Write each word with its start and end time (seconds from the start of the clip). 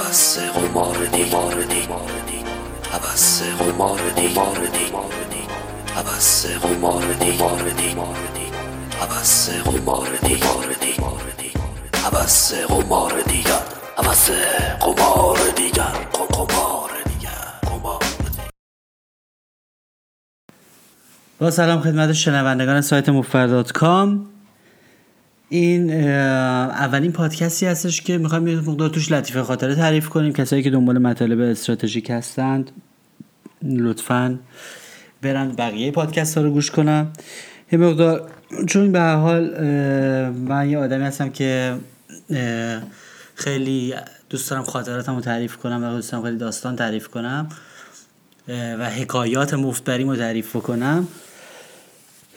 عبس 0.00 0.38
قمار 0.38 0.96
دیوار 1.12 1.62
دی 1.62 1.88
عبس 2.94 3.42
قمار 3.42 4.00
دیوار 4.16 4.66
دی 4.72 4.92
عبس 5.96 6.46
قمار 6.46 7.12
دیوار 7.20 7.68
دی 7.78 7.94
عبس 9.02 9.50
قمار 9.50 10.08
دیوار 10.22 10.74
دی 10.80 10.94
عبس 12.06 12.54
قمار 12.54 13.22
دیگر 13.22 13.62
عبس 13.98 14.30
قمار 14.80 15.38
دیگر 15.56 16.08
قمار 16.12 16.90
با 21.40 21.50
سلام 21.50 21.80
خدمت 21.80 22.12
شنوندگان 22.12 22.80
سایت 22.80 23.08
مفر 23.08 23.62
کام. 23.62 24.35
این 25.48 25.90
اولین 26.10 27.12
پادکستی 27.12 27.66
هستش 27.66 28.00
که 28.00 28.18
می‌خوایم 28.18 28.46
یه 28.46 28.56
مقدار 28.56 28.88
توش 28.88 29.12
لطیفه 29.12 29.42
خاطره 29.42 29.74
تعریف 29.74 30.08
کنیم. 30.08 30.32
کسایی 30.32 30.62
که 30.62 30.70
دنبال 30.70 30.98
مطالب 30.98 31.40
استراتژیک 31.40 32.10
هستند 32.10 32.70
لطفا 33.62 34.38
برن 35.22 35.52
بقیه 35.52 35.90
پادکست 35.90 36.38
ها 36.38 36.44
رو 36.44 36.50
گوش 36.50 36.70
کنم 36.70 37.12
یه 37.72 37.78
مقدار 37.78 38.30
چون 38.66 38.92
به 38.92 39.00
حال 39.00 39.60
من 40.30 40.70
یه 40.70 40.78
آدمی 40.78 41.04
هستم 41.04 41.30
که 41.30 41.76
خیلی 43.34 43.94
دوست 44.30 44.50
دارم 44.50 44.62
خاطراتم 44.62 45.14
رو 45.14 45.20
تعریف 45.20 45.56
کنم 45.56 45.84
و 45.84 45.90
دوست 45.90 46.12
دارم 46.12 46.24
خیلی 46.24 46.36
داستان 46.36 46.76
تعریف 46.76 47.08
کنم 47.08 47.48
و 48.48 48.90
حکایات 48.90 49.54
مفتبریم 49.54 50.08
رو 50.08 50.16
تعریف 50.16 50.56
بکنم. 50.56 51.08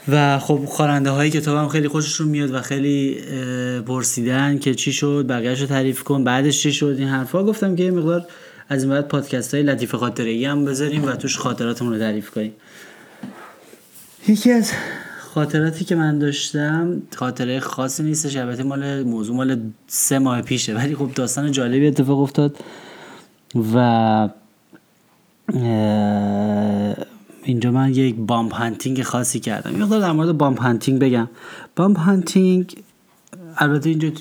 و 0.07 0.39
خب 0.39 0.65
خواننده 0.65 1.09
های 1.09 1.29
کتابم 1.29 1.67
خیلی 1.67 1.87
خوششون 1.87 2.27
میاد 2.27 2.53
و 2.53 2.61
خیلی 2.61 3.21
پرسیدن 3.87 4.59
که 4.59 4.75
چی 4.75 4.93
شد 4.93 5.25
بقیهش 5.29 5.61
رو 5.61 5.67
تعریف 5.67 6.03
کن 6.03 6.23
بعدش 6.23 6.61
چی 6.61 6.73
شد 6.73 6.95
این 6.99 7.07
حرفا. 7.07 7.43
گفتم 7.43 7.75
که 7.75 7.83
یه 7.83 7.91
مقدار 7.91 8.25
از 8.69 8.83
این 8.83 8.91
بعد 8.91 9.07
پادکست 9.07 9.53
های 9.53 9.63
لطیف 9.63 9.95
خاطره 9.95 10.49
هم 10.49 10.65
بذاریم 10.65 11.05
و 11.05 11.11
توش 11.11 11.37
خاطراتمون 11.37 11.93
رو 11.93 11.99
تعریف 11.99 12.29
کنیم. 12.29 12.53
یکی 14.27 14.51
از 14.51 14.71
خاطراتی 15.19 15.85
که 15.85 15.95
من 15.95 16.19
داشتم 16.19 17.01
خاطره 17.15 17.59
خاصی 17.59 18.03
نیستش 18.03 18.35
البته 18.35 18.63
مال 18.63 19.03
موضوع 19.03 19.35
مال 19.35 19.59
سه 19.87 20.19
ماه 20.19 20.41
پیشه 20.41 20.75
ولی 20.75 20.95
خب 20.95 21.09
داستان 21.15 21.51
جالبی 21.51 21.87
اتفاق 21.87 22.19
افتاد 22.19 22.57
و 23.75 24.29
اینجا 27.43 27.71
من 27.71 27.89
یک 27.95 28.15
bum 28.15 28.53
hunting 28.53 29.03
خاصی 29.03 29.39
کردم. 29.39 29.81
یه 29.81 29.99
در 29.99 30.11
مورد 30.11 30.37
bum 30.37 30.61
hunting 30.61 30.99
بگم. 30.99 31.29
bum 31.75 31.99
hunting 31.99 32.75
البته 33.57 33.89
اینجا 33.89 34.11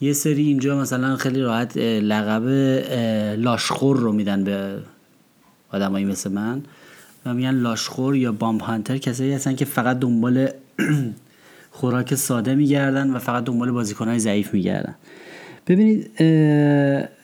یه 0.00 0.12
سری 0.12 0.42
اینجا 0.42 0.80
مثلا 0.80 1.16
خیلی 1.16 1.40
راحت 1.40 1.76
لقب 1.76 2.48
لاشخور 3.38 3.96
رو 3.96 4.12
میدن 4.12 4.44
به 4.44 4.78
آدمایی 5.72 6.04
مثل 6.04 6.32
من. 6.32 6.62
و 7.26 7.34
میگن 7.34 7.54
لاشخور 7.54 8.16
یا 8.16 8.32
bum 8.32 8.62
hunter. 8.62 8.98
کسایی 8.98 9.32
هستن 9.32 9.54
که 9.54 9.64
فقط 9.64 9.98
دنبال 9.98 10.48
خوراک 11.70 12.14
ساده 12.14 12.54
میگردن 12.54 13.10
و 13.10 13.18
فقط 13.18 13.44
دنبال 13.44 13.70
بازیکنهای 13.70 14.18
ضعیف 14.18 14.54
میگردن. 14.54 14.94
ببینید 15.66 16.20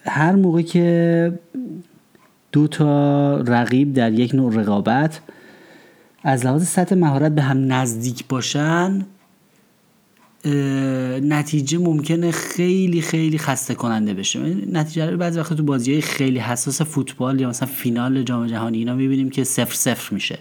هر 0.04 0.32
موقع 0.32 0.62
که 0.62 1.32
دو 2.52 2.68
تا 2.68 3.36
رقیب 3.36 3.92
در 3.92 4.12
یک 4.12 4.34
نوع 4.34 4.54
رقابت. 4.54 5.20
از 6.22 6.46
لحاظ 6.46 6.68
سطح 6.68 6.94
مهارت 6.94 7.32
به 7.32 7.42
هم 7.42 7.72
نزدیک 7.72 8.24
باشن 8.28 9.06
نتیجه 11.22 11.78
ممکنه 11.78 12.30
خیلی 12.30 13.02
خیلی 13.02 13.38
خسته 13.38 13.74
کننده 13.74 14.14
بشه 14.14 14.40
نتیجه 14.72 15.10
رو 15.10 15.16
بعضی 15.16 15.40
وقت 15.40 15.52
تو 15.52 15.62
بازی 15.62 15.92
های 15.92 16.00
خیلی 16.00 16.38
حساس 16.38 16.82
فوتبال 16.82 17.40
یا 17.40 17.48
مثلا 17.48 17.68
فینال 17.68 18.22
جام 18.22 18.46
جهانی 18.46 18.78
اینا 18.78 18.94
می‌بینیم 18.94 19.30
که 19.30 19.44
صفر 19.44 19.74
صفر 19.74 20.14
میشه. 20.14 20.38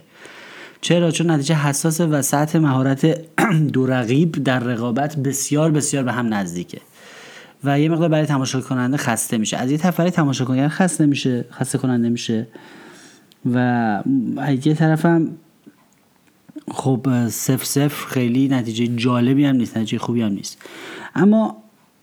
چرا؟ 0.81 1.11
چون 1.11 1.31
نتیجه 1.31 1.55
حساسه 1.55 2.05
و 2.05 2.21
سطح 2.21 2.59
مهارت 2.59 3.05
دو 3.73 3.85
رقیب 3.85 4.31
در 4.31 4.59
رقابت 4.59 5.17
بسیار 5.17 5.71
بسیار 5.71 6.03
به 6.03 6.11
هم 6.11 6.33
نزدیکه. 6.33 6.81
و 7.63 7.79
یه 7.79 7.89
مقدار 7.89 8.09
برای 8.09 8.25
تماشا 8.25 8.61
کننده 8.61 8.97
خسته 8.97 9.37
میشه. 9.37 9.57
از 9.57 9.71
یه 9.71 9.77
طرف 9.77 9.99
برای 9.99 10.11
تماشا 10.11 10.45
کننده 10.45 10.69
خسته 10.69 11.05
میشه 11.05 11.45
خسته 11.51 11.77
کننده 11.77 12.09
میشه. 12.09 12.47
و 13.53 13.57
از 14.37 14.67
یه 14.67 14.73
طرفم 14.73 15.27
خب 16.71 17.27
صفر 17.27 17.65
صفر 17.65 18.07
خیلی 18.07 18.47
نتیجه 18.47 18.87
جالبی 18.87 19.45
هم 19.45 19.55
نیست 19.55 19.77
نتیجه 19.77 19.97
خوبی 19.97 20.21
هم 20.21 20.31
نیست. 20.31 20.57
اما 21.15 21.57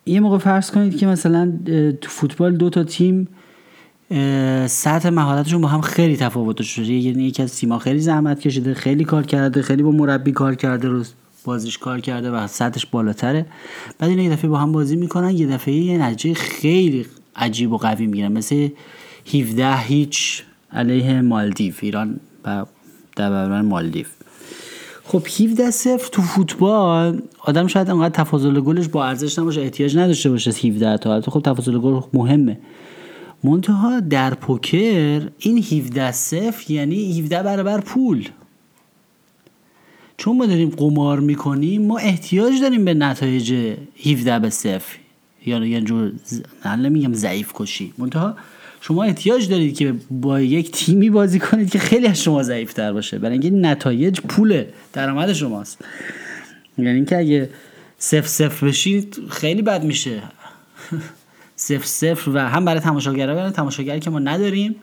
یه 0.07 0.21
موقع 0.21 0.39
فرض 0.39 0.71
کنید 0.71 0.97
که 0.97 1.07
مثلا 1.07 1.53
تو 2.01 2.11
فوتبال 2.11 2.57
دو 2.57 2.71
تا 2.71 2.85
تیم 2.85 3.29
سطح 4.67 5.09
مهارتشون 5.09 5.61
با 5.61 5.69
هم 5.69 5.81
خیلی 5.81 6.17
تفاوت 6.17 6.63
شده. 6.63 6.93
یعنی 6.93 7.25
یکی 7.25 7.43
از 7.43 7.57
تیم‌ها 7.57 7.79
خیلی 7.79 8.01
زحمت 8.01 8.41
کشیده 8.41 8.75
خیلی 8.75 9.05
کار 9.05 9.23
کرده 9.23 9.63
خیلی 9.63 9.83
با 9.83 9.91
مربی 9.91 10.33
کار 10.33 10.55
کرده 10.55 10.89
رو 10.89 11.05
بازیش 11.47 11.79
کار 11.79 12.01
کرده 12.01 12.31
و 12.31 12.47
سطحش 12.47 12.87
بالاتره. 12.87 13.47
بعد 13.99 14.11
اینا 14.11 14.23
یه 14.23 14.31
دفعه 14.31 14.51
با 14.51 14.59
هم 14.59 14.73
بازی 14.73 14.97
می‌کنن 14.97 15.31
یه 15.31 15.47
دفعه 15.47 15.75
یه 15.75 15.99
نتیجه 15.99 16.35
خیلی 16.35 17.07
عجیب 17.37 17.73
و 17.73 17.77
قوی 17.77 18.07
می‌گیرن. 18.07 18.33
مثل 18.33 18.69
17 19.35 19.79
هیچ 19.79 20.43
علیه 20.73 21.21
مالدیو 21.21 21.75
ایران 21.81 22.21
و 22.45 22.65
در 23.17 23.63
مالدیو. 23.63 24.07
خب 25.05 25.27
17 25.41 25.71
صفر 25.71 26.09
تو 26.13 26.23
فوتبال 26.23 27.23
آدم 27.39 27.67
شاید 27.67 27.91
انقدر 27.91 28.25
تفاضل 28.25 28.61
گلش 28.61 28.89
با 28.89 29.07
ارزش 29.07 29.39
نباشه 29.39 29.61
احتیاج 29.61 29.97
نداشته 29.97 30.31
باشه 30.31 30.51
17 30.51 30.99
تا 30.99 31.15
البته 31.15 31.31
خب 31.31 31.41
تفاضل 31.41 31.79
گل 31.79 32.01
مهمه. 32.13 32.59
منتها 33.45 34.01
در 34.01 34.35
پوکر 34.35 35.29
این 35.39 35.59
17 35.59 36.13
صفر 36.13 36.71
یعنی 36.71 37.21
17 37.21 37.43
برابر 37.43 37.81
پول. 37.81 38.29
چون 40.19 40.37
ما 40.37 40.47
داریم 40.47 40.69
قمار 40.69 41.21
می‌کنیم 41.21 41.83
ما 41.83 41.99
احتیاج 41.99 42.61
داریم 42.61 42.85
به 42.85 42.95
نتایج 42.95 43.77
17 44.07 44.39
به 44.39 44.51
صفر. 44.51 44.99
یا 45.47 45.67
یه 45.67 45.81
جور 45.81 46.13
ز- 46.25 46.41
نمیگم 46.67 47.15
ضعیف 47.15 47.53
کشی. 47.55 47.93
منتها 47.99 48.37
شما 48.81 49.03
احتیاج 49.03 49.49
دارید 49.49 49.77
که 49.77 49.95
با 50.11 50.41
یک 50.41 50.71
تیمی 50.71 51.11
بازی 51.11 51.39
کنید 51.39 51.71
که 51.71 51.79
خیلی 51.79 52.07
از 52.07 52.23
شما 52.23 52.43
ضعیف 52.43 52.73
تر 52.73 52.93
باشه. 52.93 53.19
برای 53.19 53.33
اینکه 53.33 53.51
نتایج 53.51 54.21
پوله 54.21 54.69
درآمد 54.93 55.33
شماست. 55.33 55.79
یعنی 56.79 56.91
اینکه 56.91 57.19
اگه 57.19 57.51
صفر 57.99 58.27
صفر 58.27 58.67
بشید 58.67 59.19
خیلی 59.31 59.63
بد 59.63 59.85
میشه. 59.85 60.23
صفر 61.57 61.85
صفر 61.85 62.31
و 62.31 62.39
هم 62.39 62.65
برای 62.65 62.81
تماشاگرها 62.81 63.35
برای 63.35 63.51
تماشاگر 63.51 63.99
که 63.99 64.11
ما 64.11 64.19
نداریم 64.19 64.77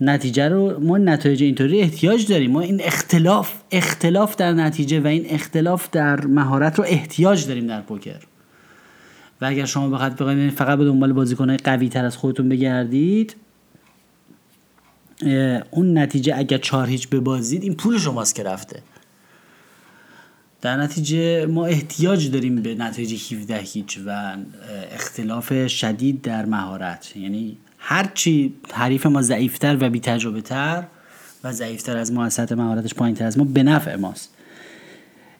نتیجه 0.00 0.48
رو 0.48 0.80
ما 0.80 0.98
نتایج 0.98 1.42
اینطوری 1.42 1.80
احتیاج 1.80 2.26
داریم. 2.26 2.50
ما 2.50 2.60
این 2.60 2.80
اختلاف 2.84 3.52
اختلاف 3.70 4.36
در 4.36 4.52
نتیجه 4.52 5.00
و 5.00 5.06
این 5.06 5.26
اختلاف 5.28 5.90
در 5.90 6.26
مهارت 6.26 6.78
رو 6.78 6.84
احتیاج 6.88 7.46
داریم 7.46 7.66
در 7.66 7.80
پوکر. 7.80 8.20
و 9.40 9.44
اگر 9.44 9.64
شما 9.64 9.88
بخواید 9.88 10.16
بخواید 10.16 10.50
فقط 10.50 10.78
به 10.78 10.84
دنبال 10.84 11.12
بازیکنهای 11.12 11.56
قوی 11.56 11.88
تر 11.88 12.04
از 12.04 12.16
خودتون 12.16 12.48
بگردید 12.48 13.36
اون 15.70 15.98
نتیجه 15.98 16.34
اگر 16.36 16.58
چهار 16.58 16.86
هیچ 16.86 17.08
ببازید 17.08 17.62
این 17.62 17.74
پول 17.74 17.98
شماست 17.98 18.34
که 18.34 18.42
رفته. 18.42 18.82
در 20.62 20.76
نتیجه 20.76 21.46
ما 21.46 21.66
احتیاج 21.66 22.30
داریم 22.30 22.62
به 22.62 22.74
نتایج 22.74 23.32
17 23.34 23.56
هیچ 23.58 24.00
و 24.06 24.36
اختلاف 24.92 25.66
شدید 25.66 26.22
در 26.22 26.44
مهارت. 26.44 27.16
یعنی 27.16 27.56
هرچی 27.86 28.54
حریف 28.72 29.06
ما 29.06 29.22
ضعیفتر 29.22 29.76
و 29.80 29.90
بی 29.90 30.00
تجربه 30.00 30.40
تر 30.40 30.84
و 31.44 31.52
ضعیفتر 31.52 31.96
از 31.96 32.12
ما 32.12 32.24
از 32.24 32.34
سطح 32.34 32.54
مهارتش 32.54 32.94
پایین 32.94 33.16
تر 33.16 33.24
از 33.24 33.38
ما 33.38 33.44
به 33.44 33.62
نفع 33.62 33.96
ماست. 33.96 34.30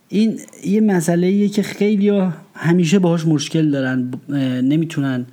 این 0.09 0.41
یه 0.65 0.81
مسئله 0.81 1.49
که 1.49 1.63
خیلی 1.63 2.23
همیشه 2.55 2.99
باهاش 2.99 3.27
مشکل 3.27 3.71
دارن 3.71 4.11
نمی‌تونن 4.63 5.27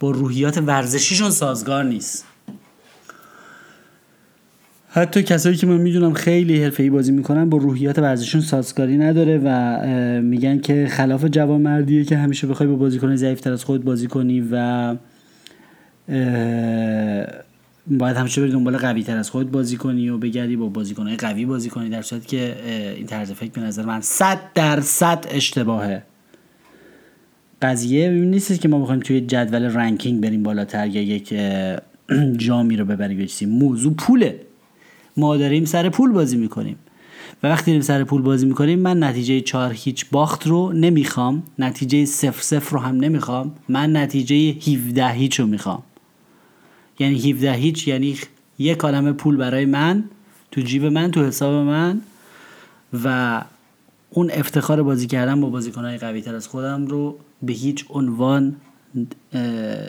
با 0.00 0.10
روحیات 0.10 0.58
ورزشیشون 0.58 1.30
سازگار 1.30 1.84
نیست. 1.84 2.24
حتی 4.88 5.22
کسایی 5.22 5.56
که 5.56 5.66
من 5.66 5.76
می‌دونم 5.76 6.12
خیلی 6.12 6.62
حرفه‌ای 6.64 6.90
بازی 6.90 7.12
می‌کنن 7.12 7.50
با 7.50 7.58
روحیات 7.58 7.98
ورزششون 7.98 8.40
سازگاری 8.40 8.96
نداره 8.96 9.40
و 9.44 9.80
میگن 10.22 10.58
که 10.58 10.86
خلاف 10.90 11.24
جوانمردیه 11.24 12.04
که 12.04 12.16
همیشه 12.16 12.46
بخوای 12.46 12.68
با 12.68 12.76
بازیکن 12.76 13.16
ضعیفتر 13.16 13.52
از 13.52 13.64
خود 13.64 13.84
بازی 13.84 14.06
کنی 14.06 14.48
و 14.50 14.96
باید 17.86 18.16
همیشه 18.16 18.40
بری 18.40 18.50
دنبال 18.52 18.76
قوی 18.76 19.02
تر 19.02 19.16
از 19.16 19.30
خود 19.30 19.50
بازی 19.50 19.76
کنی 19.76 20.08
و 20.08 20.18
بگردی 20.18 20.56
با 20.56 20.68
بازیکنهای 20.68 21.16
قوی 21.16 21.46
بازی 21.46 21.70
کنی 21.70 21.88
در 21.88 22.02
صورتی 22.02 22.26
که 22.26 22.56
این 22.96 23.06
طرز 23.06 23.32
فکر 23.32 23.50
به 23.50 23.60
نظر 23.60 23.84
من 23.84 24.00
100 24.00 24.38
درصد 24.54 25.26
اشتباهه. 25.30 26.02
قضیه 27.62 28.10
نیست 28.10 28.60
که 28.60 28.68
ما 28.68 28.78
بخوایم 28.78 29.00
توی 29.00 29.20
جدول 29.20 29.62
رنکینگ 29.62 30.20
بریم 30.20 30.42
بالاتر 30.42 30.86
یا 30.86 31.02
یک 31.02 31.34
جامی 32.46 32.76
رو 32.76 32.84
ببریم 32.84 33.18
بچسیم 33.18 33.48
موضوع 33.48 33.94
پوله. 33.94 34.40
ما 35.16 35.36
داریم 35.36 35.64
سر 35.64 35.88
پول 35.88 36.12
بازی 36.12 36.36
می‌کنیم. 36.36 36.76
و 37.42 37.46
وقتی 37.46 37.66
داریم 37.66 37.80
سر 37.82 38.04
پول 38.04 38.22
بازی 38.22 38.46
می‌کنیم 38.46 38.78
من 38.78 39.02
نتیجه 39.02 39.40
چهار 39.40 39.72
هیچ 39.72 40.06
باخت 40.10 40.46
رو 40.46 40.72
نمی‌خوام. 40.72 41.42
نتیجه 41.58 42.04
صفر 42.04 42.42
صفر 42.42 42.70
رو 42.70 42.78
هم 42.78 42.96
نمی‌خوام. 42.96 43.54
من 43.68 43.96
نتیجه 43.96 44.36
17 44.36 45.08
هیچ 45.08 45.40
رو 45.40 45.46
می‌خوام. 45.46 45.82
یعنی 47.02 47.30
17 47.30 47.52
هیچ 47.52 47.88
یعنی 47.88 48.18
یک 48.58 48.78
کلمه 48.78 49.12
پول 49.12 49.36
برای 49.36 49.64
من 49.64 50.04
تو 50.50 50.60
جیب 50.60 50.84
من 50.84 51.10
تو 51.10 51.26
حساب 51.26 51.54
من. 51.54 52.00
و 53.04 53.44
اون 54.10 54.30
افتخار 54.30 54.82
بازی 54.82 55.06
کردن 55.06 55.40
با 55.40 55.50
بازیکنهای 55.50 55.98
قوی 55.98 56.20
تر 56.20 56.34
از 56.34 56.48
خودم 56.48 56.86
رو 56.86 57.18
به 57.42 57.52
هیچ 57.52 57.84
عنوان 57.90 58.56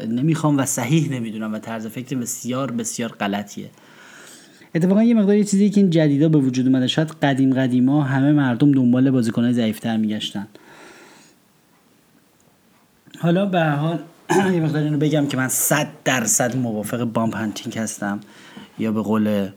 نمی‌خوام 0.08 0.58
و 0.58 0.66
صحیح 0.66 1.12
نمی‌دونم 1.12 1.54
و 1.54 1.60
طرز 1.60 1.88
فکر 1.88 2.18
بسیار 2.18 2.72
بسیار 2.72 3.10
غلطیه. 3.10 3.70
اتفاقا 4.76 5.04
یه 5.04 5.14
مقدار 5.14 5.36
یه 5.36 5.44
چیزی 5.44 5.70
که 5.70 5.82
این 5.82 5.90
جدیدا 5.90 6.30
به 6.30 6.38
وجود 6.38 6.68
اومده 6.68 6.88
شاید 6.88 7.10
قدیم 7.10 7.54
قدیما 7.54 8.04
همه 8.04 8.32
مردم 8.32 8.72
دنبال 8.72 9.12
بازیکنهای 9.12 9.54
ضعیفتر 9.54 9.98
میگشتن. 9.98 10.48
حالا 13.20 13.46
به 13.46 13.64
حال 13.64 14.00
یه 14.38 14.60
مقدار 14.60 14.84
اینو 14.84 14.98
بگم 14.98 15.28
که 15.28 15.38
من 15.38 15.48
صد 15.48 15.88
درصد 16.04 16.58
موافق 16.58 17.04
بامپ 17.04 17.38
هنتینگ 17.38 17.78
هستم. 17.78 18.20
یا 18.80 18.92
به 18.92 19.02
قول 19.02 19.50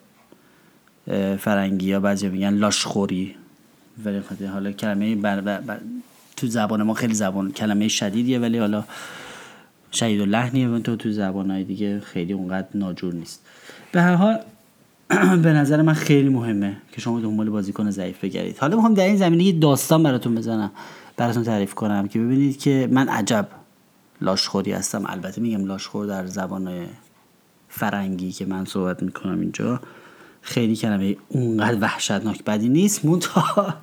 فرنگی 1.39 1.87
یا 1.87 2.01
بعضی 2.01 2.29
میگن 2.29 2.55
لاشخوری. 2.55 3.35
ولی 4.05 4.23
حالا 4.53 4.73
کلمه 4.73 5.17
بر, 5.17 5.41
بر, 5.41 5.79
تو 6.37 6.47
زبان 6.47 6.83
ما 6.83 6.95
خیلی 6.95 7.15
زبان 7.15 7.53
کلمه 7.53 7.89
شدیدیه 7.89 8.39
ولی 8.39 8.59
حالا 8.59 8.85
شدید 9.93 10.21
و 10.21 10.27
لحنیه 10.27 10.79
تو 10.79 10.97
تو 10.97 11.13
زبان 11.13 11.63
دیگه 11.63 12.01
خیلی 12.01 12.33
اونقدر 12.33 12.69
ناجور 12.75 13.15
نیست. 13.15 13.41
به 13.93 14.03
هر 14.03 14.15
حال 14.15 14.39
به 15.43 15.53
نظر 15.53 15.83
من 15.83 15.93
خیلی 15.93 16.29
مهمه 16.29 16.77
که 16.93 17.01
شما 17.01 17.21
دنبال 17.21 17.51
بازیکن 17.51 17.91
ضعیف 17.91 18.25
بگردید. 18.25 18.59
حالا 18.59 18.77
می‌خوام 18.77 18.95
در 18.95 19.05
این 19.05 19.17
زمینه 19.17 19.45
یه 19.45 19.53
داستان 19.53 20.03
براتون 20.03 20.35
بزنم. 20.35 20.71
براتون 21.17 21.43
تعریف 21.43 21.75
کنم 21.75 22.09
که 22.09 22.19
ببینید 22.19 22.59
که 22.59 22.89
من 22.93 23.09
عجب 23.09 23.49
لاشخوری 24.21 24.73
هستم. 24.73 25.05
البته 25.07 25.41
میگم 25.41 25.65
لاشخور 25.65 26.07
در 26.07 26.27
زبان 26.27 26.87
فرنگی 27.69 28.33
که 28.33 28.47
من 28.47 28.65
صحبت 28.65 29.03
می‌کنم 29.03 29.41
اینجا. 29.41 29.81
خیلی 30.43 30.77
کلمه 30.77 31.17
اونقدر 31.29 31.79
وحشتناک 31.81 32.45
بدی 32.45 32.69
نیست. 32.69 33.05
منتها 33.05 33.75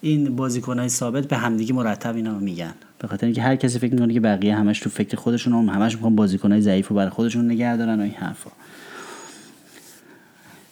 این 0.00 0.36
بازیکن 0.36 0.78
های 0.78 0.88
ثابت 0.88 1.28
به 1.28 1.36
همدیگه 1.36 1.74
مرتب 1.74 2.16
اینا 2.16 2.38
میگن. 2.38 2.74
به 2.98 3.08
خاطر 3.08 3.26
اینکه 3.26 3.42
هر 3.42 3.56
کسی 3.56 3.78
فکر 3.78 3.92
می‌کنه 3.92 4.14
که 4.14 4.20
بقیه 4.20 4.56
همش 4.56 4.80
تو 4.80 4.90
فکر 4.90 5.16
خودشون 5.16 5.52
هم 5.52 5.68
همش 5.68 5.94
می‌خوان 5.94 6.16
بازیکن 6.16 6.52
های 6.52 6.60
ضعیف 6.60 6.88
رو 6.88 6.96
برای 6.96 7.10
خودشون 7.10 7.50
نگه 7.50 7.76
دارن 7.76 8.00
و 8.00 8.02
این 8.02 8.14
حرفا. 8.14 8.50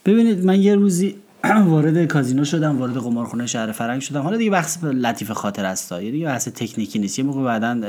ببینید 0.05 0.45
من 0.45 0.63
یه 0.63 0.75
روزی 0.75 1.17
وارد 1.69 2.07
کازینو 2.07 2.45
شدم 2.45 2.79
وارد 2.79 2.97
قمارخونه 2.97 3.47
شهر 3.47 3.73
فرنگ 3.73 4.01
شدم. 4.01 4.21
حالا 4.21 4.37
دیگه 4.37 4.51
بحث 4.51 4.85
لطیف 4.85 5.31
خاطر 5.31 5.65
است. 5.65 5.93
یه 5.93 6.11
دیگه 6.11 6.27
بحث 6.27 6.49
تکنیکی 6.49 6.99
نیست. 6.99 7.19
یه 7.19 7.25
موقع 7.25 7.45
بعدا 7.45 7.81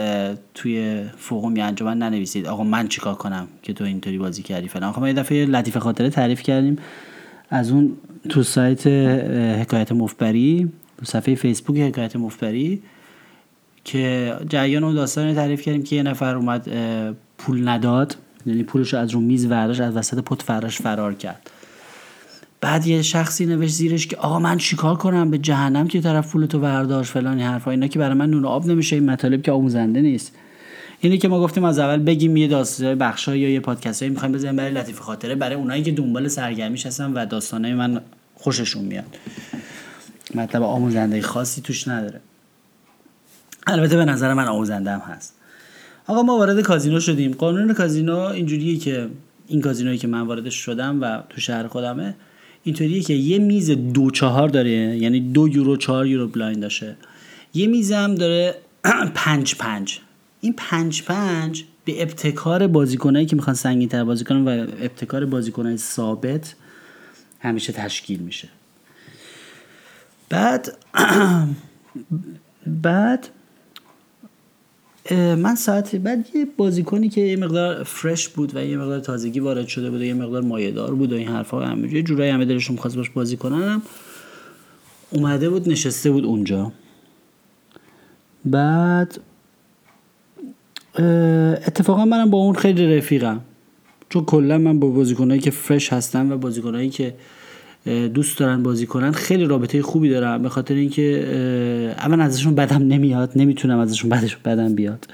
توی 0.53 1.03
فوقم 1.17 1.55
یه 1.55 1.63
انجمن 1.63 1.97
ننویسید. 1.97 2.47
آقا 2.47 2.63
من 2.63 2.87
چیکار 2.87 3.15
کنم 3.15 3.47
که 3.63 3.73
تو 3.73 3.83
اینطوری 3.83 4.17
بازی 4.17 4.43
کردی 4.43 4.67
فلان. 4.67 4.89
آقا 4.89 5.01
ما 5.01 5.07
یه 5.07 5.13
دفعه 5.13 5.45
لطیف 5.45 5.77
خاطره 5.77 6.09
تعریف 6.09 6.41
کردیم. 6.41 6.77
از 7.49 7.71
اون 7.71 7.97
تو 8.29 8.43
سایت 8.43 8.87
حکایت 9.61 9.91
مفبری 9.91 10.71
صفحه 11.03 11.35
فیسبوک 11.35 11.77
حکایت 11.77 12.15
مفبری 12.15 12.81
که 13.83 14.33
جریان 14.49 14.83
اون 14.83 14.95
داستان 14.95 15.35
تعریف 15.35 15.61
کردیم 15.61 15.83
که 15.83 15.95
یه 15.95 16.03
نفر 16.03 16.35
اومد 16.35 16.69
پول 17.37 17.67
نداد. 17.67 18.17
یعنی 18.45 18.63
پولش 18.63 18.93
از 18.93 19.11
رو 19.11 19.19
میز 19.19 19.45
ورداش 19.45 19.79
از 19.79 19.95
وسط 19.95 20.23
پت 20.23 20.41
فراش 20.41 20.81
فرار 20.81 21.13
کرد. 21.13 21.51
بعد 22.61 22.87
یه 22.87 23.01
شخصی 23.01 23.45
نوشت 23.45 23.73
زیرش 23.73 24.07
که 24.07 24.17
آقا 24.17 24.39
من 24.39 24.57
چیکار 24.57 24.95
کنم 24.95 25.31
به 25.31 25.37
جهنم 25.37 25.87
که 25.87 26.01
طرف 26.01 26.31
پولتو 26.31 26.59
ورداشت 26.59 27.11
فلان 27.11 27.39
حرفا. 27.39 27.71
اینا 27.71 27.87
که 27.87 27.99
برای 27.99 28.13
من 28.13 28.29
نون 28.29 28.45
آب 28.45 28.65
نمیشه 28.67 28.95
این 28.95 29.09
مطالب 29.09 29.41
که 29.41 29.51
آموزنده 29.51 30.01
نیست. 30.01 30.31
اینی 30.99 31.17
که 31.17 31.27
ما 31.27 31.41
گفتیم 31.41 31.63
از 31.63 31.79
اول 31.79 31.97
بگیم 31.97 32.37
یه 32.37 32.47
داستان 32.47 32.95
بخشا 32.95 33.35
یا 33.35 33.49
یه 33.49 33.59
پادکست 33.59 34.03
می‌خوایم 34.03 34.33
بزنیم 34.33 34.55
برای 34.55 34.71
لطیف 34.71 34.99
خاطره 34.99 35.35
برای 35.35 35.55
اونایی 35.55 35.83
که 35.83 35.91
دنبال 35.91 36.27
سرگرمیش 36.27 36.85
هستن 36.85 37.13
و 37.13 37.25
داستانای 37.25 37.73
من 37.73 38.01
خوششون 38.35 38.83
میاد. 38.85 39.17
مطلب 40.35 40.63
آموزنده 40.63 41.21
خاصی 41.21 41.61
توش 41.61 41.87
نداره. 41.87 42.19
البته 43.67 43.97
به 43.97 44.05
نظر 44.05 44.33
من 44.33 44.45
آموزنده 44.45 44.91
هم 44.91 44.99
هست. 44.99 45.33
آقا 46.07 46.21
ما 46.21 46.37
وارد 46.37 46.61
کازینو 46.61 46.99
شدیم. 46.99 47.31
قانون 47.31 47.73
کازینو 47.73 48.17
اینجوریه 48.17 48.77
که 48.77 49.09
این 49.47 49.61
کازینویی 49.61 49.97
که 49.97 50.07
من 50.07 50.21
واردش 50.21 50.55
شدم 50.55 51.01
و 51.01 51.23
تو 51.29 51.41
شهر 51.41 51.67
خودمه 51.67 52.15
اینطوریه 52.65 53.01
که 53.01 53.13
یه 53.13 53.39
میز 53.39 53.71
دو 53.71 54.11
چهار 54.11 54.49
داره 54.49 54.69
یعنی 54.71 55.19
دو 55.19 55.47
یورو 55.49 55.77
چهار 55.77 56.07
یورو 56.07 56.27
blind 56.27 56.61
داشته. 56.61 56.97
یه 57.53 57.67
میز 57.67 57.91
هم 57.91 58.15
داره 58.15 58.55
پنج 59.15 59.55
پنج. 59.55 59.99
این 60.41 60.53
پنج 60.57 61.03
پنج 61.03 61.63
به 61.85 62.01
ابتکار 62.01 62.67
بازیکنایی 62.67 63.25
که 63.25 63.35
می‌خوان 63.35 63.55
سنگین 63.55 63.89
تر 63.89 64.03
بازی 64.03 64.23
کنن 64.23 64.45
و 64.45 64.67
ابتکار 64.81 65.25
بازیکنای 65.25 65.77
ثابت 65.77 66.55
همیشه 67.39 67.73
تشکیل 67.73 68.19
میشه. 68.19 68.49
بعد 70.29 70.77
بعد 72.81 73.29
من 75.11 75.55
ساعت 75.55 75.95
بعد 75.95 76.27
یه 76.35 76.47
بازیکنی 76.57 77.09
که 77.09 77.21
یه 77.21 77.35
مقدار 77.37 77.83
فرش 77.83 78.27
بود 78.27 78.55
و 78.55 78.65
یه 78.65 78.77
مقدار 78.77 78.99
تازگی 78.99 79.39
وارد 79.39 79.67
شده 79.67 79.89
بود 79.89 80.01
و 80.01 80.03
یه 80.03 80.13
مقدار 80.13 80.41
مایه‌دار 80.41 80.95
بود 80.95 81.13
و 81.13 81.15
این 81.15 81.27
حرفا 81.27 81.65
همینجوری 81.65 82.03
جورایی 82.03 82.31
همه 82.31 82.45
دلشون 82.45 82.75
می‌خواست 82.75 82.95
باش 82.97 83.09
بازی 83.09 83.37
کنن. 83.37 83.81
اومده 85.11 85.49
بود 85.49 85.69
نشسته 85.69 86.11
بود 86.11 86.25
اونجا. 86.25 86.71
بعد 88.45 89.19
اتفاقا 91.67 92.05
منم 92.05 92.29
با 92.29 92.37
اون 92.37 92.55
خیلی 92.55 92.97
رفیقم. 92.97 93.41
چون 94.09 94.25
کلا 94.25 94.57
من 94.57 94.79
با 94.79 94.87
بازیکنایی 94.89 95.39
که 95.39 95.51
فرش 95.51 95.93
هستن 95.93 96.31
و 96.31 96.37
بازیکنایی 96.37 96.89
که 96.89 97.15
دوست 97.85 98.37
دارن 98.37 98.63
بازی 98.63 98.85
کنن 98.85 99.11
خیلی 99.11 99.45
رابطه 99.45 99.81
خوبی 99.81 100.09
دارم 100.09 100.41
به 100.41 100.49
خاطر 100.49 100.73
اینکه 100.75 101.95
اول 101.97 102.21
ازشون 102.21 102.55
بدم 102.55 102.87
نمیاد 102.87 103.31
نمی‌تونم 103.35 103.79
ازشون 103.79 104.09
بدش 104.09 104.35
بدم 104.35 104.75
بیاد. 104.75 105.07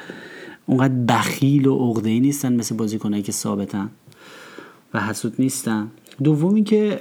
اونقدر 0.66 0.94
بخیل 0.94 1.68
و 1.68 1.76
عقده 1.76 2.10
ای 2.10 2.20
نیستن 2.20 2.54
مثل 2.54 2.76
بازیکنایی 2.76 3.24
که 3.24 3.32
ثابتن 3.32 3.90
و 4.94 5.00
حسود 5.00 5.34
نیستن. 5.40 5.88
دومی 6.24 6.64
که 6.64 7.00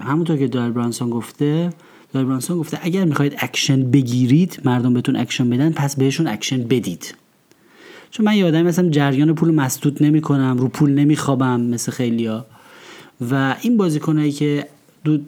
همونطور 0.00 0.36
که 0.36 0.48
دویل 0.48 0.70
برانسون 0.70 1.10
گفته 1.10 1.70
دویل 2.12 2.24
برانسون 2.24 2.58
گفته 2.58 2.78
اگر 2.82 3.04
می‌خواید 3.04 3.34
اکشن 3.38 3.90
بگیرید 3.90 4.60
مردم 4.64 4.94
بهتون 4.94 5.16
اکشن 5.16 5.50
بدن 5.50 5.70
پس 5.72 5.96
بهشون 5.96 6.26
اکشن 6.26 6.62
بدید. 6.62 7.14
چون 8.10 8.26
من 8.26 8.36
یادم 8.36 8.62
مثلا 8.62 8.88
جریان 8.88 9.34
پول 9.34 9.54
مسدود 9.54 10.02
نمی‌کنم 10.02 10.56
رو 10.58 10.68
پول 10.68 10.90
نمیخوابم 10.90 11.60
مثل 11.60 11.92
خیلیا 11.92 12.46
و 13.30 13.56
این 13.62 13.76
بازیکنایی 13.76 14.32
که 14.32 14.66
دو 15.04 15.18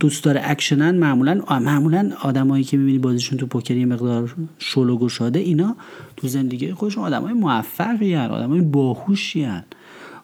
دوست 0.00 0.24
داره 0.24 0.40
اکشنن 0.44 0.98
معمولا 0.98 1.42
معمولا 1.50 2.12
آدمایی 2.22 2.64
که 2.64 2.76
می‌بینی 2.76 2.98
بازیشون 2.98 3.38
تو 3.38 3.46
پوکر 3.46 3.76
یه 3.76 3.86
مقدار 3.86 4.34
شل 4.58 4.90
و 4.90 4.98
گشاده 4.98 5.38
اینا 5.38 5.76
تو 6.16 6.28
زندگی 6.28 6.72
خودشون 6.72 7.04
آدمای 7.04 7.32
موفقی 7.32 8.14
هن 8.14 8.30
آدمای 8.30 8.60
باهوشی 8.60 9.44
هن. 9.44 9.64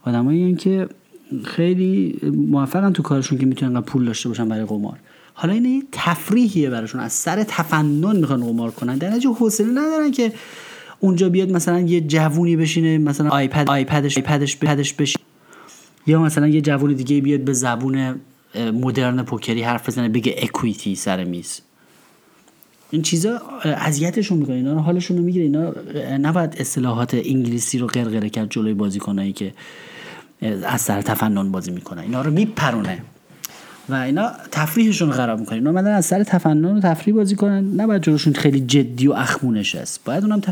آدمایی 0.03 0.55
که 0.55 0.89
خیلی 1.45 2.19
موفقن 2.33 2.93
تو 2.93 3.03
کارشون 3.03 3.39
که 3.39 3.47
می‌تونن 3.47 3.81
پول 3.81 4.05
داشته 4.05 4.29
باشن 4.29 4.49
برای 4.49 4.65
قمار. 4.65 4.99
حالا 5.35 5.53
این 5.55 5.65
یه 5.65 5.83
تفریحیه 5.93 6.71
براشون 6.71 7.01
از 7.01 7.13
سر 7.13 7.43
تفنن 7.43 8.17
می‌خوان 8.17 8.41
قمار 8.41 8.71
کنن. 8.71 8.99
در 8.99 9.11
نتیجه 9.11 9.31
حوصله 9.31 9.71
ندارن 9.71 10.11
که 10.11 10.33
اونجا 11.01 11.29
بیاد 11.29 11.51
مثلا 11.51 11.81
یه 11.81 12.01
جوونی 12.01 12.57
بشینه 12.57 12.99
مثلا 12.99 13.29
آیپد 13.29 13.71
آیپدش 13.71 14.19
آیپدش 14.19 14.95
بشینه. 14.95 15.25
یا 16.07 16.23
مثلا 16.23 16.49
یه 16.49 16.61
جوون 16.61 16.93
دیگه 16.93 17.21
بیاد 17.21 17.41
به 17.41 17.53
زبون 17.53 18.21
مدرن 18.73 19.23
پوکری 19.23 19.63
حرف 19.63 19.89
بزنه 19.89 20.09
بگه 20.09 20.35
اکویتی 20.39 20.95
سر 20.95 21.25
میز. 21.25 21.61
این 22.91 23.03
چیزا 23.03 23.41
اذیتشون 23.65 24.39
می‌کنه. 24.39 24.57
اینا 24.57 24.73
رو 24.73 24.79
حالشون 24.79 25.17
رو 25.17 25.23
می‌گیره. 25.23 25.45
اینا 25.45 25.73
نباید 26.17 26.55
اصطلاحات 26.59 27.15
انگلیسی 27.15 27.79
رو 27.79 27.87
غرغره 27.87 28.31
کرد 28.31 28.51
جلوی 28.51 28.75
بازیکنایی 28.75 29.33
که 29.33 29.53
از 30.67 30.81
سر 30.81 31.03
تفنن 31.03 31.53
بازی 31.53 31.71
می‌کنن. 31.71 32.03
اینا 32.03 32.23
رو 32.23 32.31
میپرونه. 32.31 32.99
و 33.89 33.95
اینا 33.95 34.31
تفریحشون 34.51 35.09
رو 35.09 35.15
خراب 35.15 35.41
می‌کنه. 35.41 35.55
اینا 35.55 35.73
اومدن 35.73 35.95
از 35.95 36.07
سر 36.07 36.23
تفنن 36.23 36.65
و 36.65 36.81
تفریح 36.81 37.17
بازی 37.17 37.37
کنن. 37.37 37.81
نباید 37.81 38.03
جلوشون 38.03 38.33
خیلی 38.33 38.61
جدی 38.61 39.09
و 39.09 39.13
اخمو 39.13 39.75
نشست 39.75 40.05
باید 40.05 40.25
اونم 40.25 40.43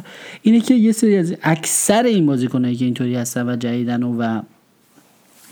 اینه 0.42 0.60
که 0.60 0.74
یه 0.74 0.92
سری 0.92 1.16
از 1.16 1.34
اکثر 1.42 2.02
این 2.02 2.26
بازیکنایی 2.26 2.76
که 2.76 2.84
اینطوری 2.84 3.14
هستن 3.14 3.48
و 3.48 3.56
جدیدن 3.56 4.02
و 4.02 4.42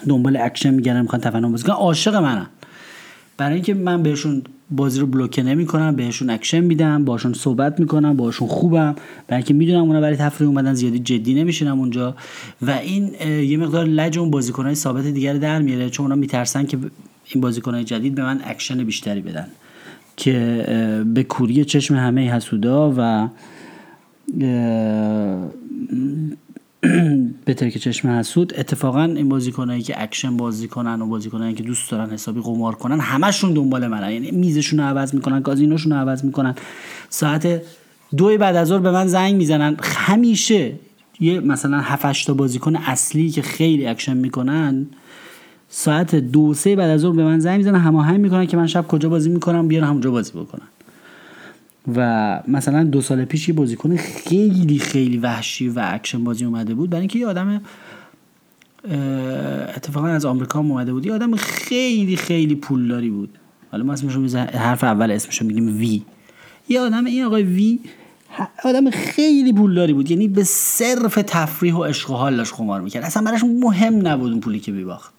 دنبال 0.09 0.37
اکشن 0.37 0.75
میگردن 0.75 1.03
می‌خوان 1.03 1.21
تفنن 1.21 1.51
بازی 1.51 1.65
کنن 1.65 1.75
عاشق 1.75 2.15
منن 2.15 2.47
برای 3.37 3.55
اینکه 3.55 3.75
من 3.75 4.03
بهشون 4.03 4.43
بازی 4.71 5.01
رو 5.01 5.07
بلوکه 5.07 5.43
نمی‌کنم 5.43 5.97
بهشون 5.97 6.31
اکشن 6.31 6.61
میدم 6.61 7.05
باشون 7.05 7.33
صحبت 7.33 7.81
می‌کنم 7.81 8.17
باشون 8.17 8.49
خوبم. 8.49 8.95
برای 9.29 9.43
اینکه 9.43 9.55
می‌دونم 9.55 9.83
اونا 9.83 10.01
برای 10.01 10.17
تفریح 10.17 10.49
اومدن 10.49 10.75
زیادی 10.75 10.99
جدی 10.99 11.35
نمیشینم 11.35 11.79
اونجا. 11.79 12.17
و 12.63 12.71
این 12.71 13.15
یه 13.43 13.57
مقدار 13.57 13.85
لج 13.85 14.19
اون 14.19 14.31
بازیکنهای 14.31 14.75
ثابت 14.75 15.07
دیگر 15.07 15.35
در 15.35 15.63
میاره. 15.63 15.91
چون 15.91 16.07
اونا 16.07 16.17
میترسن 16.17 16.67
که 16.67 16.79
این 17.25 17.41
بازیکنهای 17.41 17.85
جدید 17.85 18.15
به 18.15 18.23
من 18.23 18.41
اکشن 18.45 18.85
بیشتری 18.85 19.21
بدن. 19.21 19.47
که 20.17 21.05
به 21.15 21.23
کوری 21.23 21.65
چشم 21.65 21.95
همه 21.95 22.33
حسودا 22.33 22.95
و 22.97 23.29
به 27.45 27.55
ترک 27.55 27.77
چشم 27.77 28.09
حسود 28.09 28.53
اتفاقا 28.59 29.03
این 29.03 29.29
بازیکنایی 29.29 29.83
که 29.83 30.03
اکشن 30.03 30.37
بازی 30.37 30.69
کنن 30.69 31.03
و 31.03 31.07
بازیکنایی 31.07 31.55
که 31.55 31.63
دوست 31.63 31.91
دارن 31.91 32.11
حسابی 32.11 32.41
قمار 32.41 32.75
کنن 32.75 33.01
همشون 33.01 33.53
دنبال 33.53 33.87
منن. 33.87 34.13
یعنی 34.13 34.31
میزشون 34.31 34.81
رو 34.81 34.87
عوض 34.87 35.15
می‌کنن 35.15 35.41
کازینوشون 35.41 35.93
رو 35.93 35.99
عوض 35.99 36.25
می‌کنن. 36.25 36.55
ساعت 37.09 37.63
دو 38.17 38.39
بعد 38.39 38.57
از 38.57 38.69
ظهر 38.69 38.81
به 38.81 38.91
من 38.91 39.07
زنگ 39.07 39.35
می‌زنن. 39.35 39.77
همیشه 39.83 40.73
یه 41.21 41.41
مثلا 41.41 41.81
7 41.81 42.27
تا 42.27 42.35
بازیکن 42.35 42.77
اصلی 42.77 43.31
که 43.31 43.43
خیلی 43.43 43.87
اکشن 43.87 44.17
می‌کنن 44.17 44.87
ساعت 45.69 46.15
دو 46.15 46.55
سه 46.55 46.77
بعد 46.77 46.91
از 46.91 47.01
ظهر 47.01 47.17
به 47.17 47.25
من 47.25 47.39
زنگ 47.41 47.59
می‌زنن 47.59 47.81
هماهنگ 47.81 48.21
می‌کنن 48.21 48.47
که 48.47 48.57
من 48.57 48.67
شب 48.67 48.87
کجا 48.89 49.09
بازی 49.09 49.31
می‌کنم 49.31 49.69
بیان 49.69 49.85
همونجا 49.85 50.11
بازی 50.11 50.33
بکنن. 50.33 50.69
و 51.97 52.41
مثلا 52.49 52.85
دو 52.85 53.01
سال 53.01 53.25
پیش 53.25 53.49
یه 53.49 53.55
بازیکن 53.55 53.97
خیلی 53.97 54.79
خیلی 54.79 55.17
وحشی 55.17 55.69
و 55.69 55.81
اکشن 55.85 56.25
بازی 56.25 56.45
اومده 56.45 56.75
بود. 56.75 56.91
برای 56.91 57.01
اینکه 57.01 57.19
یه 57.19 57.27
آدم 57.27 57.61
اتفاقا 59.77 60.07
از 60.07 60.25
آمریکا 60.25 60.59
اومده 60.59 60.93
بود. 60.93 61.07
یه 61.07 61.13
آدم 61.13 61.37
خیلی 61.37 62.17
خیلی 62.17 62.55
پولداری 62.55 63.11
بود. 63.11 63.31
حالا 63.73 63.85
ما 63.85 63.93
اسمش 63.93 64.35
حرف 64.35 64.85
اول 64.85 65.11
اسمشو 65.11 65.45
میگیم 65.45 65.79
وی 65.79 66.03
یه 66.69 66.81
آدم 66.81 67.05
این 67.05 67.25
آقای 67.25 67.43
وی 67.43 67.79
آدم 68.65 68.91
خیلی 68.91 69.53
پولداری 69.53 69.93
بود. 69.93 70.11
یعنی 70.11 70.29
به 70.29 70.45
صرف 70.45 71.19
تفریح 71.27 71.75
و 71.75 71.85
عشق 71.85 72.11
و 72.11 72.15
حال 72.15 72.37
داشت 72.37 72.55
قمار 72.55 72.81
می‌کرد. 72.81 73.05
اصلا 73.05 73.23
براش 73.23 73.45
مهم 73.45 74.07
نبود 74.07 74.33
اون 74.33 74.41
پولی 74.41 74.61
که 74.61 74.73
بیباخت 74.73 75.13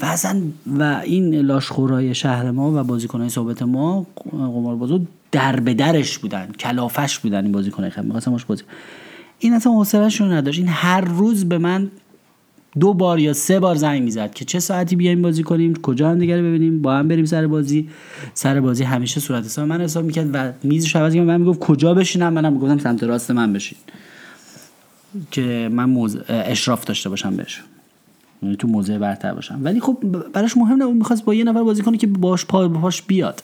و 0.00 0.04
اصلا 0.04 0.42
و 0.78 1.00
این 1.04 1.34
لاشخورای 1.34 2.14
شهر 2.14 2.50
ما 2.50 2.80
و 2.80 2.84
بازیکنهای 2.84 3.28
ثابت 3.30 3.62
ما 3.62 4.06
قمار 4.32 4.76
بازو 4.76 5.00
در 5.34 5.60
به 5.60 5.74
درش 5.74 6.18
بودن 6.18 6.46
کلافش 6.58 7.18
بودن 7.18 7.42
این 7.42 7.52
بازیکنای 7.52 7.90
خیلی 7.90 8.06
می‌خواستم 8.06 8.36
بازی 8.48 8.62
این 9.38 9.52
اصلا 9.52 9.72
حوصله‌اش 9.72 10.20
رو 10.20 10.26
نداشت. 10.26 10.58
این 10.58 10.68
هر 10.68 11.00
روز 11.00 11.44
به 11.44 11.58
من 11.58 11.90
دو 12.80 12.94
بار 12.94 13.18
یا 13.18 13.32
سه 13.32 13.60
بار 13.60 13.74
زنگ 13.74 14.02
می‌زد 14.02 14.34
که 14.34 14.44
چه 14.44 14.60
ساعتی 14.60 14.96
بیایم 14.96 15.22
بازی 15.22 15.42
کنیم 15.42 15.74
کجا 15.74 16.10
هم 16.10 16.18
دیگه 16.18 16.36
ببینیم 16.36 16.82
با 16.82 16.94
هم 16.96 17.08
بریم 17.08 17.24
سر 17.24 17.46
بازی. 17.46 17.88
سر 18.34 18.60
بازی 18.60 18.84
همیشه 18.84 19.20
صورت 19.20 19.44
حساب. 19.44 19.68
من 19.68 19.80
حساب 19.80 20.04
می‌کرد 20.04 20.30
و 20.32 20.52
میزش 20.62 20.96
عوض 20.96 21.16
من 21.16 21.40
می‌گفت 21.40 21.60
کجا 21.60 21.94
بشینم؟ 21.94 22.32
منم 22.32 22.52
می‌گفتم 22.52 22.78
سمت 22.78 23.02
راست 23.02 23.30
من 23.30 23.52
بشین. 23.52 23.78
که 25.30 25.68
من 25.72 25.84
موز... 25.84 26.18
اشراف 26.28 26.84
داشته 26.84 27.08
باشم 27.08 27.36
بهش. 27.36 27.62
یعنی 28.42 28.56
تو 28.56 28.68
موضع 28.68 28.98
برتر 28.98 29.34
باشم. 29.34 29.60
ولی 29.62 29.80
خب 29.80 29.98
براش 30.32 30.56
مهم 30.56 30.82
اون 30.82 30.96
می‌خواست 30.96 31.24
با 31.24 31.34
یه 31.34 31.44
نفر 31.44 31.62
بازی 31.62 31.82
کنه 31.82 31.96
که 31.96 32.06
باش 32.06 32.46
پا 32.46 32.68
باش 32.68 33.02
بیاد. 33.02 33.42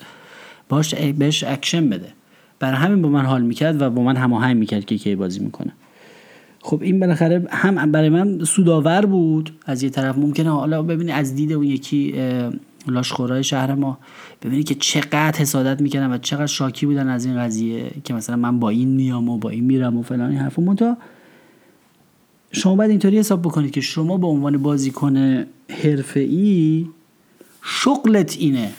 باش 0.70 0.94
بهش 0.94 1.44
اکشن 1.44 1.88
بده. 1.88 2.12
برای 2.58 2.76
همین 2.76 3.02
با 3.02 3.08
من 3.08 3.24
حال 3.24 3.42
می‌کرد 3.42 3.82
و 3.82 3.90
با 3.90 4.02
من 4.02 4.16
هماهنگ 4.16 4.56
می‌کرد 4.56 4.84
که 4.84 4.98
کی 4.98 5.14
بازی 5.14 5.40
می‌کنه. 5.40 5.72
خب 6.62 6.82
این 6.82 7.00
بالاخره 7.00 7.46
هم 7.50 7.92
برای 7.92 8.08
من 8.08 8.44
سودآور 8.44 9.06
بود. 9.06 9.52
از 9.66 9.82
یه 9.82 9.90
طرف 9.90 10.18
ممکنه 10.18 10.50
حالا 10.50 10.82
ببینی 10.82 11.12
از 11.12 11.34
دید 11.34 11.52
اون 11.52 11.64
یکی 11.64 12.14
لاشخورای 12.88 13.44
شهر 13.44 13.74
ما 13.74 13.98
ببینی 14.42 14.62
که 14.62 14.74
چقدر 14.74 15.38
حسادت 15.38 15.80
می‌کنن 15.80 16.12
و 16.12 16.18
چقدر 16.18 16.46
شاکی 16.46 16.86
بودن 16.86 17.08
از 17.08 17.24
این 17.24 17.38
قضیه 17.38 17.90
که 18.04 18.14
مثلا 18.14 18.36
من 18.36 18.58
با 18.58 18.68
این 18.68 18.88
میام 18.88 19.28
و 19.28 19.38
با 19.38 19.50
این 19.50 19.64
میرم 19.64 19.96
و 19.96 20.02
فلان 20.02 20.30
این 20.30 20.38
حرفا. 20.38 20.62
منتها 20.62 20.96
شما 22.52 22.74
باید 22.74 22.90
اینطوری 22.90 23.18
حساب 23.18 23.42
بکنید 23.42 23.70
که 23.70 23.80
شما 23.80 24.16
به 24.16 24.26
عنوان 24.26 24.58
بازیکن 24.58 25.44
حرفه‌ای 25.82 26.86
شغلت 27.62 28.36
اینه. 28.38 28.70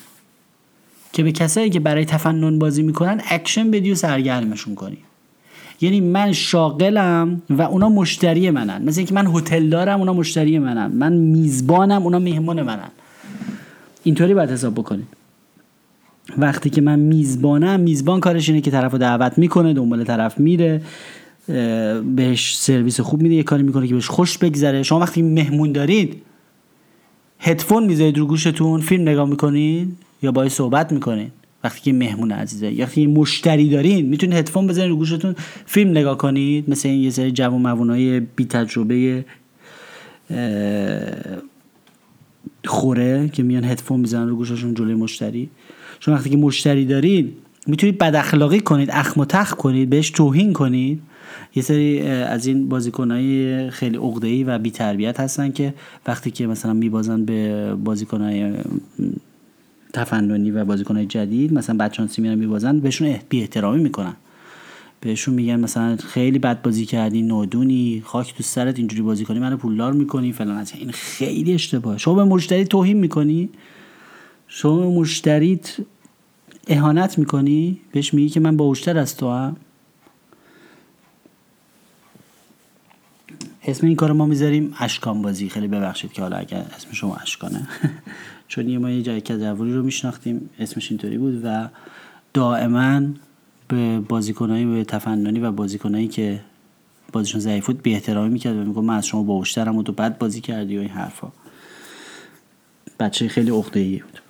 که 1.14 1.24
به 1.24 1.32
کسایی 1.32 1.70
که 1.70 1.80
برای 1.80 2.06
تفنن 2.06 2.60
بازی 2.60 2.84
می‌کنن 2.84 3.22
اکشن 3.30 3.72
بدی 3.72 3.92
و 3.92 3.96
سرگرمشون 3.96 4.76
کنی. 4.76 4.98
یعنی 5.82 6.02
من 6.02 6.32
شاغلم 6.32 7.42
و 7.50 7.62
اونا 7.62 7.90
مشتری 7.90 8.50
منن. 8.50 8.84
مثل 8.84 9.00
اینکه 9.00 9.14
من 9.14 9.28
هتل 9.28 9.70
دارم 9.70 10.00
اونا 10.00 10.14
مشتری 10.14 10.60
منن. 10.60 10.92
من 10.92 11.14
میزبانم 11.14 12.04
اونا 12.04 12.20
مهمان 12.20 12.62
منن. 12.62 12.90
اینطوری 14.04 14.34
باید 14.34 14.50
حساب 14.52 14.74
بکنید 14.74 15.08
وقتی 16.38 16.70
که 16.70 16.82
من 16.82 17.00
میزبانم 17.00 17.80
میزبان 17.80 18.20
کارش 18.20 18.50
اینه 18.50 18.62
که 18.62 18.72
طرف 18.72 18.94
دعوت 18.94 19.38
می‌کنه 19.38 19.74
دنبال 19.74 20.04
طرف 20.04 20.40
میره 20.40 20.82
بهش 22.16 22.58
سرویس 22.58 23.00
خوب 23.00 23.22
میده 23.22 23.36
یه 23.36 23.44
کاری 23.44 23.64
می‌کنه 23.64 23.88
که 23.88 23.94
بهش 23.94 24.08
خوش 24.08 24.38
بگذره. 24.38 24.84
شما 24.84 25.00
وقتی 25.00 25.22
مهمون 25.22 25.72
دارید 25.72 26.22
هدفون 27.40 27.86
می‌ذارید 27.86 28.18
رو 28.18 28.26
گوشتون 28.26 28.82
فیلم 28.82 29.02
نگاه 29.10 29.30
می‌کنید 29.30 29.98
یا 30.22 30.32
باید 30.32 30.52
صحبت 30.52 30.92
می‌کنید 30.92 31.32
وقتی 31.64 31.82
که 31.82 31.94
مهمون 31.94 32.32
عزیزه. 32.32 32.72
یا 32.72 32.86
وقتی 32.86 33.08
مشتری 33.08 33.70
دارین 33.70 34.06
می‌تونید 34.06 34.36
هدفون 34.36 34.68
بزنید 34.68 34.90
رو 34.90 34.96
گوشتون. 34.96 35.36
فیلم 35.66 35.92
نگاه 35.92 36.18
کنید 36.18 36.70
مثل 36.70 36.90
این 36.90 37.04
یه 37.04 37.10
سری 37.10 37.32
جوان 37.32 37.62
موانای 37.62 38.20
بی 38.20 38.46
تجربه 38.46 39.26
خوره 42.66 43.30
که 43.34 43.44
میان 43.44 43.64
هدفون 43.64 44.00
می‌زنن 44.00 44.30
رو 44.30 44.36
گوششون 44.36 44.74
جلوی 44.74 44.94
مشتری. 44.94 45.50
شما 46.00 46.16
وقتی 46.16 46.30
که 46.30 46.38
مشتری 46.38 46.86
دارید 46.86 47.34
می‌تونید 47.68 47.98
بد 47.98 48.16
اخلاقی 48.16 48.60
کنید 48.60 48.90
اخم 48.92 49.22
و 49.22 49.26
تخ 49.26 49.54
کنید 49.54 49.90
بهش 49.90 50.10
توهین 50.10 50.54
کنید. 50.54 51.02
یه 51.56 51.64
سری 51.64 52.02
از 52.02 52.46
این 52.48 52.70
بازیکنهای 52.70 53.70
خیلی 53.70 53.98
عقده‌ای 53.98 54.44
و 54.44 54.60
بی 54.60 54.72
تربیت 54.72 55.20
هستن 55.20 55.52
که 55.52 55.74
وقتی 56.08 56.32
که 56.32 56.48
مثلا 56.48 56.74
میبازن 56.74 57.26
به 57.26 57.74
بازیکنهای 57.76 58.54
تفننی 59.94 60.52
و 60.52 60.66
بازیکنهای 60.66 61.06
جدید 61.06 61.54
مثلا 61.54 61.78
بچانسی 61.78 62.22
میرن 62.22 62.36
میبازن 62.36 62.80
بهشون 62.80 63.16
بی 63.30 63.42
احترامی 63.42 63.84
می‌کنن. 63.84 64.14
بهشون 65.02 65.34
میگن 65.34 65.60
مثلا 65.60 65.96
خیلی 65.98 66.40
بد 66.40 66.62
بازی 66.62 66.86
کردی 66.86 67.22
نودونی 67.22 68.02
خاک 68.06 68.36
تو 68.36 68.44
سرت 68.44 68.78
اینجوری 68.78 69.02
بازی 69.02 69.26
کنی 69.26 69.40
منو 69.40 69.58
پولدار 69.58 69.94
می‌کنی 69.94 70.34
فلان. 70.34 70.58
از 70.58 70.74
این 70.76 70.92
خیلی 70.92 71.54
اشتباه. 71.54 71.98
شما 71.98 72.14
به 72.14 72.24
مشتری 72.24 72.66
توهین 72.66 72.98
می‌کنی 72.98 73.50
شما 74.48 74.78
به 74.78 74.88
مشتریت 74.88 75.78
اهانت 76.68 77.18
می‌کنی 77.20 77.82
بهش 77.92 78.14
میگی 78.14 78.30
که 78.30 78.40
من 78.40 78.58
باوشتر 78.58 78.98
از 78.98 79.18
تو 79.18 79.32
هم 79.32 79.56
اسم 83.64 83.88
این 83.88 83.96
کار 83.96 84.12
ما 84.12 84.26
می‌ذاریم 84.26 84.74
اشکان 84.80 85.22
بازی. 85.22 85.50
خیلی 85.50 85.68
ببخشید 85.68 86.12
که 86.12 86.22
حالا 86.22 86.38
اگر 86.38 86.66
اسم 86.78 86.88
شما 86.92 87.16
اشکانه. 87.16 87.68
چون 88.52 88.70
یه 88.70 88.78
ما 88.78 88.90
یه 88.90 89.02
جای 89.02 89.22
کجوری 89.22 89.74
رو 89.74 89.84
میشناختیم 89.84 90.50
اسمش 90.60 90.92
اینطوری 90.92 91.18
بود 91.18 91.42
و 91.44 91.70
دائما 92.34 93.02
به 93.68 94.00
بازیکنایی 94.00 94.66
به 94.66 94.84
تفننی 94.84 95.40
و 95.40 95.52
بازیکنایی 95.52 96.08
که 96.08 96.42
بازیشون 97.14 97.42
ضعیف 97.42 97.66
بود 97.66 97.82
بی 97.82 97.94
احترامی 97.94 98.30
می‌کرد 98.30 98.56
و 98.56 98.64
میگم 98.64 98.86
من 98.86 98.98
از 98.98 99.08
شما 99.08 99.24
باوشترم 99.24 99.78
و 99.78 99.84
تو 99.84 99.92
بد 99.92 100.18
بازی 100.18 100.42
کردی 100.42 100.78
و 100.78 100.80
این 100.80 100.90
حرفا. 100.90 101.32
بچه 103.00 103.28
خیلی 103.28 103.52
عقده‌ای 103.52 103.98
بود. 103.98 104.22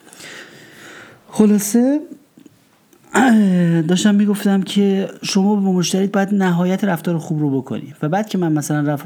خلاصه 1.30 2.00
داشتم 3.88 4.15
می‌گفتم 4.15 4.62
که 4.62 5.10
شما 5.24 5.56
با 5.56 5.72
مشتریت 5.72 6.12
باید 6.12 6.34
نهایت 6.34 6.84
رفتار 6.84 7.18
خوب 7.18 7.39
رو 7.39 7.62
بکنی. 7.62 7.94
و 8.01 8.10
بعد 8.10 8.30
که 8.30 8.38
من 8.38 8.51
مثلا 8.51 8.98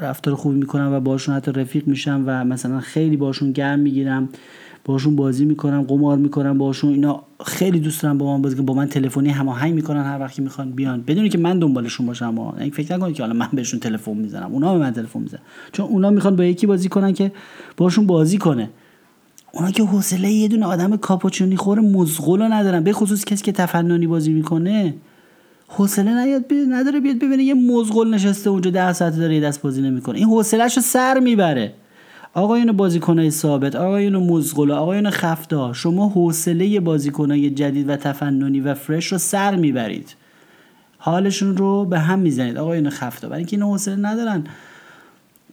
رفتار 0.00 0.34
خوبی 0.34 0.58
می‌کنم 0.58 0.92
و 0.92 1.00
باشون 1.00 1.34
حتی 1.34 1.52
رفیق 1.52 1.86
میشم 1.86 2.22
و 2.26 2.44
مثلا 2.44 2.80
خیلی 2.80 3.16
باشون 3.16 3.52
گرم 3.52 3.78
می‌گیرم 3.78 4.28
باشون 4.84 5.16
بازی 5.16 5.44
می‌کنم 5.44 5.82
قمار 5.82 6.18
می‌کنم 6.18 6.58
باشون 6.58 6.92
اینا 6.92 7.22
خیلی 7.46 7.80
دوست 7.80 8.02
دارم 8.02 8.18
با 8.18 8.36
من 8.36 8.42
بازی 8.42 8.62
با 8.62 8.74
من 8.74 8.86
تلفنی 8.86 9.28
هماهنگ 9.28 9.74
می‌کنن 9.74 10.04
هر 10.04 10.20
وقتی 10.20 10.42
می‌خوان 10.42 10.70
بیان. 10.70 11.02
بدونی 11.06 11.28
که 11.28 11.38
من 11.38 11.58
دنبالشون 11.58 12.06
باشم. 12.06 12.34
ها 12.34 12.54
یعنی 12.58 12.70
فکر 12.70 12.96
نکنید 12.96 13.16
که 13.16 13.22
حالا 13.22 13.34
من 13.34 13.48
بهشون 13.52 13.80
تلفن 13.80 14.12
می‌زنم. 14.12 14.52
اونا 14.52 14.72
به 14.72 14.80
من 14.80 14.92
تلفن 14.92 15.20
می‌زنن. 15.20 15.40
چون 15.72 15.86
اونا 15.86 16.10
می‌خوان 16.10 16.36
با 16.36 16.44
یکی 16.44 16.66
بازی 16.66 16.88
کنن 16.88 17.12
که 17.12 17.32
باشون 17.76 18.06
بازی 18.06 18.38
کنه. 18.38 18.70
اونا 19.52 19.70
که 19.70 19.82
حوصله 19.82 20.30
یه 20.30 20.48
دونه 20.48 20.66
آدم 20.66 20.96
کاپوچونی 20.96 21.56
خور 21.56 21.80
مزغول 21.80 22.42
ندارن 22.42 22.84
به 22.84 22.92
خصوص 22.92 23.24
کسی 23.24 23.44
که 23.44 23.52
تفننی 23.52 24.06
بازی 24.06 24.32
می‌کنه. 24.32 24.94
حوصله 25.68 26.24
نیاد 26.24 26.44
نداره 26.70 27.00
بیاد 27.00 27.16
ببینه 27.16 27.42
یه 27.42 27.54
مزغول 27.54 28.14
نشسته 28.14 28.50
اونجا 28.50 28.70
ده 28.70 28.92
ساعت 28.92 29.16
داره 29.16 29.34
یه 29.34 29.40
دست 29.40 29.62
بازی 29.62 29.82
نمی‌کنه. 29.82 30.18
این 30.18 30.26
حوصلهشو 30.26 30.80
سر 30.80 31.18
می‌بره. 31.18 31.72
آقایون 32.34 32.72
بازیکنای 32.72 33.30
ثابت 33.30 33.76
آقایون 33.76 34.16
مزغول 34.16 34.72
آقایون 34.72 35.10
خفته 35.10 35.72
شما 35.72 36.08
حوصله 36.08 36.80
بازیکنای 36.80 37.50
جدید 37.50 37.88
و 37.88 37.96
تفننی 37.96 38.60
و 38.60 38.74
فرش 38.74 39.06
رو 39.06 39.18
سر 39.18 39.56
می‌برید. 39.56 40.14
حالشون 40.98 41.56
رو 41.56 41.84
به 41.84 41.98
هم 41.98 42.18
می‌زنید. 42.18 42.56
آقایون 42.56 42.90
خفته 42.90 43.28
برای 43.28 43.38
اینکه 43.38 43.56
این 43.56 43.62
حوصله 43.62 43.96
ندارن. 43.96 44.44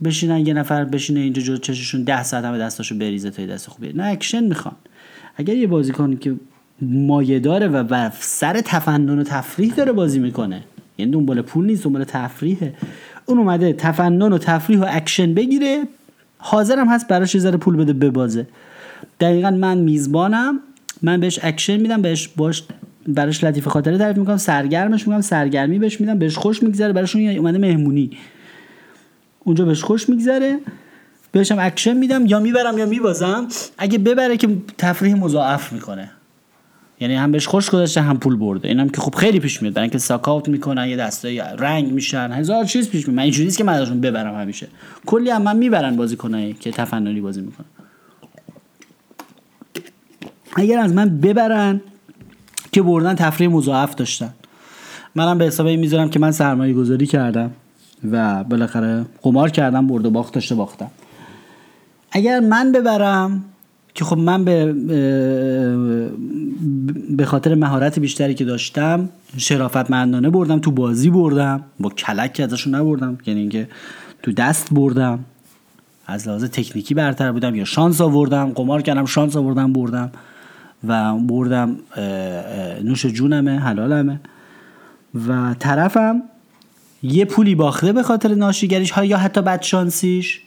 بشینن 0.03 0.47
یه 0.47 0.53
نفر 0.53 0.85
بشینه 0.85 1.19
اینجا 1.19 1.41
جلو 1.41 1.57
چششون 1.57 2.03
ده 2.03 2.23
ساعت 2.23 2.45
همه 2.45 2.57
دستاشو 2.57 2.97
بریزه 2.97 3.29
تا 3.29 3.45
دست 3.45 3.67
خوبیه. 3.67 3.95
نه 3.95 4.03
اکشن 4.03 4.43
می‌خوان. 4.43 4.75
اگر 5.37 5.55
یه 5.55 5.67
بازیکن 5.67 6.15
که 6.15 6.35
مایه 6.81 7.39
داره 7.39 7.67
و 7.67 8.09
سر 8.19 8.61
تفنن 8.61 9.19
و 9.19 9.23
تفریح 9.23 9.73
داره 9.73 9.91
بازی 9.91 10.19
می‌کنه 10.19 10.63
یعنی 10.97 11.11
دنبال 11.11 11.41
پول 11.41 11.65
نیست 11.65 11.83
دنبال 11.83 12.03
تفریحه 12.03 12.73
اون 13.25 13.37
اومده 13.37 13.73
تفنن 13.73 14.33
و 14.33 14.37
تفریح 14.37 14.79
و 14.79 14.85
اکشن 14.89 15.33
بگیره 15.33 15.83
حاضرم 16.37 16.87
هست 16.87 17.07
براش 17.07 17.35
یه 17.35 17.41
ذره 17.41 17.57
پول 17.57 17.75
بده 17.75 17.93
ببازه. 17.93 18.47
دقیقا 19.19 19.51
من 19.51 19.77
میزبانم 19.77 20.59
من 21.01 21.19
بهش 21.19 21.39
اکشن 21.43 21.77
میدم 21.77 22.01
بهش 22.01 22.27
باش 22.27 22.63
براش 23.07 23.43
لطیف 23.43 23.67
خاطره 23.67 23.97
تعریف 23.97 24.17
می‌کنم 24.17 24.37
سرگرمش 24.37 25.07
می‌کنم 25.07 25.21
سرگرمی 25.21 25.79
بهش 25.79 26.01
میدم 26.01 26.19
بهش 26.19 26.37
خوش 26.37 26.63
میگذره 26.63 26.93
براشون 26.93 27.37
اومده 27.37 27.57
مهمونی. 27.57 28.11
اونجا 29.39 29.65
بهش 29.65 29.83
خوش 29.83 30.09
میگذره. 30.09 30.59
بهشم 31.31 31.57
اکشن 31.59 31.97
میدم. 31.97 32.25
یا 32.25 32.39
می‌برم 32.39 32.77
یا 32.77 32.85
میبازم. 32.85 33.47
اگه 33.77 33.97
ببره 33.97 34.37
که 34.37 34.57
تفریح 34.77 35.15
مضاعف 35.15 35.73
می‌کنه. 35.73 36.11
یعنی 36.99 37.15
هم 37.15 37.31
بهش 37.31 37.47
خوش 37.47 37.69
گذاشته 37.69 38.01
هم 38.01 38.17
پول 38.17 38.35
برده. 38.35 38.67
اینم 38.67 38.89
که 38.89 39.01
خب 39.01 39.15
خیلی 39.15 39.39
پیش 39.39 39.61
میاد. 39.61 39.73
برای 39.73 39.83
اینکه 39.83 39.97
suck 39.97 40.27
out 40.27 40.49
می‌کنن 40.49 40.87
یه 40.87 40.97
دسته 40.97 41.43
رنگ 41.43 41.91
میشن. 41.91 42.31
هزار 42.31 42.65
چیز 42.65 42.89
پیش 42.89 43.07
میاد. 43.07 43.17
من 43.17 43.23
اینجوریه 43.23 43.51
که 43.51 43.63
من 43.63 43.73
ازشون 43.73 44.01
ببرم 44.01 44.35
همیشه. 44.35 44.67
کلی 45.05 45.29
هم 45.29 45.41
من 45.41 45.57
می‌برن 45.57 45.95
بازیکنایی 45.95 46.53
که 46.53 46.71
تفننی 46.71 47.21
بازی 47.21 47.41
می‌کنن. 47.41 47.65
اگر 50.55 50.79
از 50.79 50.93
من 50.93 51.09
ببرن 51.19 51.81
که 52.71 52.81
بردن 52.81 53.15
تفریح 53.15 53.49
مضاعف 53.49 53.95
داشتن. 53.95 54.33
منم 55.15 55.37
به 55.37 55.45
حساب 55.45 55.65
این 55.65 55.79
می‌ذارم 55.79 56.09
که 56.09 56.19
من 56.19 56.31
سرمایه 56.31 56.73
گذاری 56.73 57.05
کردم. 57.05 57.51
و 58.11 58.43
بالاخره 58.43 59.05
قمار 59.21 59.49
کردم 59.49 59.87
برد 59.87 60.05
و 60.05 60.09
باخت 60.09 60.33
داشته 60.33 60.55
باختم. 60.55 60.91
اگر 62.11 62.39
من 62.39 62.71
ببرم 62.71 63.43
که 63.93 64.05
خب 64.05 64.17
من 64.17 64.45
به 64.45 64.73
به 67.09 67.25
خاطر 67.25 67.55
مهارت 67.55 67.99
بیشتری 67.99 68.33
که 68.33 68.45
داشتم 68.45 69.09
شرافتمندانه 69.37 70.29
بردم 70.29 70.59
تو 70.59 70.71
بازی 70.71 71.09
بردم 71.09 71.63
با 71.79 71.89
کلک 71.89 72.41
ازشون 72.43 72.75
نبردم 72.75 73.17
یعنی 73.25 73.39
اینکه 73.39 73.67
تو 74.23 74.31
دست 74.31 74.73
بردم 74.73 75.19
از 76.07 76.27
لحاظ 76.27 76.43
تکنیکی 76.43 76.93
برتر 76.93 77.31
بودم 77.31 77.55
یا 77.55 77.65
شانس 77.65 78.01
آوردم 78.01 78.49
قمار 78.49 78.81
کردم 78.81 79.05
شانس 79.05 79.35
آوردم 79.35 79.73
بردم 79.73 80.11
و 80.87 81.13
بردم 81.13 81.75
نوش 82.83 83.05
جونمه 83.05 83.59
حلالمه. 83.59 84.19
و 85.27 85.53
طرفم 85.59 86.21
یه 87.03 87.25
پولی 87.25 87.55
باخته 87.55 87.93
به 87.93 88.03
خاطر 88.03 88.35
ناشیگریش 88.35 88.91
ها 88.91 89.05
یا 89.05 89.17
حتی 89.17 89.41
بدشانسیش 89.41 90.41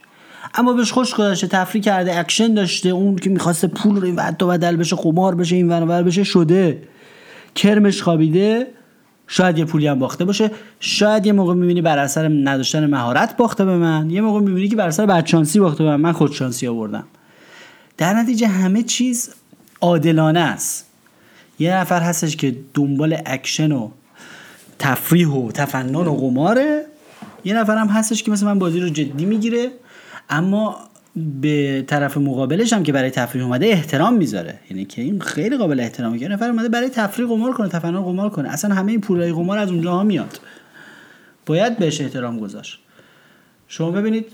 اما 0.54 0.72
بهش 0.72 0.92
خوش 0.92 1.14
گذاشته 1.14 1.46
تفریح 1.46 1.82
کرده 1.82 2.18
اکشن 2.18 2.54
داشته 2.54 2.88
اون 2.88 3.16
که 3.16 3.30
می‌خواسته 3.30 3.66
پول 3.66 3.96
رو 3.96 4.04
این 4.04 4.18
و 4.40 4.46
بدل 4.46 4.76
بشه 4.76 4.96
قمار 4.96 5.34
بشه 5.34 5.56
این 5.56 5.68
ور 5.68 6.02
بشه 6.02 6.24
شده. 6.24 6.82
کرمش 7.54 8.02
خوابیده. 8.02 8.66
شاید 9.26 9.58
یه 9.58 9.64
پولی 9.64 9.86
هم 9.86 9.98
باخته 9.98 10.24
باشه. 10.24 10.50
شاید 10.80 11.26
یه 11.26 11.32
موقع 11.32 11.54
می‌بینی 11.54 11.82
بر 11.82 11.98
اثر 11.98 12.28
نداشتن 12.28 12.86
مهارت 12.86 13.36
باخته 13.36 13.64
به 13.64 13.76
من. 13.76 14.10
یه 14.10 14.20
موقع 14.20 14.40
می‌بینی 14.40 14.68
که 14.68 14.76
بر 14.76 14.88
اثر 14.88 15.06
بدشانسی 15.06 15.60
باخته 15.60 15.84
به 15.84 15.90
من. 15.90 16.00
من 16.00 16.12
خودشانسی 16.12 16.66
آوردم. 16.66 17.04
در 17.98 18.14
نتیجه 18.14 18.46
همه 18.46 18.82
چیز 18.82 19.30
عادلانه 19.80 20.40
است. 20.40 20.86
یه 21.58 21.76
نفر 21.76 22.00
هستش 22.00 22.36
که 22.36 22.56
دنبال 22.74 23.16
اکشن 23.26 23.72
و 23.72 23.90
تفریح 24.82 25.28
و 25.28 25.52
تفنن 25.52 25.94
و 25.94 26.14
قماره. 26.14 26.84
یه 27.44 27.54
نفر 27.54 27.76
هم 27.76 27.86
هستش 27.86 28.22
که 28.22 28.30
مثل 28.30 28.46
من 28.46 28.58
بازی 28.58 28.80
رو 28.80 28.88
جدی 28.88 29.24
می‌گیره 29.24 29.70
اما 30.30 30.76
به 31.40 31.84
طرف 31.86 32.16
مقابلش 32.16 32.72
هم 32.72 32.82
که 32.82 32.92
برای 32.92 33.10
تفریح 33.10 33.44
اومده 33.44 33.66
احترام 33.66 34.14
می‌ذاره. 34.14 34.58
یعنی 34.70 34.84
که 34.84 35.02
این 35.02 35.20
خیلی 35.20 35.56
قابل 35.56 35.80
احترامه 35.80 36.18
که 36.18 36.28
نفر 36.28 36.50
اومده 36.50 36.68
برای 36.68 36.88
تفریح 36.88 37.28
قمار 37.28 37.52
کنه 37.52 37.68
تفنن 37.68 38.02
قمار 38.02 38.30
کنه. 38.30 38.48
اصلا 38.48 38.74
همه 38.74 38.92
این 38.92 39.00
پولای 39.00 39.32
قمار 39.32 39.58
از 39.58 39.70
اونجاها 39.70 40.02
میاد. 40.02 40.40
باید 41.46 41.78
بهش 41.78 42.00
احترام 42.00 42.38
گذاشت. 42.38 42.78
شما 43.68 43.90
ببینید 43.90 44.26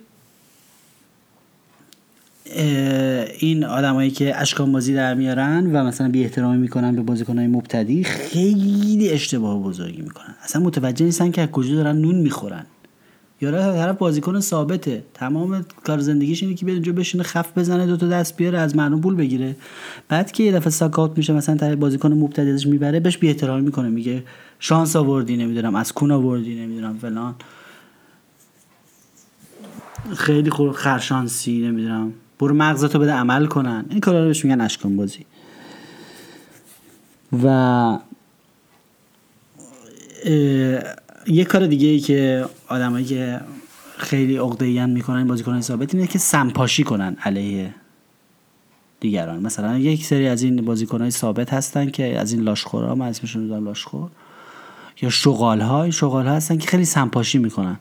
این 3.38 3.64
آدمایی 3.64 4.10
که 4.10 4.40
اشکان 4.40 4.72
بازی 4.72 4.94
در 4.94 5.14
میارن 5.14 5.76
و 5.76 5.84
مثلا 5.84 6.08
بی 6.08 6.22
احترامی 6.22 6.58
می‌کنن 6.58 6.96
به 6.96 7.02
بازیکنهای 7.02 7.46
مبتدی 7.46 8.04
خیلی 8.04 9.10
اشتباه 9.10 9.62
بزرگی 9.62 10.02
می‌کنن. 10.02 10.34
اصلا 10.42 10.62
متوجه 10.62 11.04
نیستن 11.04 11.30
که 11.30 11.42
از 11.42 11.48
کجا 11.48 11.74
دارن 11.74 11.96
نون 11.96 12.14
می‌خورن. 12.14 12.66
یا 13.40 13.50
طرف 13.50 13.98
بازیکن 13.98 14.40
ثابته. 14.40 15.04
تمام 15.14 15.64
کار 15.84 15.98
زندگیش 15.98 16.42
اینه 16.42 16.54
که 16.54 16.64
بیاد 16.66 16.74
اینجا 16.74 16.92
بشینه 16.92 17.22
خف 17.22 17.58
بزنه 17.58 17.86
دو 17.86 17.96
تا 17.96 18.08
دست 18.08 18.36
بیاره 18.36 18.58
از 18.58 18.76
مردم 18.76 19.00
پول 19.00 19.14
بگیره. 19.14 19.56
بعد 20.08 20.32
که 20.32 20.42
یه 20.42 20.52
دفعه 20.52 20.70
ساکات 20.70 21.18
میشه 21.18 21.32
مثلا 21.32 21.56
طرف 21.56 21.78
بازیکن 21.78 22.12
مبتدی 22.12 22.50
ازش 22.50 22.66
می‌بره 22.66 23.00
بهش 23.00 23.18
بی 23.18 23.28
احترامی 23.28 23.62
می‌کنه. 23.62 23.88
میگه 23.88 24.22
شانس 24.60 24.96
آوردی 24.96 25.36
نمی‌دونم 25.36 25.74
از 25.74 25.92
کون 25.92 26.10
آوردی 26.10 26.54
نمی‌دونم 26.54 26.98
فلان. 26.98 27.34
خیلی 30.16 30.50
خور 30.50 30.72
خرشانسی 30.72 31.60
نمی‌دونم. 31.60 32.12
برو 32.38 32.54
مغزتو 32.54 32.98
بده 32.98 33.12
عمل 33.12 33.46
کنن. 33.46 33.84
این 33.90 34.00
کارا 34.00 34.20
رو 34.20 34.26
بهش 34.26 34.44
میگن 34.44 34.60
اشکان 34.60 34.96
بازی 34.96 35.26
و 37.42 37.98
یه 41.26 41.44
کار 41.44 41.66
دیگه 41.66 41.88
ای 41.88 42.00
که 42.00 42.44
آدمایی 42.68 43.04
که 43.04 43.40
خیلی 43.98 44.36
عقده 44.36 44.86
می‌کنن 44.86 45.26
بازیکنان 45.26 45.60
ثابت 45.60 45.94
اینه 45.94 46.06
که 46.06 46.18
سمپاشی 46.18 46.84
کنن 46.84 47.16
علیه 47.22 47.74
دیگران. 49.00 49.40
مثلا 49.40 49.78
یک 49.78 50.04
سری 50.04 50.28
از 50.28 50.42
این 50.42 50.64
بازیکنهای 50.64 51.10
ثابت 51.10 51.52
هستن 51.52 51.90
که 51.90 52.18
از 52.18 52.32
این 52.32 52.42
لاشخورا 52.42 52.94
من 52.94 53.06
اسمشون 53.06 53.42
می‌ذارم 53.42 53.64
لاشخور 53.64 54.10
یا 55.02 55.10
شغال 55.10 55.60
های 55.60 55.92
شغال 55.92 56.26
ها 56.26 56.34
هستن 56.34 56.58
که 56.58 56.66
خیلی 56.66 56.84
سمپاشی 56.84 57.38
می‌کنن. 57.38 57.78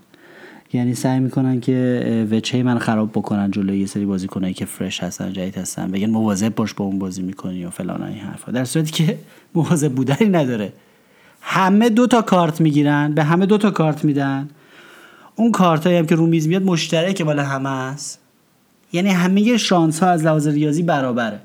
یعنی 0.73 0.95
سعی 0.95 1.19
می‌کنن 1.19 1.59
که 1.59 2.27
وچه 2.31 2.63
من 2.63 2.79
خراب 2.79 3.11
بکنن 3.11 3.51
جلوی 3.51 3.79
یه 3.79 3.85
سری 3.85 4.05
بازیکنایی 4.05 4.53
که 4.53 4.65
فرش 4.65 5.03
هستن 5.03 5.33
جدید 5.33 5.57
هستن 5.57 5.91
بگن 5.91 6.09
مواظب 6.09 6.55
باش 6.55 6.73
با 6.73 6.85
اون 6.85 6.99
بازی 6.99 7.21
می‌کنی 7.21 7.65
و 7.65 7.69
فلان 7.69 8.03
این 8.03 8.17
حرفا. 8.17 8.51
در 8.51 8.65
صورتی 8.65 8.91
که 8.91 9.17
مواظب 9.55 9.91
بودنی 9.91 10.29
نداره. 10.29 10.73
همه 11.41 11.89
دو 11.89 12.07
تا 12.07 12.21
کارت 12.21 12.61
می‌گیرن 12.61 13.13
به 13.13 13.23
همه 13.23 13.45
دو 13.45 13.57
تا 13.57 13.71
کارت 13.71 14.05
میدن. 14.05 14.49
اون 15.35 15.51
کارت 15.51 15.87
هم 15.87 16.05
که 16.05 16.15
رو 16.15 16.25
میز 16.25 16.47
میاد 16.47 16.63
مشترک 16.63 17.21
بالا 17.21 17.43
همه 17.43 17.69
است. 17.69 18.19
یعنی 18.93 19.09
همه 19.09 19.57
شانس 19.57 19.99
ها 19.99 20.09
از 20.09 20.23
لحاظ 20.23 20.47
ریاضی 20.47 20.83
برابره. 20.83 21.39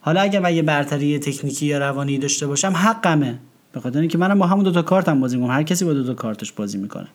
حالا 0.00 0.20
اگر 0.20 0.40
من 0.40 0.54
یه 0.54 0.62
برتری 0.62 1.18
تکنیکی 1.18 1.66
یا 1.66 1.78
روانی 1.78 2.18
داشته 2.18 2.46
باشم 2.46 2.72
حقمه. 2.76 3.38
به 3.72 3.80
خاطر 3.80 4.00
اینکه 4.00 4.18
منم 4.18 4.38
با 4.38 4.46
همون 4.46 4.64
دو 4.64 4.72
تا 4.72 4.82
کارتم 4.82 5.20
بازی 5.20 5.36
می‌کنم. 5.36 5.54
هر 5.54 5.62
کسی 5.62 5.84
با 5.84 5.92
دو 5.92 6.04
تا 6.04 6.14
کارتش 6.14 6.52
بازی 6.52 6.78
می‌کنه. 6.78 7.06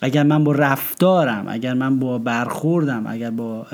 اگر 0.00 0.22
من 0.22 0.44
با 0.44 0.52
رفتارم 0.52 1.44
اگر 1.48 1.74
من 1.74 1.98
با 1.98 2.18
برخوردم 2.18 3.06
اگر 3.06 3.30
با 3.30 3.66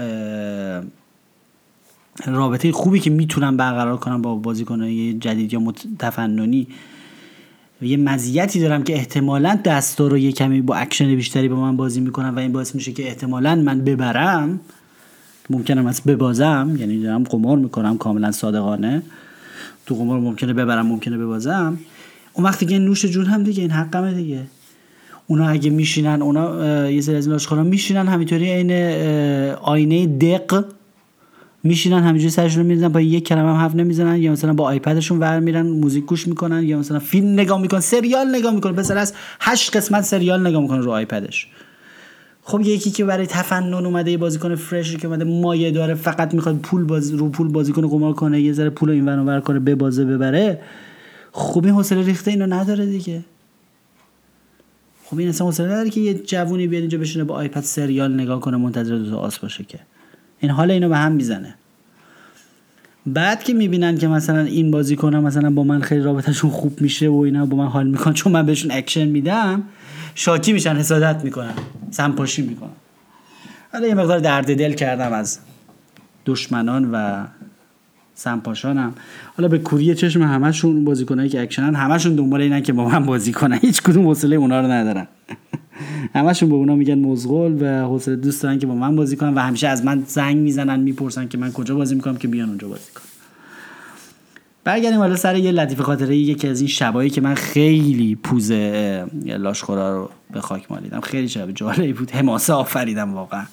رابطه 2.26 2.72
خوبی 2.72 3.00
که 3.00 3.10
می‌تونم 3.10 3.56
برقرار 3.56 3.96
کنم 3.96 4.22
با 4.22 4.34
بازیکنهای 4.34 5.12
جدید 5.12 5.52
یا 5.52 5.72
تفننی 5.98 6.66
یه 7.82 7.96
مزیتی 7.96 8.60
دارم 8.60 8.82
که 8.82 8.94
احتمالا 8.94 9.58
دستا 9.64 10.06
رو 10.06 10.18
یه 10.18 10.32
کمی 10.32 10.60
با 10.60 10.74
اکشن 10.74 11.14
بیشتری 11.14 11.48
با 11.48 11.56
من 11.56 11.76
بازی 11.76 12.00
می‌کنن 12.00 12.36
و 12.36 12.38
این 12.38 12.52
باعث 12.52 12.74
میشه 12.74 12.92
که 12.92 13.08
احتمالا 13.08 13.54
من 13.54 13.80
ببرم. 13.80 14.60
ممکنم 15.50 15.86
از 15.86 16.02
ببازم 16.02 16.76
یعنی 16.78 17.02
دارم 17.02 17.22
قمار 17.22 17.58
می‌کنم 17.58 17.98
کاملا 17.98 18.32
صادقانه. 18.32 19.02
تو 19.86 19.94
قمار 19.94 20.20
ممکنه 20.20 20.52
ببرم 20.52 20.86
ممکنه 20.86 21.18
ببازم. 21.18 21.78
اون 22.32 22.46
وقتی 22.46 22.66
که 22.66 22.78
نوش 22.78 23.04
جون 23.04 23.26
هم 23.26 23.42
دیگه 23.42 23.62
این 23.62 23.70
حقمه 23.70 24.14
دیگه. 24.14 24.40
اونا 25.26 25.48
اگه 25.48 25.70
میشینن 25.70 26.22
اونا 26.22 26.90
یه 26.90 27.00
سری 27.00 27.16
از 27.16 27.28
این 27.28 27.60
میشینن 27.62 28.08
همینطوری 28.08 28.50
عین 28.50 28.72
آینه 29.52 30.06
دق 30.06 30.64
میشینن 31.62 32.02
همینجوری 32.02 32.30
سرشون 32.30 32.62
رو 32.62 32.68
می‌زنن 32.68 32.88
با 32.88 33.00
یک 33.00 33.26
کلمه 33.26 33.48
هم 33.48 33.56
حرف 33.56 33.74
نمی‌زنن. 33.74 34.22
یا 34.22 34.32
مثلا 34.32 34.52
با 34.52 34.64
آیپدشون 34.64 35.18
ور 35.18 35.40
میرن 35.40 35.66
موزیک 35.66 36.04
گوش 36.04 36.28
می‌کنن 36.28 36.62
یا 36.62 36.78
مثلا 36.78 36.98
فیلم 36.98 37.32
نگاه 37.32 37.60
می‌کنن 37.60 37.80
سریال 37.80 38.36
نگاه 38.36 38.54
می‌کنن. 38.54 38.74
پسر 38.74 38.98
از 38.98 39.14
هشت 39.40 39.76
قسمت 39.76 40.04
سریال 40.04 40.46
نگاه 40.46 40.62
می‌کنه 40.62 40.78
رو 40.78 40.90
آیپدش. 40.90 41.48
خب 42.46 42.60
یکی 42.60 42.90
که 42.90 43.04
برای 43.04 43.26
تفنن 43.26 43.74
اومده 43.74 44.10
یه 44.10 44.18
بازیکن 44.18 44.54
fresh 44.54 44.96
که 44.96 45.06
اومده 45.06 45.24
مایه 45.24 45.70
داره 45.70 45.94
فقط 45.94 46.34
می‌خواد 46.34 46.56
پول 46.56 46.84
باز 46.84 47.10
رو 47.10 47.28
پول 47.28 47.48
بازیکن 47.48 47.88
قمار 47.88 48.12
کنه 48.12 48.40
یه 48.40 48.52
ذره 48.52 48.70
پول 48.70 48.90
این 48.90 49.08
ور 49.08 49.40
کنه 49.40 49.58
به 49.58 49.74
بازه 49.74 50.04
ببره. 50.04 50.60
خب 51.32 51.64
این 51.64 51.74
حوصله 51.74 52.02
ریخته 52.02 52.30
اینو 52.30 52.46
نداره 52.46 52.86
دیگه. 52.86 53.24
خب 55.04 55.18
این 55.18 55.28
اصلا 55.28 55.46
حوصله 55.46 55.66
نداره 55.66 55.90
که 55.90 56.00
یه 56.00 56.14
جوونی 56.14 56.66
بیاد 56.66 56.80
اینجا 56.80 56.98
بشینه 56.98 57.24
با 57.24 57.34
iPad 57.34 57.60
سریال 57.60 58.14
نگاه 58.14 58.40
کنه 58.40 58.56
منتظر 58.56 58.96
دو 58.96 59.10
تا 59.10 59.16
آس 59.16 59.38
باشه 59.38 59.64
که. 59.64 59.78
این 60.38 60.50
حال 60.50 60.70
اینو 60.70 60.88
به 60.88 60.96
هم 60.96 61.12
می‌زنه. 61.12 61.54
بعد 63.06 63.44
که 63.44 63.54
می‌بینن 63.54 63.98
که 63.98 64.08
مثلا 64.08 64.40
این 64.40 64.70
بازیکن 64.70 65.16
مثلا 65.16 65.50
با 65.50 65.64
من 65.64 65.80
خیلی 65.80 66.00
رابطهشون 66.00 66.50
خوب 66.50 66.80
میشه 66.80 67.08
و 67.08 67.16
اینا 67.16 67.46
با 67.46 67.56
من 67.56 67.66
حال 67.66 67.86
می‌کنن 67.86 68.14
چون 68.14 68.32
من 68.32 68.46
بهشون 68.46 68.70
اکشن 68.70 69.04
میدم 69.04 69.62
شاکی 70.14 70.52
میشن 70.52 70.76
حسادت 70.76 71.24
می‌کنن 71.24 71.52
سمپاشی 71.90 72.42
می‌کنن. 72.42 72.70
حالا 73.72 73.86
یه 73.86 73.94
مقدار 73.94 74.18
درد 74.18 74.56
دل 74.58 74.72
کردم 74.72 75.12
از 75.12 75.38
دشمنان 76.26 76.90
و 76.92 77.24
سمپاشانم. 78.14 78.94
حالا 79.36 79.48
به 79.48 79.58
کوری 79.58 79.94
چشم 79.94 80.22
همشون 80.22 80.84
بازیکنایی 80.84 81.28
که 81.28 81.42
اکشنن 81.42 81.74
همشون 81.74 82.14
دنبال 82.14 82.40
اینن 82.40 82.62
که 82.62 82.72
با 82.72 82.88
من 82.88 83.06
بازی 83.06 83.32
کنن. 83.32 83.58
هیچ 83.58 83.82
کدوم 83.82 84.06
حوصله 84.06 84.36
اونا 84.36 84.60
رو 84.60 84.66
ندارن. 84.66 85.06
همشون 86.14 86.48
به 86.48 86.54
اونا 86.54 86.74
میگن 86.74 86.98
مزغول 86.98 87.62
و 87.62 87.86
حوصله 87.86 88.16
دوست 88.16 88.42
دارن 88.42 88.58
که 88.58 88.66
با 88.66 88.74
من 88.74 88.96
بازی 88.96 89.16
کنن 89.16 89.34
و 89.34 89.38
همیشه 89.38 89.68
از 89.68 89.84
من 89.84 90.02
زنگ 90.06 90.36
می‌زنن 90.36 90.80
می‌پرسن 90.80 91.28
که 91.28 91.38
من 91.38 91.52
کجا 91.52 91.74
بازی 91.74 91.94
می‌کنم 91.94 92.16
که 92.16 92.28
بیان 92.28 92.48
اونجا 92.48 92.68
بازی 92.68 92.92
کنن. 92.94 93.04
برگردیم 94.64 94.98
حالا 94.98 95.16
سر 95.16 95.36
یه 95.36 95.52
لطیفه 95.52 95.82
خاطره 95.82 96.16
یکی 96.16 96.48
از 96.48 96.60
این 96.60 96.68
شبایی 96.68 97.10
که 97.10 97.20
من 97.20 97.34
خیلی 97.34 98.14
پوزه 98.14 99.06
لاشخورا 99.24 99.96
رو 99.96 100.10
به 100.32 100.40
خاک 100.40 100.70
مالیدم. 100.70 101.00
خیلی 101.00 101.28
شب 101.28 101.52
جالبی 101.52 101.92
بود. 101.92 102.10
حماسه 102.10 102.52
آفریدم 102.52 103.14
واقعا. 103.14 103.44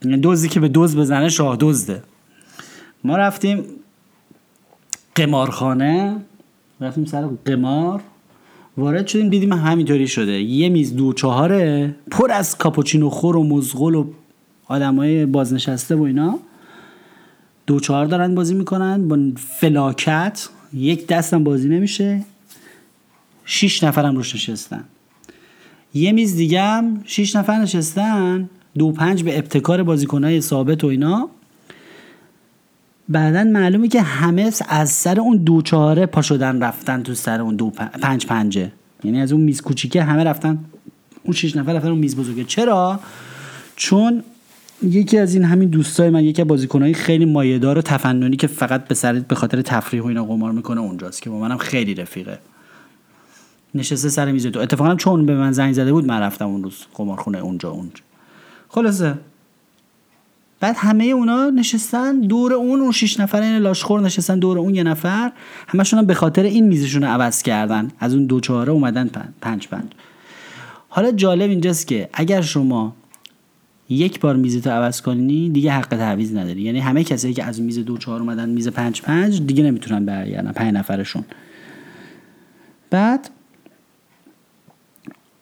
دوزی 0.00 0.48
که 0.48 0.60
به 0.60 0.68
دوز 0.68 0.96
بزنه 0.96 1.28
شاه 1.28 1.56
دزده. 1.60 2.02
ما 3.04 3.16
رفتیم 3.16 3.64
قمارخانه 5.14 6.16
رفتیم 6.80 7.04
سر 7.04 7.28
قمار 7.44 8.00
وارد 8.76 9.06
شدیم 9.06 9.28
دیدیم 9.28 9.52
همینطوری 9.52 10.08
شده. 10.08 10.32
یه 10.42 10.68
میز 10.68 10.96
دو 10.96 11.12
چهاره 11.12 11.94
پر 12.10 12.32
از 12.32 12.58
کاپوچینو 12.58 13.10
خور 13.10 13.36
و 13.36 13.44
مزغل 13.44 13.94
و 13.94 14.06
آدمای 14.66 15.26
بازنشسته 15.26 15.94
و 15.94 16.02
اینا. 16.02 16.38
دو 17.66 17.80
چهار 17.80 18.06
دارن 18.06 18.34
بازی 18.34 18.54
می‌کنن 18.54 19.08
با 19.08 19.18
فلاکت. 19.36 20.48
یک 20.72 21.06
دستم 21.06 21.44
بازی 21.44 21.68
نمیشه. 21.68 22.24
شیش 23.44 23.84
نفرم 23.84 24.16
روش 24.16 24.34
نشستن. 24.34 24.84
یه 25.94 26.12
میز 26.12 26.36
دیگه 26.36 26.62
هم 26.62 27.02
شیش 27.04 27.36
نفر 27.36 27.58
نشستن. 27.58 28.50
دو 28.78 28.92
پنج 28.92 29.22
به 29.22 29.38
ابتکار 29.38 29.82
بازیکنهای 29.82 30.40
ثابت 30.40 30.84
و 30.84 30.86
اینا. 30.86 31.28
بعدا 33.08 33.44
معلومه 33.44 33.88
که 33.88 34.02
همه 34.02 34.52
از 34.68 34.90
سر 34.90 35.20
اون 35.20 35.36
دو 35.36 35.62
چهاره 35.62 36.06
پا 36.06 36.22
شدن 36.22 36.62
رفتن 36.62 37.02
تو 37.02 37.14
سر 37.14 37.40
اون 37.40 37.56
دو 37.56 37.70
پنج 38.02 38.26
پنجه. 38.26 38.72
یعنی 39.04 39.20
از 39.20 39.32
اون 39.32 39.40
میز 39.40 39.60
کوچیکه 39.60 40.02
همه 40.02 40.24
رفتن. 40.24 40.58
اون 41.22 41.34
شیش 41.34 41.56
نفر 41.56 41.72
رفتن 41.72 41.88
اون 41.88 41.98
میز 41.98 42.16
بزرگه. 42.16 42.44
چرا؟ 42.44 43.00
چون 43.76 44.22
یکی 44.82 45.18
از 45.18 45.34
این 45.34 45.44
همین 45.44 45.68
دوستای 45.68 46.10
من 46.10 46.24
یکی 46.24 46.42
از 46.42 46.48
بازیکنهای 46.48 46.94
خیلی 46.94 47.24
مایه‌دار 47.24 47.78
و 47.78 47.82
تفننی 47.82 48.36
که 48.36 48.46
فقط 48.46 48.88
به 48.88 48.94
سر 48.94 49.12
به 49.12 49.34
خاطر 49.34 49.62
تفریح 49.62 50.02
و 50.02 50.06
اینا 50.06 50.24
قمار 50.24 50.52
می‌کنه 50.52 50.80
اونجاست 50.80 51.22
که 51.22 51.30
با 51.30 51.38
منم 51.38 51.58
خیلی 51.58 51.94
رفیقه. 51.94 52.38
نشسته 53.74 54.08
سر 54.08 54.32
میز 54.32 54.46
تو. 54.46 54.60
اتفاقا 54.60 54.94
چون 54.94 55.26
به 55.26 55.34
من 55.34 55.52
زنگ 55.52 55.72
زده 55.72 55.92
بود 55.92 56.06
من 56.06 56.20
رفتم 56.20 56.46
اون 56.46 56.62
روز 56.62 56.76
قمارخونه 56.94 57.38
اونجا 57.38 57.70
اونجا 57.70 58.07
خلاصه. 58.68 59.14
بعد 60.60 60.76
همه 60.78 61.04
اونا 61.04 61.50
نشستن 61.50 62.20
دور 62.20 62.52
اون 62.52 62.80
اون 62.80 62.92
شش 62.92 63.20
نفر 63.20 63.40
این 63.42 63.56
لاشخور 63.56 64.00
نشستن 64.00 64.38
دور 64.38 64.58
اون 64.58 64.74
یه 64.74 64.82
نفر. 64.82 65.32
همشون 65.68 66.02
به 66.02 66.14
خاطر 66.14 66.42
این 66.42 66.66
میزشون 66.66 67.02
رو 67.02 67.08
عوض 67.08 67.42
کردن. 67.42 67.90
از 68.00 68.14
اون 68.14 68.26
دو 68.26 68.40
چهاره 68.40 68.72
اومدن 68.72 69.10
پنج 69.40 69.68
پنج. 69.68 69.84
حالا 70.88 71.12
جالب 71.12 71.50
اینجاست 71.50 71.86
که 71.86 72.08
اگر 72.12 72.40
شما 72.40 72.96
یک 73.88 74.20
بار 74.20 74.36
میزتو 74.36 74.70
عوض 74.70 75.00
کنی 75.00 75.50
دیگه 75.50 75.72
حق 75.72 75.88
تعویض 75.88 76.36
نداری. 76.36 76.62
یعنی 76.62 76.80
همه 76.80 77.04
کسایی 77.04 77.34
که 77.34 77.44
از 77.44 77.60
میز 77.60 77.78
دو 77.78 77.98
چهار 77.98 78.20
اومدن 78.20 78.48
میز 78.48 78.68
پنج 78.68 79.02
پنج 79.02 79.42
دیگه 79.42 79.62
نمی‌تونن 79.62 80.04
برگردن 80.04 80.52
پنج 80.52 80.74
نفرشون. 80.74 81.24
بعد 82.90 83.30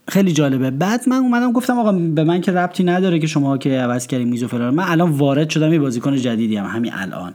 خیلی 0.09 0.33
جالبه. 0.33 0.71
بعد 0.71 1.09
من 1.09 1.16
اومدم 1.16 1.53
گفتم 1.53 1.79
آقا 1.79 1.92
به 1.92 2.25
من 2.25 2.40
که 2.40 2.53
ربطی 2.53 2.85
نداره 2.85 3.19
که 3.19 3.27
شما 3.27 3.59
که 3.59 3.71
عوض 3.71 4.07
کردین 4.07 4.29
میز 4.29 4.42
و 4.42 4.49
فلان. 4.49 4.75
من 4.75 4.85
الان 4.87 5.11
وارد 5.11 5.51
شدم 5.51 5.73
یه 5.73 5.79
بازیکن 5.79 6.16
جدیدی 6.16 6.57
هم 6.57 6.66
همین 6.66 6.92
الان. 6.95 7.35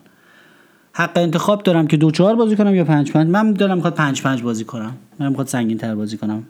حق 0.94 1.12
انتخاب 1.16 1.64
دارم 1.64 1.88
که 1.88 1.98
دو 1.98 2.12
چهار 2.12 2.36
بازی 2.36 2.56
کنم 2.56 2.76
یا 2.76 2.84
پنج 2.84 3.12
پنج. 3.12 3.30
من 3.30 3.54
دارم 3.54 3.76
می‌خواد 3.76 3.96
پنج 3.96 4.22
پنج 4.22 4.42
بازی 4.42 4.64
کنم. 4.64 4.98
من 5.20 5.30
می‌خواد 5.30 5.48
سنگین 5.48 5.78
تر 5.78 5.96
بازی 5.96 6.18
کنم. 6.18 6.44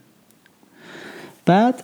بعد 1.45 1.83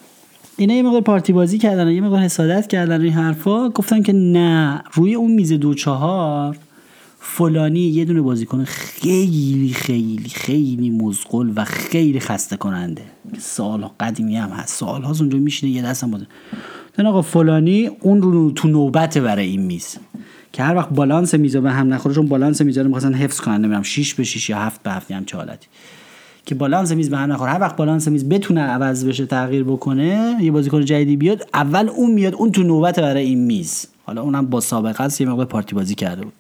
اینا 0.58 0.74
یه 0.74 0.84
مقدار 0.84 1.02
پارتی 1.02 1.34
بازی 1.34 1.58
کردن 1.58 1.92
یه 1.92 2.02
مقدار 2.02 2.20
حسادت 2.20 2.68
کردن 2.68 3.02
این 3.02 3.14
حرفا. 3.14 3.70
گفتن 3.70 4.02
که 4.02 4.14
نه 4.14 4.84
روی 4.94 5.16
اون 5.16 5.32
میز 5.32 5.54
دو 5.54 5.74
چهار 5.74 6.58
فلانی 7.20 7.80
یه 7.80 8.06
دونه 8.06 8.22
بازیکن 8.22 8.64
خیلی 8.64 9.72
خیلی 9.76 10.30
خیلی 10.30 10.90
مزغل 10.90 11.52
و 11.56 11.66
خیلی 11.66 12.20
خسته 12.20 12.58
کننده 12.58 13.02
سال 13.40 13.90
قدیمی 14.00 14.38
هم 14.38 14.50
هست. 14.50 14.80
سال 14.80 15.04
ها 15.04 15.16
اونجا 15.20 15.38
میشینه 15.38 15.72
یه 15.72 15.82
دستم 15.82 16.12
بازی 16.12 16.26
آقا 17.06 17.22
فلانی 17.22 17.90
اون 18.00 18.22
رو 18.22 18.52
تو 18.52 18.68
نوبت 18.68 19.18
برای 19.18 19.48
این 19.48 19.62
میز. 19.62 19.98
که 20.54 20.64
هر 20.64 20.76
وقت 20.76 20.90
بالانس 20.90 21.34
میز 21.34 21.56
به 21.58 21.72
هم 21.72 21.94
نخوره 21.94 22.16
چون 22.16 22.28
بالانس 22.28 22.62
میز 22.62 22.78
رو 22.78 22.84
می‌خواستن 22.84 23.14
حفظ 23.14 23.40
کنن 23.40 23.56
نمی‌دونم 23.56 23.84
6 23.84 24.14
به 24.14 24.24
6 24.24 24.50
یا 24.50 24.58
7 24.58 24.84
به 24.84 24.92
7 24.92 25.12
هم 25.12 25.26
چه 25.26 25.38
حالتی. 25.38 25.68
که 26.46 26.56
بالانس 26.56 26.92
میز 26.92 27.10
به 27.10 27.18
هم 27.18 27.32
نخوره. 27.34 27.52
هر 27.52 27.62
وقت 27.62 27.76
بالانس 27.76 28.08
میز 28.08 28.30
بتونه 28.30 28.62
عوض 28.62 29.06
بشه 29.06 29.26
تغییر 29.26 29.64
بکنه 29.64 30.38
یه 30.42 30.52
بازیکن 30.52 30.86
جدیدی 30.86 31.16
بیاد 31.16 31.48
اول 31.54 31.90
اون 31.90 32.12
میاد 32.12 32.36
اون 32.36 32.52
تو 32.52 32.64
نوبت 32.64 33.00
برای 33.00 33.24
این 33.24 33.46
میز. 33.46 33.88
حالا 34.06 34.22
اونم 34.22 34.46
با 34.46 34.60
سابقه 34.60 35.04
است 35.04 35.22
یه 35.22 35.28
موقع 35.28 35.46
پارتی 35.46 35.76
بازی 35.76 35.96
کرده 35.96 36.22
بود. 36.22 36.34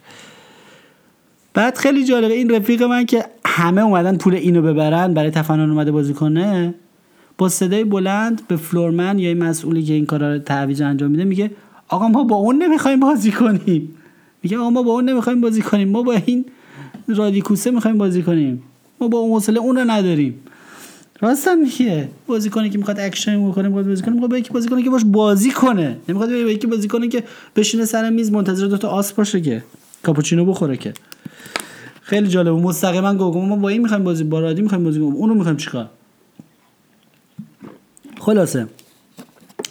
بعد 1.57 1.77
خیلی 1.77 2.03
جالبه 2.05 2.33
این 2.33 2.49
رفیق 2.49 2.83
من 2.83 3.05
که 3.05 3.25
همه 3.45 3.81
اومدن 3.81 4.17
پول 4.17 4.35
اینو 4.35 4.61
ببرن 4.61 5.13
برای 5.13 5.31
تفنن 5.31 5.69
اومده 5.69 5.91
بازی 5.91 6.13
کنه 6.13 6.73
با 7.37 7.49
صدای 7.49 7.83
بلند 7.83 8.41
به 8.47 8.55
floorman 8.55 9.19
یا 9.19 9.29
این 9.29 9.43
مسئولی 9.43 9.83
که 9.83 9.93
این 9.93 10.05
کارا 10.05 10.33
رو 10.33 10.39
تعویض 10.39 10.81
انجام 10.81 11.11
میده 11.11 11.23
میگه 11.23 11.51
آقا 11.87 12.07
ما 12.07 12.23
با 12.23 12.35
اون 12.35 12.63
نمی‌خوایم 12.63 12.99
بازی 12.99 13.31
کنیم. 13.31 13.95
میگه 14.43 14.57
آقا 14.57 14.69
ما 14.69 14.83
با 14.83 14.91
اون 14.91 15.09
نمی‌خوایم 15.09 15.41
بازی 15.41 15.61
کنیم 15.61 15.89
ما 15.89 16.03
با 16.03 16.13
این 16.25 16.45
رادیکوسه 17.07 17.71
می‌خوایم 17.71 17.97
بازی 17.97 18.23
کنیم 18.23 18.63
ما 19.01 19.07
با 19.07 19.17
اون 19.17 19.31
حوصله 19.31 19.59
اون 19.59 19.75
رو 19.75 19.91
نداریم. 19.91 20.39
راستم 21.21 21.57
میگه 21.57 22.09
بازیکنه 22.27 22.69
که 22.69 22.77
می‌خواد 22.77 22.99
اکشن 22.99 23.49
بکنه 23.49 23.67
می‌خواد 23.67 23.87
بازی 23.87 24.01
کنه 24.03 24.13
می‌خواد 24.13 24.31
با 24.31 24.37
یکی 24.37 24.49
بازی 24.49 24.69
کنه 24.69 24.83
که 24.83 24.89
باش 24.89 25.05
بازی 25.05 25.51
کنه 25.51 25.97
نمی‌خواد 26.09 26.29
با 26.29 26.35
یکی 26.35 26.67
بازی 26.67 26.87
کنه 26.87 27.07
که 27.07 27.23
بشینه 27.55 27.85
سر 27.85 28.09
میز 28.09 28.31
منتظر 28.31 28.65
دو 28.65 28.77
تا 28.77 28.87
آس 28.89 29.13
باشه 29.13 29.41
که 29.41 29.63
کاپوچینو 30.03 30.45
بخوره 30.45 30.77
که. 30.77 30.93
خیلی 32.07 32.27
جالب. 32.27 32.53
مستقیما 32.53 33.13
گفتم 33.13 33.39
ما 33.39 33.55
با 33.55 33.69
این 33.69 33.81
می‌خوایم 33.81 34.03
بازی 34.03 34.23
با 34.23 34.39
رادی 34.39 34.61
می‌خوایم 34.61 34.83
بازی 34.83 34.99
کنیم. 34.99 35.13
اونو 35.13 35.33
می‌خوایم 35.33 35.57
چیکار؟ 35.57 35.89
خلاصه 38.19 38.67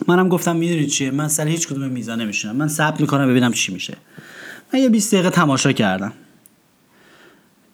منم 0.07 0.29
گفتم 0.29 0.57
می‌دونید 0.57 0.89
چیه؟ 0.89 1.11
من 1.11 1.29
سر 1.29 1.47
هیچ 1.47 1.69
کدوم 1.69 1.89
میزا 1.89 2.15
نمیشونم 2.15 2.57
من 2.57 2.69
ثبت 2.69 3.01
می‌کنم 3.01 3.29
ببینم 3.29 3.53
چی 3.53 3.73
میشه. 3.73 3.97
من 4.75 4.81
یه 4.81 4.89
20 4.89 5.15
دقیقه 5.15 5.31
تماشا 5.31 5.73
کردم. 5.73 6.13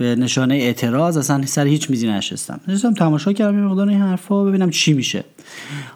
به 0.03 0.17
نشانه 0.17 0.55
اعتراض 0.55 1.17
اصلا 1.17 1.47
سر 1.47 1.67
هیچ 1.67 1.91
میزی 1.91 2.09
نشستم. 2.09 2.61
نشستم 2.69 2.95
تماشا 2.95 3.33
کردم 3.33 3.59
یه 3.59 3.65
مقدار 3.65 3.89
این 3.89 4.01
حرفا 4.01 4.45
ببینم 4.45 4.71
چی 4.71 4.93
میشه. 4.93 5.25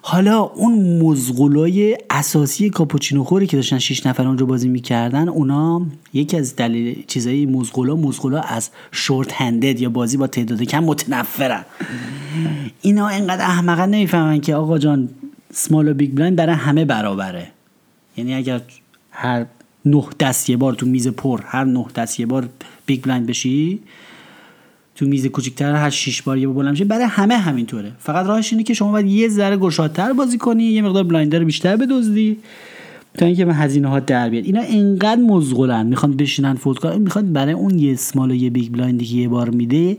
حالا 0.03 0.40
اون 0.40 1.03
مزغولای 1.03 1.99
اساسی 2.11 2.71
کاپوچینو 2.71 3.25
خوری 3.25 3.47
که 3.47 3.57
داشتن 3.57 3.79
6 3.79 4.07
نفر 4.07 4.27
اونجا 4.27 4.47
بازی 4.47 4.69
می‌کردن 4.69 5.29
اونا 5.29 5.87
یکی 6.12 6.37
از 6.37 6.57
دلیل 6.57 7.05
چیزای 7.07 7.47
مزغولا 7.47 7.97
مزغولا 7.97 8.40
از 8.40 8.71
short-handed 8.92 9.81
یا 9.81 9.88
بازی 9.88 10.16
با 10.16 10.27
تعداد 10.27 10.62
کم 10.62 10.85
متنفرن. 10.85 11.64
اینا 12.83 13.09
انقدر 13.09 13.45
احمقا 13.45 13.87
نمی‌فهمن 13.87 14.40
که 14.40 14.55
آقا 14.55 14.79
جان 14.79 15.09
small 15.52 15.88
و 15.88 15.95
big 15.94 16.14
blind 16.14 16.37
برای 16.37 16.55
همه 16.55 16.85
برابره. 16.85 17.47
یعنی 18.16 18.35
اگر 18.35 18.61
هر 19.11 19.47
نه 19.87 20.05
دست 20.20 20.51
یه 20.51 20.57
بار 20.57 20.75
تو 20.75 20.87
میز 20.87 21.09
پر 21.09 21.40
هر 21.44 21.64
نه 21.64 21.87
دست 21.94 22.20
یه 22.20 22.27
بار 22.27 22.49
big 22.87 23.02
blind 23.02 23.26
بشی 23.27 23.81
تو 24.94 25.07
میز 25.07 25.27
کوچیک‌تر 25.27 25.72
هر 25.72 25.90
شش 25.90 26.22
بار 26.22 26.38
یه 26.38 26.49
blind 26.48 26.88
برای 26.88 27.05
همه 27.05 27.37
همینطوره. 27.37 27.92
فقط 27.99 28.27
راهش 28.27 28.53
اینه 28.53 28.64
که 28.64 28.75
شما 28.75 28.92
باید 28.92 29.07
یه 29.07 29.29
ذره 29.29 29.57
گشادتر 29.57 30.12
بازی 30.12 30.38
کنی 30.38 30.64
یه 30.64 30.83
مقدار 30.83 31.05
blind 31.05 31.33
رو 31.33 31.44
بیشتر 31.44 31.77
بدزدی 31.77 32.37
تا 33.14 33.27
اینکه 33.27 33.44
من 33.44 33.53
هزینه 33.53 33.88
ها 33.88 34.01
در 34.01 34.31
بیاد. 34.31 34.44
اینا 34.44 34.61
انقدر 34.61 35.20
مزغلن 35.20 35.87
می‌خوان 35.87 36.16
بشینن 36.16 36.55
fold 36.55 36.79
کنن 36.79 36.99
می‌خواد 36.99 37.33
برای 37.33 37.53
اون 37.53 37.79
یه 37.79 37.92
small 37.92 38.31
و 38.31 38.35
یه 38.35 38.51
big 38.50 38.72
blind 38.72 38.99
ی 38.99 39.05
که 39.05 39.14
یه 39.16 39.29
بار 39.29 39.51
میده 39.51 39.96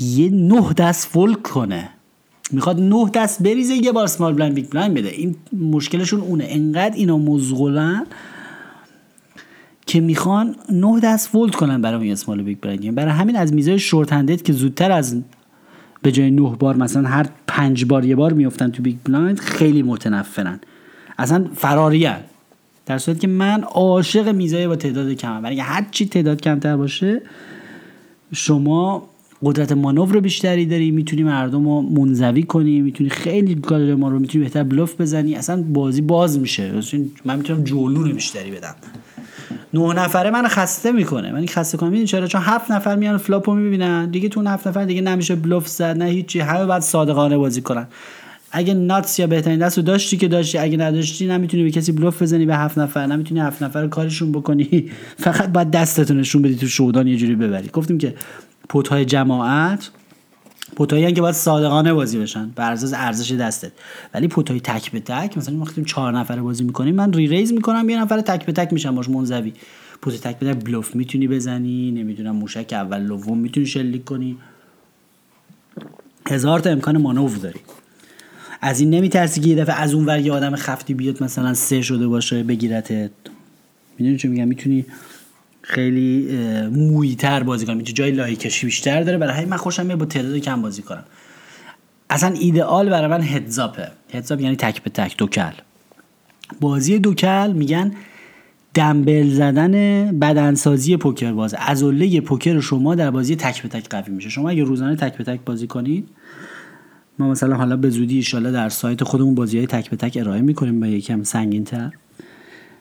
یه 0.00 0.30
نه 0.30 0.72
دست 0.72 1.08
fold 1.08 1.34
کنه. 1.34 1.88
می‌خواد 2.52 2.80
نه 2.80 3.10
دست 3.14 3.42
بریزه 3.42 3.74
یه 3.74 3.92
بار 3.92 4.06
small 4.06 4.34
blind 4.34 4.54
big 4.54 4.68
blind 4.70 4.94
بده. 4.94 5.08
این 5.08 5.34
مشکلشون 5.52 6.20
اونه. 6.20 6.46
انقدر 6.48 6.94
اینا 6.94 7.18
مزغلن 7.18 8.06
که 9.88 10.00
می‌خوان 10.00 10.56
9 10.70 11.00
دست 11.00 11.34
fold 11.34 11.54
کنن 11.54 11.82
برای 11.82 12.12
small 12.12 12.42
big 12.42 12.58
blind 12.60 12.94
برای 12.94 13.12
همین 13.12 13.36
از 13.36 13.54
میزای 13.54 13.78
short-handed 13.78 14.42
که 14.42 14.52
زودتر 14.52 14.92
از 14.92 15.22
به 16.02 16.12
جای 16.12 16.30
9 16.30 16.42
بار 16.58 16.76
مثلا 16.76 17.08
هر 17.08 17.26
پنج 17.46 17.84
بار 17.84 18.04
یه 18.04 18.16
بار 18.16 18.32
میفتن 18.32 18.70
تو 18.70 18.82
big 18.82 18.96
blind 19.04 19.40
خیلی 19.40 19.82
متنفرن. 19.82 20.60
اصلا 21.18 21.46
فراریان 21.54 22.20
در 22.86 22.98
صورتی 22.98 23.20
که 23.20 23.26
من 23.26 23.62
عاشق 23.62 24.28
میزای 24.28 24.68
با 24.68 24.76
تعداد 24.76 25.12
کمم 25.12 25.42
برای 25.42 25.60
هر 25.60 25.86
چی 25.90 26.06
تعداد 26.06 26.40
کمتر 26.40 26.76
باشه 26.76 27.22
شما 28.32 29.07
قدرت 29.42 29.72
مانور 29.72 30.20
بیشتری 30.20 30.66
داری 30.66 30.90
می‌تونی 30.90 31.22
مردم 31.22 31.64
رو 31.64 31.82
منزوی 31.82 32.42
کنی 32.42 32.80
می‌تونی 32.80 33.10
خیلی 33.10 33.54
کار 33.54 33.94
ما 33.94 34.08
رو 34.08 34.18
می‌تونی 34.18 34.44
بهتر 34.44 34.62
بلوف 34.62 35.00
بزنی. 35.00 35.34
اصلا 35.34 35.62
بازی 35.62 36.00
باز 36.00 36.38
میشه. 36.38 36.72
من 37.24 37.36
می‌تونم 37.36 37.64
جولون 37.64 38.12
بیشتری 38.12 38.50
بدم. 38.50 38.74
نه 39.74 39.92
نفره 39.92 40.30
من 40.30 40.48
خسته 40.48 40.92
می‌کنه. 40.92 41.32
من 41.32 41.46
خسته 41.46 41.78
کنم. 41.78 42.04
چرا؟ 42.04 42.26
چون 42.26 42.40
هفت 42.44 42.70
نفر 42.70 42.96
میان 42.96 43.16
flop 43.16 43.46
و 43.46 43.54
می‌بینن. 43.54 44.10
دیگه 44.10 44.28
تو 44.28 44.48
هفت 44.48 44.66
نفر 44.66 44.84
دیگه 44.84 45.00
نمیشه 45.00 45.34
بلوف 45.34 45.68
زد 45.68 45.84
نه 45.84 46.04
هیچی. 46.04 46.40
همه 46.40 46.66
باید 46.66 46.82
صادقانه 46.82 47.38
بازی 47.38 47.62
کنن. 47.62 47.86
اگه 48.50 48.74
nuts 48.74 49.18
یا 49.18 49.26
بهترین 49.26 49.58
دست 49.58 49.78
رو 49.78 49.84
داشتی 49.84 50.16
که 50.16 50.28
داشتی 50.28 50.58
اگه 50.58 50.76
نداشتی 50.76 51.26
نمی‌تونی 51.26 51.62
به 51.62 51.70
کسی 51.70 51.92
بلوف 51.92 52.22
بزنی 52.22 52.46
به 52.46 52.56
هفت 52.56 52.78
نفر. 52.78 53.06
نمی‌تونی 53.06 53.40
هفت 53.40 53.62
نفر 53.62 53.86
کارشون 53.86 54.32
بکنی. 54.32 54.90
فقط 55.24 55.48
باید 55.48 55.70
دستتون 55.70 56.20
نشون 56.20 56.42
بدی 56.42 56.54
تو 56.54 56.66
showdown 56.66 57.06
یه 57.08 57.16
جوری 57.16 57.34
ببری. 57.34 57.68
گفتیم 57.72 57.98
که 57.98 58.14
pot 58.68 58.90
های 58.90 59.04
جماعت 59.04 59.90
pot 60.76 60.98
ایی 60.98 61.12
که 61.12 61.20
باید 61.20 61.34
صادقانه 61.34 61.92
بازی 61.92 62.18
بشن 62.18 62.48
بر 62.56 62.72
اساس 62.72 62.92
ارزش 62.94 63.32
دستت. 63.32 63.72
ولی 64.14 64.28
pot 64.28 64.52
ای 64.52 64.60
تک 64.60 64.90
به 64.90 65.00
تک 65.00 65.38
مثلا 65.38 65.58
وقتی 65.58 65.84
چهار 65.84 66.18
نفره 66.18 66.42
بازی 66.42 66.64
می‌کنیم 66.64 66.94
من 66.94 67.12
re-raise 67.12 67.52
می‌کنم 67.52 67.88
یه 67.88 68.00
نفر 68.00 68.20
تک 68.20 68.46
به 68.46 68.52
تک 68.52 68.72
میشم 68.72 68.94
باش 68.94 69.08
منزوی. 69.08 69.52
pot 70.02 70.20
تک 70.20 70.38
به 70.38 70.54
تک 70.54 70.64
بلوف 70.64 70.94
می‌تونی 70.94 71.28
بزنی 71.28 71.90
نمی‌دونم 71.90 72.36
موشک 72.36 72.72
اول 72.72 73.02
دوم 73.02 73.38
می‌تونی 73.38 73.66
شلیک 73.66 74.04
کنی. 74.04 74.38
هزار 76.28 76.60
تا 76.60 76.70
امکان 76.70 76.98
مانور 76.98 77.36
داری. 77.36 77.60
از 78.60 78.80
این 78.80 78.90
نمیترسی 78.90 79.40
که 79.40 79.48
یه 79.48 79.56
دفعه 79.56 79.74
از 79.74 79.94
اون 79.94 80.06
ور 80.06 80.18
یه 80.18 80.32
آدم 80.32 80.56
خفتی 80.56 80.94
بیاد 80.94 81.22
مثلا 81.22 81.54
سه 81.54 81.82
شده 81.82 82.08
باشه 82.08 82.42
بگیرتت. 82.42 83.10
می‌دونی 83.98 84.18
چه 84.18 84.28
میگم؟ 84.28 84.48
می‌تونی 84.48 84.86
خیلی 85.68 86.28
مویتر 86.66 87.42
بازی 87.42 87.66
کنم. 87.66 87.76
می‌تونی 87.76 87.94
جای 87.94 88.10
لایه 88.10 88.36
کشی 88.36 88.66
بیشتر 88.66 89.02
داره. 89.02 89.18
برای 89.18 89.34
همین 89.34 89.48
من 89.48 89.56
خوشم 89.56 89.86
میاد 89.86 89.98
با 89.98 90.04
تعداد 90.04 90.36
کم 90.36 90.62
بازی 90.62 90.82
کنم. 90.82 91.04
اصلا 92.10 92.34
ایدئال 92.40 92.90
برای 92.90 93.06
من 93.06 93.22
هدزاپه 93.22 93.88
هدزاپ 94.12 94.40
یعنی 94.40 94.56
تک 94.56 94.82
به 94.82 94.90
تک 94.90 95.16
دوکل 95.16 95.52
بازی 96.60 96.98
دوکل 96.98 97.52
میگن 97.52 97.92
دنبل 98.74 99.30
زدن 99.30 99.72
بدنسازی 100.18 100.96
پوکر 100.96 101.32
باز 101.32 101.54
عضله 101.54 102.20
پوکر 102.20 102.60
شما 102.60 102.94
در 102.94 103.10
بازی 103.10 103.36
تک 103.36 103.62
به 103.62 103.68
تک 103.68 103.88
قوی 103.90 104.14
میشه. 104.14 104.28
شما 104.28 104.50
اگه 104.50 104.64
روزانه 104.64 104.96
تک 104.96 105.16
به 105.16 105.24
تک 105.24 105.40
بازی 105.46 105.66
کنید 105.66 106.08
ما 107.18 107.30
مثلا 107.30 107.56
حالا 107.56 107.76
به 107.76 107.90
زودی 107.90 108.16
ایشالا 108.16 108.50
در 108.50 108.68
سایت 108.68 109.04
خودمون 109.04 109.34
بازی 109.34 109.58
های 109.58 109.66
تک 109.66 109.90
به 109.90 109.96
تک 109.96 110.16
ارائه 110.20 110.40
می‌کنیم 110.40 110.80
با 110.80 110.86
یکم 110.86 111.22
سنگین 111.22 111.64
تر 111.64 111.92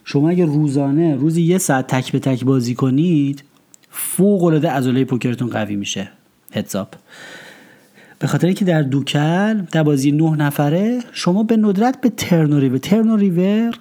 شما 0.10 0.30
اگه 0.30 0.46
روزانه 0.46 1.16
روزی 1.16 1.42
یه 1.42 1.58
ساعت 1.58 1.88
تک 1.88 2.12
به 2.12 2.20
تک 2.20 2.46
بازی 2.46 2.76
کنید 2.76 3.44
فوق 3.90 4.44
العاده 4.44 4.70
عضله 4.70 5.04
پوکرتون 5.04 5.50
قوی 5.50 5.76
میشه. 5.76 6.10
هدزاپ 6.54 6.96
به 8.20 8.28
خاطر 8.28 8.52
که 8.52 8.66
در 8.66 8.82
دوکل 8.82 9.62
در 9.72 9.84
بازی 9.84 10.12
نه 10.12 10.36
نفره 10.36 11.00
شما 11.12 11.44
به 11.44 11.58
ندرت 11.58 12.02
به 12.02 12.10
ترن 12.10 12.54
ریور 12.54 12.78
ترن 12.78 13.20
ریور 13.20 13.74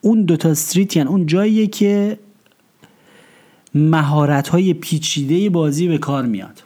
اون 0.00 0.22
دوتا 0.22 0.50
استریت 0.50 0.96
یعنی 0.96 1.08
اون 1.08 1.26
جاییه 1.26 1.66
که 1.66 2.18
مهارت 3.74 4.48
های 4.48 4.74
پیچیده 4.74 5.50
بازی 5.50 5.88
به 5.88 5.98
کار 5.98 6.26
میاد. 6.26 6.62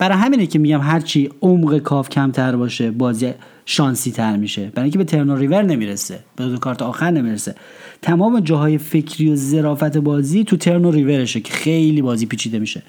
برای 0.00 0.18
همینه 0.18 0.46
که 0.46 0.58
میگم 0.58 0.80
هرچی 0.80 1.30
عمق 1.42 1.78
کاف 1.78 2.08
کمتر 2.08 2.56
باشه 2.56 2.90
بازی 2.90 3.32
شانسی 3.66 4.10
تر 4.10 4.36
میشه. 4.36 4.72
برای 4.74 4.84
اینکه 4.84 4.98
به 4.98 5.04
turn 5.04 5.36
river 5.36 5.62
نمی‌رسه. 5.62 6.18
به 6.36 6.46
دو 6.46 6.56
کارت 6.56 6.82
آخر 6.82 7.10
نمی‌رسه. 7.10 7.54
تمام 8.02 8.40
جاهای 8.40 8.78
فکری 8.78 9.28
و 9.28 9.36
ظرافت 9.36 9.96
بازی 9.96 10.44
تو 10.44 10.56
turn 10.56 10.84
و 10.84 10.90
river 10.90 11.21
شه 11.21 11.40
که 11.40 11.52
خیلی 11.52 12.02
بازی 12.02 12.26
پیچیده 12.26 12.58
میشه 12.58 12.82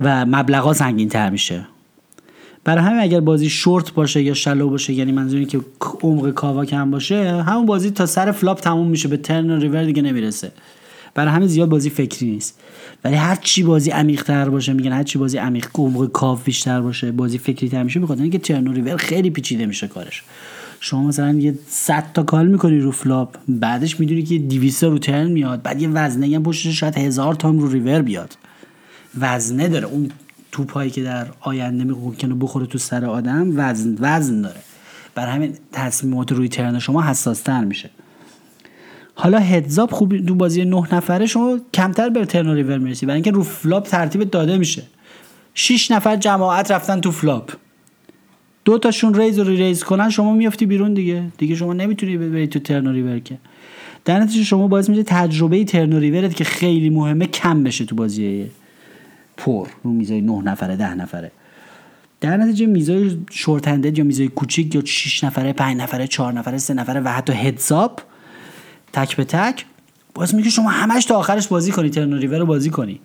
و 0.00 0.26
مبلغا 0.26 0.72
سنگین 0.72 1.08
تر 1.08 1.30
میشه. 1.30 1.66
برای 2.64 2.84
همین 2.84 3.00
اگر 3.00 3.20
بازی 3.20 3.50
شورت 3.50 3.94
باشه 3.94 4.22
یا 4.22 4.34
shallow 4.34 4.68
باشه 4.68 4.92
یعنی 4.92 5.12
منظور 5.12 5.44
که 5.44 5.60
عمق 6.02 6.30
کاوا 6.30 6.64
کم 6.64 6.90
باشه 6.90 7.42
همون 7.42 7.66
بازی 7.66 7.90
تا 7.90 8.06
سر 8.06 8.32
flop 8.32 8.60
تموم 8.60 8.88
میشه. 8.88 9.08
به 9.08 9.16
turn 9.16 9.60
river 9.60 9.84
دیگه 9.84 10.02
نمی‌رسه. 10.02 10.52
برای 11.14 11.32
همین 11.32 11.48
زیاد 11.48 11.68
بازی 11.68 11.90
فکری 11.90 12.30
نیست. 12.30 12.60
ولی 13.04 13.16
هر 13.16 13.36
چی 13.36 13.62
بازی 13.62 13.90
عمیق 13.90 14.22
تر 14.22 14.48
باشه 14.48 14.72
میگن 14.72 14.92
هر 14.92 15.02
چی 15.02 15.18
بازی 15.18 15.38
عمیق 15.38 15.68
عمق 15.74 16.12
کاف 16.12 16.44
بیشتر 16.44 16.80
باشه 16.80 17.12
بازی 17.12 17.38
فکری 17.38 17.68
تر 17.68 17.82
میشه 17.82 18.00
بخاطر 18.00 18.22
اینکه 18.22 18.38
turn 18.38 18.72
river 18.72 18.96
خیلی 18.96 19.30
پیچیده 19.30 19.66
میشه 19.66 19.88
کارش. 19.88 20.22
شما 20.80 21.02
مثلا 21.02 21.32
یه 21.32 21.54
100 21.68 22.12
تا 22.14 22.22
call 22.22 22.46
می‌کنی 22.46 22.78
رو 22.78 22.90
flop 22.90 23.36
بعدش 23.48 24.00
می‌دونی 24.00 24.22
که 24.22 24.38
200 24.38 24.84
رو 24.84 24.98
turn 24.98 25.30
میاد 25.30 25.62
بعد 25.62 25.82
یه 25.82 25.88
وزنه 25.88 26.36
هم 26.36 26.42
پشتش 26.42 26.80
شاید 26.80 26.98
هزار 26.98 27.34
تا 27.34 27.50
رو 27.50 27.68
ریور 27.68 28.02
بیاد. 28.02 28.36
وزنه 29.18 29.68
داره. 29.68 29.86
اون 29.86 30.10
توپایی 30.52 30.90
که 30.90 31.02
در 31.02 31.26
آینده 31.40 31.84
ممکنه 31.84 32.34
بخوره 32.34 32.66
تو 32.66 32.78
سر 32.78 33.04
آدم 33.04 33.52
وزن 33.56 33.96
وزن 34.00 34.40
داره. 34.40 34.60
بر 35.14 35.26
همین 35.26 35.54
تصمیمات 35.72 36.32
روی 36.32 36.48
turn 36.48 36.78
شما 36.78 37.02
حساس 37.02 37.40
تر 37.40 37.64
میشه. 37.64 37.90
حالا 39.14 39.38
heads-up 39.38 39.92
خوب 39.92 40.16
تو 40.16 40.34
بازی 40.34 40.64
نه 40.64 40.94
نفره 40.94 41.26
شما 41.26 41.58
کمتر 41.74 42.08
به 42.08 42.24
turn 42.24 42.54
river 42.54 42.78
می‌رسی. 42.78 43.06
برای 43.06 43.16
اینکه 43.16 43.30
رو 43.30 43.42
flop 43.42 43.86
ترتیب 43.86 44.30
داده 44.30 44.58
میشه. 44.58 44.82
6 45.54 45.90
نفر 45.90 46.16
جماعت 46.16 46.70
رفتن 46.70 47.00
تو 47.00 47.10
flop 47.10 47.52
دو 48.64 48.78
تاشون 48.78 49.14
raise 49.14 49.38
و 49.38 49.44
re-raise 49.44 49.84
کنن 49.84 50.10
شما 50.10 50.34
میافتی 50.34 50.66
بیرون 50.66 50.94
دیگه. 50.94 51.24
دیگه 51.38 51.54
شما 51.54 51.72
نمی‌تونی 51.72 52.16
بری 52.16 52.46
تو 52.46 52.58
turn 52.58 52.88
river 52.88 53.18
که. 53.18 53.38
در 54.04 54.26
شما 54.26 54.68
باعث 54.68 54.88
میشه 54.88 55.02
تجربه 55.02 55.64
turn 55.64 55.92
river 55.92 56.27
ت 56.27 56.34
که 56.34 56.44
خیلی 56.44 56.90
مهمه 56.90 57.26
کم 57.26 57.62
بشه 57.62 57.84
تو 57.84 57.94
بازی 57.94 58.50
پر. 59.36 59.68
رو 59.82 59.92
میزای 59.92 60.20
نه 60.20 60.42
نفره 60.42 60.76
ده 60.76 60.94
نفره. 60.94 61.32
در 62.20 62.36
نتیجه 62.36 62.66
میزای 62.66 63.18
شورت 63.30 63.98
یا 63.98 64.04
میزای 64.04 64.28
کوچیک 64.28 64.74
یا 64.74 64.82
6 64.84 65.24
نفره 65.24 65.52
5 65.52 65.76
نفره 65.76 66.06
4 66.06 66.32
نفره 66.32 66.58
3 66.58 66.74
نفره 66.74 67.00
و 67.00 67.08
حتی 67.08 67.32
heads-up 67.32 68.00
تک 68.94 69.16
به 69.16 69.24
تک 69.24 69.66
باعث 70.14 70.34
میگه 70.34 70.50
شما 70.50 70.70
همش 70.70 71.04
تا 71.04 71.16
آخرش 71.16 71.48
بازی 71.48 71.72
کنی 71.72 71.90
ترن 71.90 72.12
ریور 72.12 72.38
رو 72.38 72.46
بازی 72.46 72.70
کنی. 72.70 73.00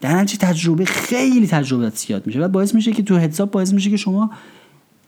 در 0.00 0.14
نتیجه 0.14 0.46
تجربه 0.46 0.84
خیلی 0.84 1.46
تجربه 1.46 1.88
زیاد 1.88 2.26
میشه. 2.26 2.40
و 2.40 2.48
باعث 2.48 2.74
میشه 2.74 2.92
که 2.92 3.02
تو 3.02 3.16
حساب 3.16 3.50
باعث 3.50 3.72
میشه 3.72 3.90
که 3.90 3.96
شما 3.96 4.30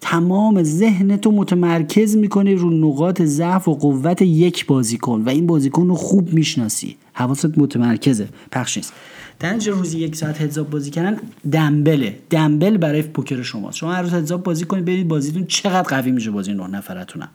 تمام 0.00 0.62
ذهن 0.62 1.16
تو 1.16 1.32
متمرکز 1.32 2.16
می‌کنی 2.16 2.54
رو 2.54 2.70
نقاط 2.70 3.22
ضعف 3.22 3.68
و 3.68 3.74
قوت 3.74 4.22
یک 4.22 4.66
بازیکن 4.66 5.22
و 5.22 5.28
این 5.28 5.46
بازیکن 5.46 5.88
رو 5.88 5.94
خوب 5.94 6.32
می‌شناسی. 6.32 6.96
حواست 7.12 7.58
متمرکزه. 7.58 8.28
پخش 8.52 8.76
نیست. 8.76 8.92
در 9.40 9.56
روزی 9.56 9.98
یک 9.98 10.16
ساعت 10.16 10.40
هدزاب 10.40 10.70
بازی 10.70 10.90
کردن؟ 10.90 11.16
دنبله 11.52 12.18
دنبل 12.30 12.76
برای 12.76 13.02
پوکر 13.02 13.42
شماست. 13.42 13.76
شما 13.76 13.92
هر 13.92 14.02
روز 14.02 14.12
هدزاب 14.12 14.42
بازی 14.42 14.64
کنید 14.64 14.84
ببینید 14.84 15.08
بازیتون 15.08 15.46
چقدر 15.46 15.82
قوی 15.82 16.10
میشه 16.10 16.30
بازی 16.30 16.54
نه 16.54 16.66
نفرتونم. 16.66 17.28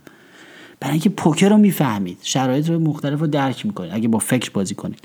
برای 0.79 0.91
اینکه 0.91 1.09
پوکر 1.09 1.49
رو 1.49 1.57
می‌فهمید. 1.57 2.17
شرایط 2.21 2.69
رو 2.69 2.79
مختلف 2.79 3.19
رو 3.19 3.27
درک 3.27 3.65
می‌کنید. 3.65 3.91
اگه 3.93 4.07
با 4.07 4.19
فکر 4.19 4.51
بازی 4.53 4.75
کنید. 4.75 4.99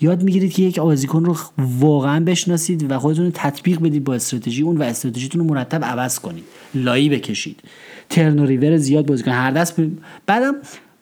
یاد 0.00 0.22
می‌گیرید 0.22 0.52
که 0.52 0.62
یک 0.62 0.80
بازیکن 0.80 1.24
رو 1.24 1.36
واقعا 1.58 2.24
بشناسید 2.24 2.90
و 2.90 2.98
خودتون 2.98 3.24
رو 3.24 3.30
تطبیق 3.34 3.80
بدید 3.80 4.04
با 4.04 4.14
استراتژی 4.14 4.62
اون 4.62 4.76
و 4.76 4.82
استراتژیتون 4.82 5.40
رو 5.40 5.46
مرتب 5.46 5.84
عوض 5.84 6.18
کنید. 6.18 6.44
لایی 6.74 7.08
بکشید. 7.08 7.60
ترن 8.10 8.38
و 8.38 8.46
ریور 8.46 8.76
زیاد 8.76 9.06
بازی 9.06 9.22
کنید 9.22 9.36
هر 9.36 9.50
دست 9.50 9.80
ب... 9.80 9.90
بعدم 10.26 10.54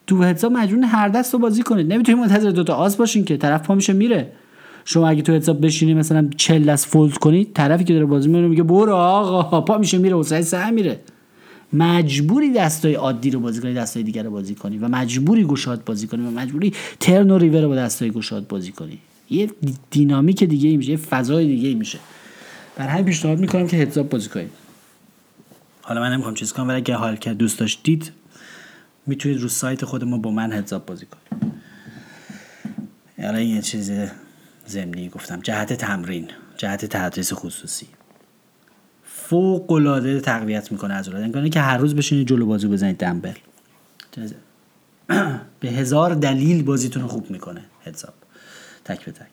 تو 0.07 0.23
حساب 0.23 0.53
مجبور 0.53 0.85
هر 0.85 1.09
دست 1.09 1.33
رو 1.33 1.39
بازی 1.39 1.63
کنید. 1.63 1.93
نمی‌تونید 1.93 2.21
منتظر 2.21 2.51
دوتا 2.51 2.75
آس 2.75 2.97
باشین 2.97 3.25
که 3.25 3.37
طرف 3.37 3.63
پا 3.63 3.75
میشه 3.75 3.93
میره. 3.93 4.33
شما 4.85 5.09
اگه 5.09 5.23
تو 5.23 5.33
حساب 5.33 5.67
بشینی 5.67 5.95
مثلا 5.95 6.29
40 6.37 6.65
دست 6.65 6.87
فولد 6.87 7.17
کنید 7.17 7.53
طرفی 7.53 7.85
که 7.85 7.93
داره 7.93 8.07
بازی 8.07 8.29
می‌کنه 8.29 8.49
میگه 8.49 8.63
برو 8.63 8.95
آقا 8.95 9.61
پا 9.61 9.79
میشه 9.79 9.99
میره. 9.99 10.15
و 10.15 10.23
سه 10.23 10.71
میره. 10.71 11.01
مجبوری 11.73 12.53
دستای 12.53 12.95
عادی 12.95 13.31
رو 13.31 13.41
بازی 13.41 13.61
کنی 13.61 13.75
دستای 13.75 14.03
دیگر 14.03 14.23
رو 14.23 14.31
بازی 14.31 14.55
کنی 14.55 14.79
و 14.79 14.89
مجبوری 14.89 15.45
گشاد 15.45 15.85
بازی 15.85 16.07
کنی 16.07 16.27
و 16.27 16.31
مجبوری 16.31 16.73
ترن 17.01 17.31
و 17.31 17.39
ریور 17.39 17.63
رو 17.63 17.69
با 17.69 17.77
دستای 17.77 18.11
گشاد 18.11 18.47
بازی 18.47 18.73
کنی. 18.73 18.99
یه 19.31 19.51
دینامیک 19.91 20.45
دیگه 20.45 20.69
ای 20.69 20.77
میشه 20.77 20.91
یه 20.91 20.97
فضای 20.97 21.47
دیگه 21.47 21.69
ای 21.69 21.75
میشه. 21.75 21.99
بر 22.77 22.89
همین 22.89 23.05
پیشنهاد 23.05 23.39
می‌کنم 23.39 23.67
که 23.67 23.77
هدزاب 23.77 24.09
بازی 24.09 24.29
کنید. 24.29 24.51
حالا 25.83 26.01
من 26.01 26.13
نمی‌خوام 26.13 26.35
چیز 26.35 26.53
کنم 26.53 26.69
ولی 26.69 26.77
اگه 26.77 26.95
حال 26.95 27.17
کرد 27.17 27.37
دوست 27.37 27.59
داشتید 27.59 28.13
می‌تونید 29.07 29.41
رو 29.41 29.49
سایت 29.49 29.85
خود 29.85 30.05
ما 30.05 30.19
با 30.19 30.31
من 30.31 30.53
هدزاب 30.53 30.87
بازی 30.87 31.07
کنید. 31.07 31.53
حالا 33.23 33.41
یه 33.41 33.63
چیز 33.63 33.93
زمینی 34.67 35.09
گفتم 35.09 35.41
جهت 35.41 35.73
تمرین 35.73 36.29
جهت 36.57 36.85
تدریس 36.85 37.33
خصوصی. 37.33 37.87
فوق 39.29 39.73
العاده 39.73 40.21
تقویت 40.21 40.73
می‌کنه 40.73 40.95
از 40.95 41.09
انگار 41.09 41.49
که 41.49 41.61
هر 41.61 41.77
روز 41.79 41.95
بشینید 41.95 42.29
جلو 42.29 42.47
بازو 42.47 42.69
بزنید 42.69 42.97
دمبل 42.97 43.33
به 45.61 45.69
هزار 45.69 46.15
دلیل 46.15 46.63
بازیتون 46.63 47.03
رو 47.03 47.09
خوب 47.09 47.31
می‌کنه. 47.31 47.61
حساب. 47.81 48.15
تک 48.85 49.05
به 49.05 49.13
تک. 49.13 49.27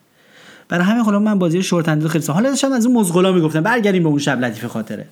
برای 0.70 0.86
همین 0.86 1.04
خلا 1.04 1.20
من 1.20 1.40
بازی 1.40 1.64
short-handed 1.64 2.08
خیلی 2.08 2.26
حالا 2.28 2.50
داشتم 2.50 2.72
از 2.72 2.86
اون 2.86 2.96
مزغلا 2.96 3.32
می‌گفتم. 3.32 3.62
برگردیم 3.62 4.04
به 4.04 4.10
اون 4.10 4.20
شب 4.20 4.46
لطیف 4.46 4.66
خاطره. 4.66 5.06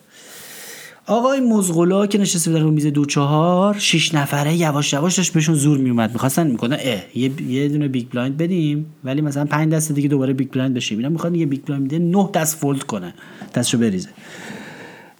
آقا 1.05 1.31
این 1.31 1.53
مزغلا 1.53 2.07
که 2.07 2.17
نشسته 2.17 2.51
بودن 2.51 2.63
رو 2.63 2.71
میز 2.71 2.85
دو 2.85 3.05
چهار 3.05 3.77
شش 3.77 4.15
نفره 4.15 4.55
یواش 4.55 4.93
یواش 4.93 5.17
داشت 5.17 5.33
بهشون 5.33 5.55
زور 5.55 5.77
میومد 5.77 6.13
می‌خواستن 6.13 6.47
می‌کنن. 6.47 6.77
اه 6.79 7.01
یه, 7.15 7.41
یه 7.41 7.69
دونه 7.69 7.87
big 7.87 8.09
blind 8.09 8.37
بدیم. 8.37 8.85
ولی 9.03 9.21
مثلا 9.21 9.45
پنج 9.45 9.73
دست 9.73 9.91
دیگه 9.91 10.07
دوباره 10.07 10.33
big 10.33 10.51
blind 10.51 10.73
بشیم. 10.73 10.97
اینا 10.97 11.09
می‌خواد 11.09 11.35
یه 11.35 11.45
big 11.45 11.65
blind 11.65 11.87
بده 11.87 11.99
نه 11.99 12.29
دست 12.33 12.57
fold 12.57 12.83
کنه. 12.83 13.13
دستشو 13.55 13.77
بریزه. 13.77 14.09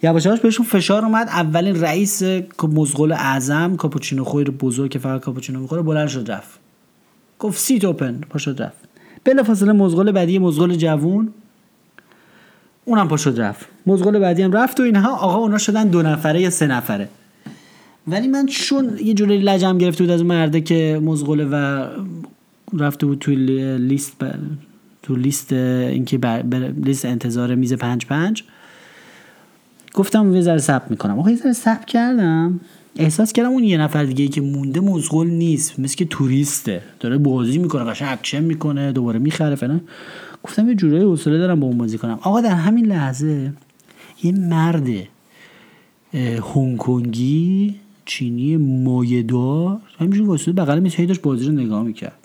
یواش 0.04 0.26
یواش 0.26 0.40
بهشون 0.40 0.66
فشار 0.66 1.06
اومد. 1.06 1.28
اولین 1.28 1.82
رئیس 1.82 2.24
مزغل 2.64 3.12
اعظم 3.12 3.76
کاپوچینو 3.76 4.24
خوی 4.24 4.44
بزرگ 4.44 4.92
که 4.92 5.00
فقط 5.00 5.22
کاپوچینو 5.22 5.60
می‌خوره 5.60 5.82
بلند 5.82 6.08
شد 6.08 6.32
رفت. 6.32 6.60
گفت 7.40 7.60
سیت 7.60 7.86
اوپن 7.86 8.22
پاشد 8.30 8.62
رفت. 8.62 8.78
بلافاصله 9.24 9.72
مزغل 9.72 10.12
بعدی 10.12 10.40
مزغل 10.40 10.76
جوون 10.76 11.30
اونم 12.86 13.08
پاشد 13.08 13.40
رفت. 13.40 13.66
مزغل 13.88 14.20
بعدی 14.20 14.42
هم 14.42 14.52
رفت 14.52 14.80
و 14.80 14.84
اینها 14.84 15.16
آقا 15.16 15.38
اونا 15.38 15.58
شدن 15.58 15.88
دو 15.88 16.02
نفره 16.02 16.42
یا 16.42 16.50
سه 16.50 16.68
نفره. 16.68 17.10
ولی 18.08 18.28
من 18.28 18.46
چون 18.46 18.98
یه 19.04 19.14
جوری 19.14 19.38
لجم 19.38 19.78
گرفته 19.78 20.04
بود 20.04 20.12
از 20.12 20.24
مرده 20.24 20.62
که 20.62 21.02
مزغله 21.04 21.46
و 21.46 21.86
رفته 22.80 23.06
بود 23.06 23.20
توی 23.20 23.36
لیست 23.78 24.24
ب... 24.24 24.34
تو 25.04 25.16
لیست 25.16 25.54
اینکه 25.54 26.18
بر... 26.18 26.42
بر... 26.42 26.60
لیست 26.60 27.06
انتظار 27.06 27.56
میز 27.56 27.74
پنج 27.74 28.06
پنج 28.06 28.44
گفتم 29.94 30.36
یه 30.36 30.42
ذره 30.42 30.58
صبر 30.58 30.92
می‌کنم. 30.92 31.20
آقا 31.20 31.30
یه 31.30 31.38
ذره 31.38 31.54
صبر 31.54 31.86
کردم. 31.86 32.60
احساس 32.96 33.34
کردم 33.34 33.50
اون 33.50 33.64
یه 33.64 33.78
نفر 33.78 34.04
دیگه 34.04 34.28
که 34.28 34.42
مونده 34.42 34.80
مزغل 34.80 35.28
نیست 35.28 35.80
مثل 35.80 35.96
که 35.96 36.06
توریسته. 36.06 36.82
داره 37.00 37.18
بازی 37.18 37.58
می‌کنه 37.58 37.84
قشنگ 37.84 38.10
اکشن 38.12 38.44
می‌کنه 38.44 38.92
دوباره 38.92 39.20
می‌خره 39.20 39.56
فلان. 39.56 39.82
گفتم 40.44 40.70
یه 40.70 40.76
جورایی 40.76 41.04
حوصله 41.04 41.38
دارم 41.38 41.60
با 41.60 41.68
اون 41.68 41.78
بازی 41.78 41.98
کنم. 41.98 42.20
آقا 42.22 42.42
در 42.42 42.56
همین 42.56 42.86
لحظه 42.86 43.54
یه 44.24 44.32
مرد 44.32 44.88
هنگ 46.56 46.78
کنگی 46.78 47.76
چینی 48.06 48.58
مایه‌دار 48.58 49.80
همینجوری 50.00 50.26
وایساده 50.26 50.52
بغل 50.52 50.80
میز 50.80 50.96
داشت 50.96 51.22
بازی 51.22 51.46
رو 51.46 51.52
نگاه 51.52 51.84
می‌کرد. 51.84 52.18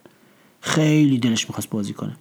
خیلی 0.60 1.18
دلش 1.18 1.48
می‌خواست 1.48 1.70
بازی 1.70 1.92
کنه. 1.92 2.16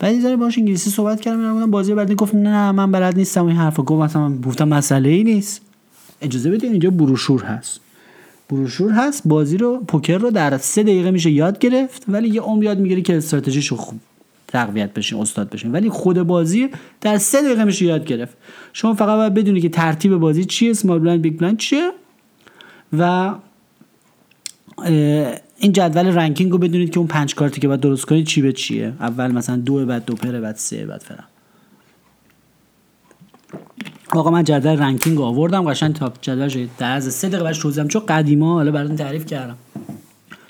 بعد 0.00 0.14
یه 0.14 0.36
باش 0.36 0.58
انگلیسی 0.58 0.90
صحبت 0.90 1.20
کردم 1.20 1.38
من 1.38 1.70
بازی 1.70 1.94
بعد 1.94 2.12
گفت 2.12 2.34
نه 2.34 2.72
من 2.72 2.92
بلد 2.92 3.16
نیستم 3.16 3.46
این 3.46 3.56
حرفا 3.56 3.82
گفت 3.82 4.02
مثلا 4.02 4.36
گفتم 4.36 4.68
مسئله 4.68 5.08
ای 5.08 5.24
نیست. 5.24 5.60
اجازه 6.22 6.50
بدید 6.50 6.70
اینجا 6.70 6.90
بروشور 6.90 7.42
هست. 7.42 7.80
بروشور 8.50 8.92
هست 8.92 9.22
بازی 9.24 9.56
رو 9.56 9.84
پوکر 9.88 10.18
رو 10.18 10.30
در 10.30 10.58
سه 10.58 10.82
دقیقه 10.82 11.10
میشه 11.10 11.30
یاد 11.30 11.58
گرفت 11.58 12.04
ولی 12.08 12.28
یه 12.28 12.40
عمر 12.40 12.64
یاد 12.64 12.78
می‌گیری 12.78 13.02
که 13.02 13.16
استراتژیشو 13.16 13.76
خوب 13.76 14.00
تقویت 14.48 14.94
بشین 14.94 15.20
استاد 15.20 15.50
بشین 15.50 15.72
ولی 15.72 15.88
خود 15.88 16.22
بازی 16.22 16.68
در 17.00 17.18
سه 17.18 17.42
دقیقه 17.42 17.64
میشه 17.64 17.84
یاد 17.84 18.04
گرفت. 18.04 18.36
شما 18.72 18.94
فقط 18.94 19.16
باید 19.16 19.34
بدونی 19.34 19.60
که 19.60 19.68
ترتیب 19.68 20.16
بازی 20.16 20.44
چیه 20.44 20.72
small 20.72 20.98
blind 20.98 21.22
big 21.22 21.38
blind 21.38 21.58
چیه؟ 21.58 21.90
و 22.98 23.34
این 25.62 25.72
جدول 25.72 26.06
ranking 26.06 26.52
رو 26.52 26.58
بدونید 26.58 26.90
که 26.90 26.98
اون 26.98 27.06
پنج 27.06 27.34
کارتی 27.34 27.60
که 27.60 27.68
باید 27.68 27.80
درست 27.80 28.04
کنید 28.04 28.26
چی 28.26 28.42
به 28.42 28.52
چیه؟ 28.52 28.92
اول 29.00 29.32
مثلا 29.32 29.56
دو 29.56 29.86
بعد 29.86 30.04
دو 30.04 30.14
پره 30.14 30.40
بعد 30.40 30.56
سه 30.56 30.86
بعد 30.86 31.00
فلان. 31.00 31.24
آقا 34.12 34.30
من 34.30 34.44
جدول 34.44 34.78
ranking 34.78 35.20
آوردم 35.20 35.70
قشنگ 35.70 35.94
تا 35.94 36.12
جدول 36.20 36.48
شد 36.48 36.68
در 36.78 36.96
از 36.96 37.14
سه 37.14 37.28
دقیقه 37.28 37.52
توضیحم 37.52 37.88
چون 37.88 38.06
قدیما 38.06 38.54
حالا 38.54 38.70
براتون 38.70 38.96
تعریف 38.96 39.26
کردم. 39.26 39.56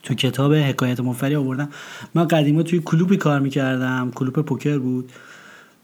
تو 0.02 0.14
کتاب 0.14 0.54
حکایت 0.54 1.00
مفبری 1.00 1.34
آوردم. 1.34 1.68
من 2.14 2.28
قدیما 2.28 2.62
توی 2.62 2.82
کلوبی 2.84 3.16
کار 3.16 3.40
می‌کردم. 3.40 4.10
کلوب 4.14 4.34
پوکر 4.34 4.78
بود. 4.78 5.12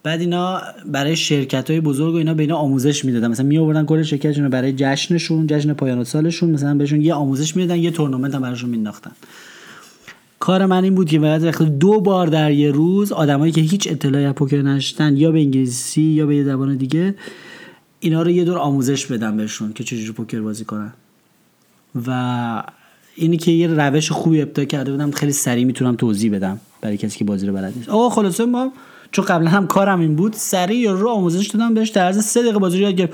بعد 0.07 0.21
اینا 0.21 0.61
برای 0.87 1.17
شرکت 1.17 1.71
های 1.71 1.81
بزرگ 1.81 2.15
و 2.15 2.17
اینا 2.17 2.35
به 2.35 2.43
اینا 2.43 2.57
آموزش 2.57 3.05
می‌دادن. 3.05 3.29
مثلا 3.29 3.47
می 3.47 3.59
آوردن 3.59 3.85
کل 3.85 4.03
شرکتشون 4.03 4.49
برای 4.49 4.73
جشنشون 4.77 5.47
جشن 5.47 5.73
پایان 5.73 6.05
سالشون 6.05 6.51
مثلا 6.51 6.75
بهشون 6.75 7.01
یه 7.03 7.15
آموزش 7.15 7.57
می‌دادن 7.57 7.81
یه 7.81 7.91
تورنمنت 7.91 8.35
هم 8.35 8.43
براشون 8.43 8.71
مینداختن. 8.71 9.11
کار 10.39 10.67
من 10.67 10.85
این 10.85 10.95
بود 10.95 11.09
که 11.09 11.21
وقت 11.21 11.63
دو 11.63 12.01
بار 12.01 12.27
در 12.27 12.53
یه 12.53 12.71
روز 12.71 13.13
آدمایی 13.13 13.53
که 13.53 13.61
هیچ 13.61 13.89
اطلاعی 13.91 14.25
از 14.25 14.35
پوکر 14.35 14.59
نداشتن 14.59 15.17
یا 15.17 15.33
به 15.33 15.39
انگلیسی 15.39 16.03
یا 16.03 16.27
به 16.27 16.37
یه 16.37 16.45
زبان 16.45 16.77
دیگه 16.77 17.15
اینا 18.01 18.23
رو 18.23 18.31
یه 18.31 18.45
دور 18.45 18.59
آموزش 18.59 19.07
بدم 19.07 19.37
بهشون 19.37 19.73
که 19.73 19.85
چجوری 19.85 20.13
پوکر 20.13 20.41
بازی 20.41 20.65
کنن. 20.65 20.93
و 22.07 22.63
اینی 23.15 23.37
که 23.37 23.51
یه 23.51 23.67
روش 23.67 24.13
خوبی 24.13 24.43
ابدا 24.43 24.65
کرده 24.65 24.93
بودم 24.93 25.11
خیلی 25.11 25.33
سریع 25.33 25.65
می‌تونم 25.65 25.97
توضیح 25.97 26.33
بدم 26.33 26.61
برای 26.81 26.97
کسی 26.97 27.19
که 27.19 27.25
بازی 27.25 27.47
رو 27.47 27.53
بلد 27.53 27.73
نیست. 27.77 27.89
آقا 27.89 28.11
خلاصه 28.11 28.45
ما 28.45 28.73
چون 29.17 29.25
قبلا 29.25 29.51
هم 29.51 29.67
کارم 29.67 30.01
این 30.01 30.17
بود 30.17 30.33
سریع 30.33 30.91
رو 30.91 31.09
آموزش 31.09 31.47
دادم 31.47 31.75
بهش 31.75 31.89
در 31.89 32.05
عرض 32.05 32.25
سه 32.25 32.43
دقیقه 32.43 32.59
بازی 32.59 32.79
یاد 32.79 32.95
گرفت. 32.95 33.13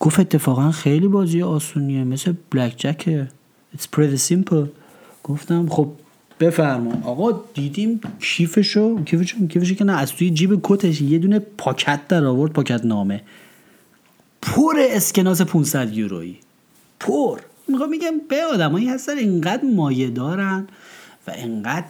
گفت 0.00 0.20
اتفاقا 0.20 0.70
خیلی 0.70 1.08
بازی 1.08 1.42
آسونیه 1.42 2.04
مثل 2.04 2.32
بلک 2.50 2.74
جکه 2.76 3.28
It's 3.76 3.86
pretty 3.96 4.30
simple. 4.30 4.66
گفتم 5.24 5.68
خب 5.68 5.88
بفرما. 6.40 6.92
آقا 7.04 7.40
دیدیم 7.54 8.00
کیفشو 8.20 9.04
کیفشو 9.04 9.46
کیفشو 9.46 9.74
که 9.74 9.84
نه 9.84 9.98
از 9.98 10.12
توی 10.12 10.30
جیب 10.30 10.60
کتش 10.62 11.00
یه 11.00 11.18
دونه 11.18 11.38
پاکت 11.38 12.08
در 12.08 12.24
آورد 12.24 12.52
پاکت 12.52 12.84
نامه. 12.84 13.22
پر 14.42 14.74
اسکناس 14.78 15.42
500 15.42 15.92
یورویی. 15.92 16.38
پر. 17.00 17.38
میگم 17.68 18.12
به 18.28 18.44
آدمایی 18.44 18.88
هستن 18.88 19.18
اینقدر 19.18 19.64
مایه 19.64 20.10
دارن 20.10 20.66
و 21.26 21.30
اینقدر 21.30 21.86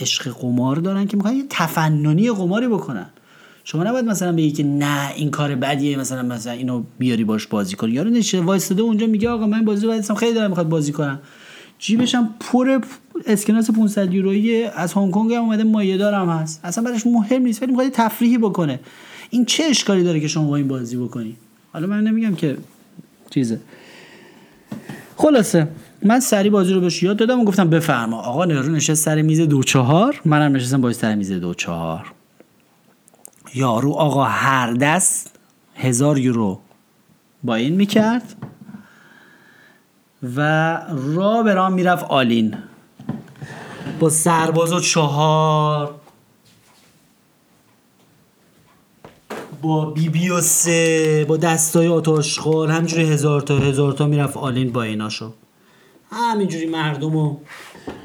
عشق 0.00 0.30
قمار 0.30 0.76
دارن 0.76 1.06
که 1.06 1.16
می‌خوان 1.16 1.36
یه 1.36 1.44
تفننی 1.50 2.30
قماری 2.30 2.68
بکنن. 2.68 3.06
شما 3.64 3.84
نباید 3.84 4.04
مثلا 4.04 4.32
بگی 4.32 4.52
که 4.52 4.62
نه 4.64 5.12
این 5.16 5.30
کار 5.30 5.54
بدیه 5.54 5.98
مثلا 5.98 6.22
مثلا 6.22 6.52
اینو 6.52 6.82
بیاری 6.98 7.24
باش 7.24 7.46
بازی 7.46 7.76
کنی. 7.76 7.92
یارو 7.92 8.10
نشه 8.10 8.40
وایستاده 8.40 8.82
اونجا 8.82 9.06
میگه 9.06 9.28
آقا 9.28 9.46
من 9.46 9.64
بازی 9.64 9.86
رو 9.86 10.14
خیلی 10.14 10.34
دارم 10.34 10.50
می‌خواد 10.50 10.68
بازی 10.68 10.92
کنم. 10.92 11.20
جیبش 11.78 12.14
هم 12.14 12.34
پر 12.40 12.80
اسکناس 13.26 13.70
500 13.70 14.14
یورویی 14.14 14.64
از 14.64 14.92
هنگ 14.92 15.10
کنگ 15.10 15.32
هم 15.32 15.42
اومده 15.42 15.64
مایه 15.64 15.96
دارم 15.96 16.28
هست. 16.28 16.60
اصلا 16.64 16.84
برش 16.84 17.06
مهم 17.06 17.42
نیست 17.42 17.62
ولی 17.62 17.72
می‌خواد 17.72 17.90
تفریحی 17.92 18.38
بکنه. 18.38 18.80
این 19.30 19.44
چه 19.44 19.64
اشکالی 19.64 20.04
داره 20.04 20.20
که 20.20 20.28
شما 20.28 20.48
با 20.48 20.56
این 20.56 20.68
بازی 20.68 20.96
بکنی؟ 20.96 21.36
حالا 21.72 21.86
من 21.86 22.00
نمیگم 22.00 22.34
که 22.34 22.56
چیزه. 23.30 23.60
خلاصه. 25.16 25.68
من 26.04 26.20
سری 26.20 26.50
بازی 26.50 26.72
رو 26.74 26.80
بهش 26.80 27.02
یاد 27.02 27.16
دادم 27.16 27.40
و 27.40 27.44
گفتم 27.44 27.70
بفرما. 27.70 28.22
آقا 28.22 28.44
نهرو 28.44 28.72
نشست 28.72 29.04
سر 29.04 29.22
میز 29.22 29.40
دو 29.40 29.62
چهار. 29.62 30.20
منم 30.24 30.56
نشستم 30.56 30.80
باید 30.80 30.96
سر 30.96 31.14
میز 31.14 31.32
دو 31.32 31.54
چهار. 31.54 32.12
یارو 33.54 33.92
آقا 33.92 34.24
هر 34.24 34.72
دست 34.72 35.38
هزار 35.74 36.18
یورو 36.18 36.58
با 37.42 37.54
این 37.54 37.74
می‌کرد 37.74 38.34
و 40.36 40.40
را 40.88 41.42
به 41.42 41.54
راه 41.54 41.68
می‌رفت 41.68 42.04
آلین. 42.04 42.54
با 44.00 44.08
سرباز 44.10 44.72
و 44.72 44.80
چهار. 44.80 45.94
با 49.62 49.90
بی 49.90 50.08
بی 50.08 50.30
و 50.30 50.40
سه 50.40 51.26
با 51.28 51.36
دستای 51.36 51.88
آتاشخال 51.88 52.70
همجوری 52.70 53.04
هزار 53.04 53.40
تا 53.40 53.58
هزار 53.58 53.92
تا 53.92 54.06
می‌رفت 54.06 54.36
آلین 54.36 54.72
با 54.72 54.82
ایناشو. 54.82 55.32
همینجوری 56.12 56.66
مردم 56.66 57.12
رو 57.12 57.40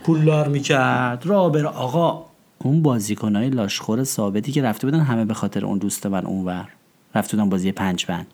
پولدار 0.04 0.48
می‌کرد. 0.48 1.26
را 1.26 1.50
بر 1.50 1.66
آقا. 1.66 2.26
اون 2.60 2.82
بازیکنهای 2.82 3.50
لاشخور 3.50 4.04
ثابتی 4.04 4.52
که 4.52 4.62
رفته 4.62 4.88
بودن 4.88 5.00
همه 5.00 5.26
به 5.26 5.34
خاطر 5.34 5.66
اون 5.66 5.78
دوست 5.78 6.06
من 6.06 6.26
اونور. 6.26 6.68
رفته 7.16 7.38
بودن 7.38 7.50
بازی 7.50 7.72
پنج 7.72 8.06
بند 8.06 8.28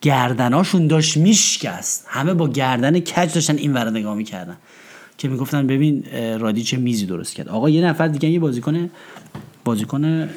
گردناشون 0.00 0.86
داشت 0.86 1.16
میشکست. 1.16 2.06
همه 2.08 2.34
با 2.34 2.48
گردن 2.48 3.00
کج 3.00 3.34
داشتن 3.34 3.56
این 3.56 3.72
ور 3.72 3.90
نگاه 3.90 4.14
می‌کردن. 4.14 4.56
که 5.18 5.28
می‌گفتن 5.28 5.66
ببین 5.66 6.04
رادی 6.38 6.62
چه 6.62 6.76
میزی 6.76 7.06
درست 7.06 7.34
کرد. 7.34 7.48
آقا 7.48 7.70
یه 7.70 7.84
نفر 7.84 8.08
دیگه 8.08 8.28
یه 8.28 8.38
بازیکن 8.38 8.90
بازیکن 9.64 10.28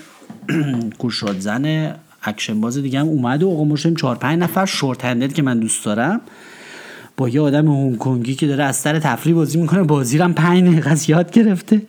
گشاد 1.00 1.40
زن 1.40 1.96
اکشن 2.24 2.62
باز 2.62 2.78
دیگه 2.78 3.00
هم 3.00 3.08
اومد 3.08 3.44
و 3.44 3.50
آقا 3.50 3.64
ما 3.64 3.76
4 3.76 4.16
5 4.16 4.40
نفر. 4.40 4.66
short 4.66 5.06
handed 5.06 5.28
که 5.28 5.42
من 5.42 5.60
دوست 5.60 5.86
دارم. 5.86 6.22
با 7.18 7.30
یه 7.30 7.42
آدم 7.42 7.68
هنگ 7.68 7.98
کنگی 7.98 8.36
که 8.36 8.48
داره 8.48 8.64
از 8.64 8.76
سر 8.76 9.00
تفریح 9.00 9.36
بازی 9.36 9.58
می‌کنه 9.62 9.84
بازی 9.84 10.18
رو 10.18 10.34
5 10.34 10.64
دقیقه 10.64 11.10
یاد 11.10 11.32
گرفته. 11.32 11.82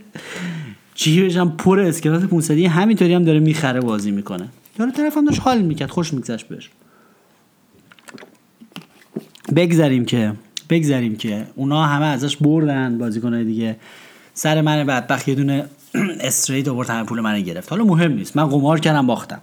جیبش 0.94 1.36
هم 1.36 1.56
پر 1.56 1.80
اسکناس 1.80 2.22
500 2.22 2.58
همینطوری 2.58 3.14
هم 3.14 3.24
داره 3.24 3.38
می‌خره 3.38 3.80
بازی 3.80 4.10
می‌کنه. 4.10 4.48
طرف 4.96 5.16
هم 5.16 5.24
داشت 5.24 5.40
حال 5.40 5.62
می‌کرد. 5.62 5.90
خوش 5.90 6.14
میگذشت 6.14 6.48
بهش. 6.48 6.70
بگذاریم 9.56 10.04
که 10.04 10.32
بگذاریم 10.70 11.16
که 11.16 11.46
اونا 11.54 11.86
همه 11.86 12.06
ازش 12.06 12.36
بردن 12.36 12.98
بازیکنای 12.98 13.44
دیگه. 13.44 13.76
سر 14.34 14.60
من 14.60 14.84
بدبخت 14.84 15.28
یه 15.28 15.34
دونه 15.34 15.64
استریت 16.20 16.68
آورد 16.68 16.90
همه 16.90 17.04
پول 17.04 17.20
من 17.20 17.40
گرفت. 17.42 17.70
حالا 17.70 17.84
مهم 17.84 18.12
نیست. 18.12 18.36
من 18.36 18.46
قمار 18.46 18.80
کردم 18.80 19.06
باختم. 19.06 19.40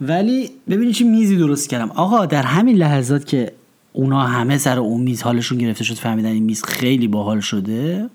ولی 0.00 0.50
ببینید 0.70 0.94
چی 0.94 1.04
میزی 1.04 1.36
درست 1.36 1.68
کردم. 1.68 1.90
آقا 1.90 2.26
در 2.26 2.42
همین 2.42 2.76
لحظات 2.76 3.26
که 3.26 3.52
اونا 3.92 4.20
همه 4.20 4.58
سر 4.58 4.78
اون 4.78 5.00
میز 5.00 5.22
حالشون 5.22 5.58
گرفته 5.58 5.84
شد 5.84 5.94
فهمیدن 5.94 6.28
این 6.28 6.42
میز 6.42 6.64
خیلی 6.64 7.08
باحال 7.08 7.40
شده. 7.40 8.10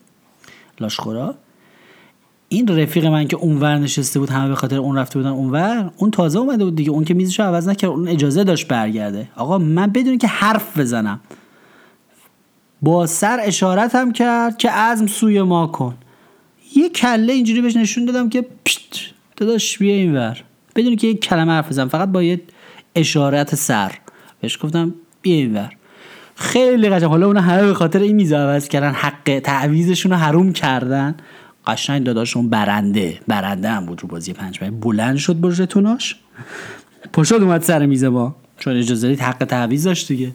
لاشخورا. 0.79 1.35
این 2.49 2.67
رفیق 2.67 3.05
من 3.05 3.27
که 3.27 3.35
اونور 3.37 3.77
نشسته 3.77 4.19
بود 4.19 4.29
همه 4.29 4.49
به 4.49 4.55
خاطر 4.55 4.77
اون 4.77 4.95
رفته 4.97 5.19
بودن 5.19 5.29
اونور 5.29 5.91
اون 5.97 6.11
تازه 6.11 6.39
اومده 6.39 6.65
بود 6.65 6.75
دیگه. 6.75 6.91
اون 6.91 7.03
که 7.03 7.13
میزشو 7.13 7.43
عوض 7.43 7.67
نکرد 7.67 7.89
اون 7.89 8.07
اجازه 8.07 8.43
داشت 8.43 8.67
برگرده. 8.67 9.29
آقا 9.35 9.57
من 9.57 9.87
بدون 9.87 10.17
که 10.17 10.27
حرف 10.27 10.77
بزنم. 10.77 11.19
با 12.81 13.05
سر 13.05 13.39
اشارت 13.43 13.95
هم 13.95 14.11
کرد 14.11 14.57
که 14.57 14.69
عزم 14.69 15.07
سوی 15.07 15.41
ما 15.41 15.67
کن. 15.67 15.95
یه 16.75 16.89
کله 16.89 17.33
اینجوری 17.33 17.61
بهش 17.61 17.75
نشون 17.75 18.05
دادم 18.05 18.29
که 18.29 18.45
پشت 18.65 19.13
داداش 19.35 19.77
بیا 19.77 19.95
اینور 19.95 20.43
بدون 20.75 20.95
که 20.95 21.07
یک 21.07 21.21
کلمه 21.21 21.51
حرف 21.51 21.69
بزنم 21.69 21.87
فقط 21.87 22.09
با 22.09 22.23
یه 22.23 22.41
اشارت 22.95 23.55
سر. 23.55 23.91
بهش 24.41 24.57
گفتم 24.61 24.93
بیا 25.27 25.69
خیلی 26.35 26.89
قشنگ. 26.89 27.09
حالا 27.09 27.25
اون 27.25 27.37
همه 27.37 27.65
به 27.65 27.73
خاطر 27.73 27.99
این 27.99 28.15
میز 28.15 28.33
عوض 28.33 28.67
کردن 28.67 28.91
حق 28.91 29.39
تعویزشون 29.43 30.11
رو 30.11 30.17
حروم 30.17 30.53
کردن. 30.53 31.15
قشنگ 31.67 32.03
داداشون 32.03 32.49
برنده 32.49 33.19
برنده 33.27 33.69
هم 33.69 33.85
بود 33.85 34.01
رو 34.01 34.07
بازی 34.07 34.33
پنج 34.33 34.59
بلند 34.81 35.17
شد 35.17 35.33
با 35.33 35.51
ژتوناش 35.51 36.15
پشت 37.13 37.31
اومد 37.31 37.61
سر 37.61 37.85
میز 37.85 38.03
ما. 38.03 38.35
چون 38.59 38.77
اجازه 38.77 39.07
دید 39.07 39.19
حق 39.19 39.45
تعویز 39.45 39.83
داشت 39.83 40.07
دیگه. 40.07 40.31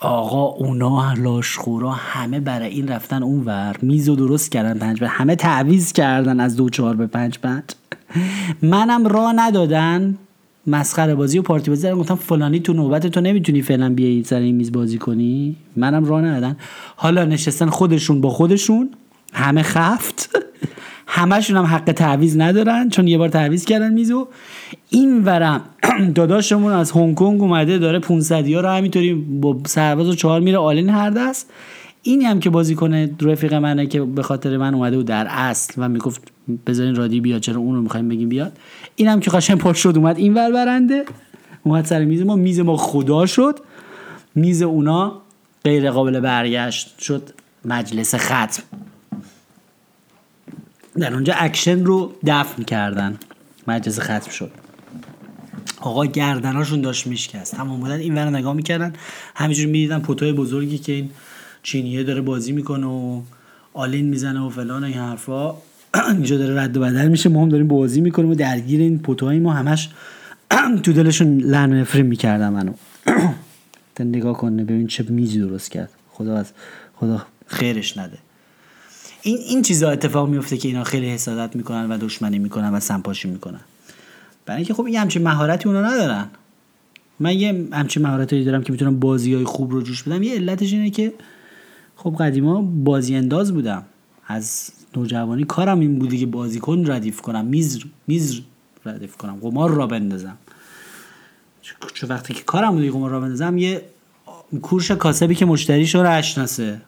آقا 0.00 0.44
اونا 0.44 1.12
لاشخورا 1.12 1.90
همه 1.90 2.40
برای 2.40 2.68
این 2.68 2.88
رفتن 2.88 3.22
اونور 3.22 3.76
میز 3.82 4.08
رو 4.08 4.16
درست 4.16 4.52
کردن 4.52 4.78
پنج 4.78 5.04
همه 5.04 5.36
تعویز 5.36 5.92
کردن 5.92 6.40
از 6.40 6.56
دو 6.56 6.70
چهار 6.70 6.96
به 6.96 7.06
پنج 7.06 7.38
پنج. 7.38 7.64
منم 8.62 9.06
را 9.06 9.32
ندادن. 9.32 10.18
مسخره 10.66 11.14
بازی 11.14 11.38
و 11.38 11.42
پارتی 11.42 11.70
بازی 11.70 11.82
دارم 11.82 11.98
گفتم 11.98 12.14
فلانی 12.14 12.60
تو 12.60 12.72
نوبت 12.72 13.06
تو 13.06 13.20
نمی‌تونی 13.20 13.62
فعلا 13.62 13.94
بیای 13.94 14.22
سر 14.22 14.40
این 14.40 14.54
میز 14.54 14.72
بازی 14.72 14.98
کنی. 14.98 15.56
منم 15.76 16.04
راه 16.04 16.22
ندادن. 16.22 16.56
حالا 16.96 17.24
نشستن 17.24 17.66
خودشون 17.66 18.20
با 18.20 18.30
خودشون. 18.30 18.90
همه 19.32 19.62
خفت. 19.62 20.30
همشون 21.06 21.56
هم 21.56 21.64
حق 21.64 21.92
تعویز 21.92 22.38
ندارن 22.38 22.88
چون 22.88 23.08
یه 23.08 23.18
بار 23.18 23.28
تعویز 23.28 23.64
کردن 23.64 23.92
میزو 23.92 24.28
این 24.90 25.24
ورم 25.24 25.60
داداشمون 26.14 26.72
از 26.72 26.90
هنگ 26.90 27.14
کنگ 27.14 27.40
اومده 27.40 27.78
داره 27.78 27.98
500 27.98 28.48
رو 28.48 28.68
همینطوری 28.68 29.14
با 29.14 29.56
سرباز 29.66 30.08
و 30.08 30.14
چهار 30.14 30.40
میره 30.40 30.58
آلین 30.58 30.88
هر 30.88 31.10
دست. 31.10 31.50
اینی 32.02 32.24
هم 32.24 32.40
که 32.40 32.50
بازی 32.50 32.74
کنه 32.74 33.10
رفیق 33.22 33.54
منه 33.54 33.86
که 33.86 34.00
به 34.00 34.22
خاطر 34.22 34.56
من 34.56 34.74
اومده 34.74 34.96
بود 34.96 35.06
در 35.06 35.26
اصل 35.30 35.74
و 35.76 35.88
می‌گفت 35.88 36.32
بذارین 36.66 36.94
رادی 36.94 37.20
بیاد 37.20 37.40
چرا 37.40 37.56
اون 37.56 37.74
رو 37.74 37.82
می‌خوایم 37.82 38.08
بگیم 38.08 38.28
بیاد. 38.28 38.58
اینم 38.96 39.20
که 39.20 39.30
قشنگ 39.30 39.58
پاش 39.58 39.78
شد 39.78 39.92
اومد 39.96 40.18
این 40.18 40.34
ور 40.34 40.52
برنده 40.52 41.04
اومد 41.62 41.84
سر 41.84 42.04
میز 42.04 42.22
ما 42.22 42.36
میز 42.36 42.60
ما 42.60 42.76
خدا 42.76 43.26
شد. 43.26 43.60
میز 44.34 44.62
اونا 44.62 45.22
غیر 45.64 45.90
قابل 45.90 46.20
برگشت 46.20 46.98
شد 46.98 47.30
مجلس 47.64 48.14
ختم. 48.14 48.62
در 50.98 51.14
اونجا 51.14 51.34
اکشن 51.36 51.84
رو 51.84 52.12
دفن 52.26 52.62
کردن 52.62 53.18
مجلس 53.68 54.00
ختم 54.00 54.30
شد. 54.30 54.50
آقا 55.80 56.06
گردناشون 56.06 56.80
داشت 56.80 57.06
میشکست. 57.06 57.54
تمام 57.54 57.80
بودن 57.80 57.98
این 57.98 58.14
ور 58.14 58.30
نگاه 58.30 58.54
می‌کردن. 58.54 58.92
همینجور 59.34 59.66
می‌دیدن 59.66 59.98
pot 59.98 60.24
ای 60.24 60.32
بزرگی 60.32 60.78
که 60.78 60.92
این 60.92 61.10
چینیه 61.62 62.02
داره 62.02 62.20
بازی 62.20 62.52
می‌کنه 62.52 62.86
و 62.86 63.22
آلین 63.74 64.08
می‌زنه 64.08 64.40
و 64.40 64.50
فلان 64.50 64.82
و 64.82 64.86
این 64.86 64.96
حرفا. 64.96 65.54
اینجا 66.12 66.38
داره 66.38 66.62
رد 66.62 66.76
و 66.76 66.80
بدل 66.80 67.08
میشه. 67.08 67.28
ما 67.28 67.42
هم 67.42 67.48
داریم 67.48 67.68
بازی 67.68 68.00
می‌کنیم 68.00 68.30
و 68.30 68.34
درگیر 68.34 68.80
این 68.80 68.98
پوتوهای 68.98 69.38
ما 69.38 69.52
همش 69.52 69.90
تو 70.82 70.92
دلشون 70.92 71.38
لعن 71.38 71.82
و 71.82 71.84
می‌کردن 71.94 72.48
منو. 72.48 72.72
نگاه 74.00 74.36
کنه 74.36 74.64
ببین 74.64 74.86
چه 74.86 75.04
میزی 75.08 75.38
درست 75.40 75.70
کرد. 75.70 75.90
خدا 76.10 76.36
از 76.36 76.52
خدا 76.96 77.26
خیرش 77.46 77.98
نده. 77.98 78.18
این 79.22 79.38
این 79.48 79.62
چیزا 79.62 79.90
اتفاق 79.90 80.28
میفته 80.28 80.56
که 80.56 80.68
اینا 80.68 80.84
خیلی 80.84 81.10
حسادت 81.10 81.56
می‌کنن 81.56 81.88
و 81.90 81.98
دشمنی 81.98 82.38
می‌کنن 82.38 82.74
و 82.74 82.80
سمپاشی 82.80 83.28
می‌کنن. 83.28 83.60
برای 84.46 84.56
اینکه 84.56 84.74
خب 84.74 84.84
این 84.84 84.96
همچین 84.96 85.22
مهارتی 85.22 85.68
اونا 85.68 85.80
ندارن. 85.80 86.26
من 87.20 87.38
یه 87.38 87.68
همچین 87.72 88.02
مهارتی 88.02 88.44
دارم 88.44 88.62
که 88.62 88.72
می‌تونم 88.72 89.00
بازی 89.00 89.34
های 89.34 89.44
خوب 89.44 89.72
رو 89.72 89.82
جوش 89.82 90.02
بدم. 90.02 90.22
یه 90.22 90.34
علتش 90.34 90.72
اینه 90.72 90.90
که 90.90 91.12
خب 91.96 92.16
قدیما 92.20 92.62
بازی 92.62 93.16
انداز 93.16 93.52
بودم. 93.52 93.82
از 94.26 94.70
نوجوانی. 94.96 95.44
کارم 95.44 95.80
این 95.80 95.98
بودی 95.98 96.18
که 96.18 96.26
بازیکن 96.26 96.86
ردیف 96.86 97.20
کنم. 97.20 97.44
میز 97.44 97.84
میز 98.06 98.40
ردیف 98.84 99.16
کنم. 99.16 99.36
قمار 99.36 99.70
را 99.70 99.86
بندازم. 99.86 100.36
چه 101.94 102.06
وقتی 102.06 102.34
که 102.34 102.42
کارم 102.42 102.70
بودی 102.70 102.90
قمار 102.90 103.10
را 103.10 103.20
بندازم 103.20 103.58
یه 103.58 103.82
کورش 104.62 104.90
کاسبی 104.90 105.34
که 105.34 105.46
مشتریش 105.46 105.94
رو 105.94 106.10
اشناسه 106.10 106.80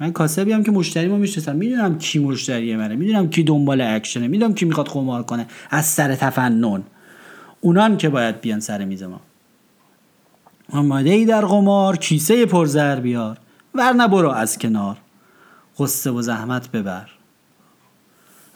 من 0.00 0.12
کاسبی 0.12 0.52
هم 0.52 0.62
که 0.62 0.70
مشتری 0.70 1.08
ما 1.08 1.16
می‌شناسم. 1.16 1.56
می‌دونم 1.56 1.98
کی 1.98 2.18
مشتری 2.18 2.76
منه. 2.76 2.96
می‌دونم 2.96 3.30
کی 3.30 3.42
دنبال 3.42 3.80
اکشنه. 3.80 4.28
می‌دونم 4.28 4.54
کی 4.54 4.64
می‌خواد 4.64 4.88
قمار 4.88 5.22
کنه. 5.22 5.46
از 5.70 5.86
سر 5.86 6.14
تفنن. 6.14 6.82
اونان 7.60 7.96
که 7.96 8.08
باید 8.08 8.40
بیان 8.40 8.60
سر 8.60 8.84
میز 8.84 9.02
ما. 9.02 9.20
آماده 10.72 11.10
ای 11.10 11.24
در 11.24 11.44
قمار 11.44 11.96
کیسه 11.96 12.46
پرزر 12.46 13.00
بیار. 13.00 13.38
ورنه 13.74 14.08
برو 14.08 14.30
از 14.30 14.58
کنار. 14.58 14.96
قصه 15.78 16.10
و 16.10 16.22
زحمت 16.22 16.70
ببر. 16.70 17.08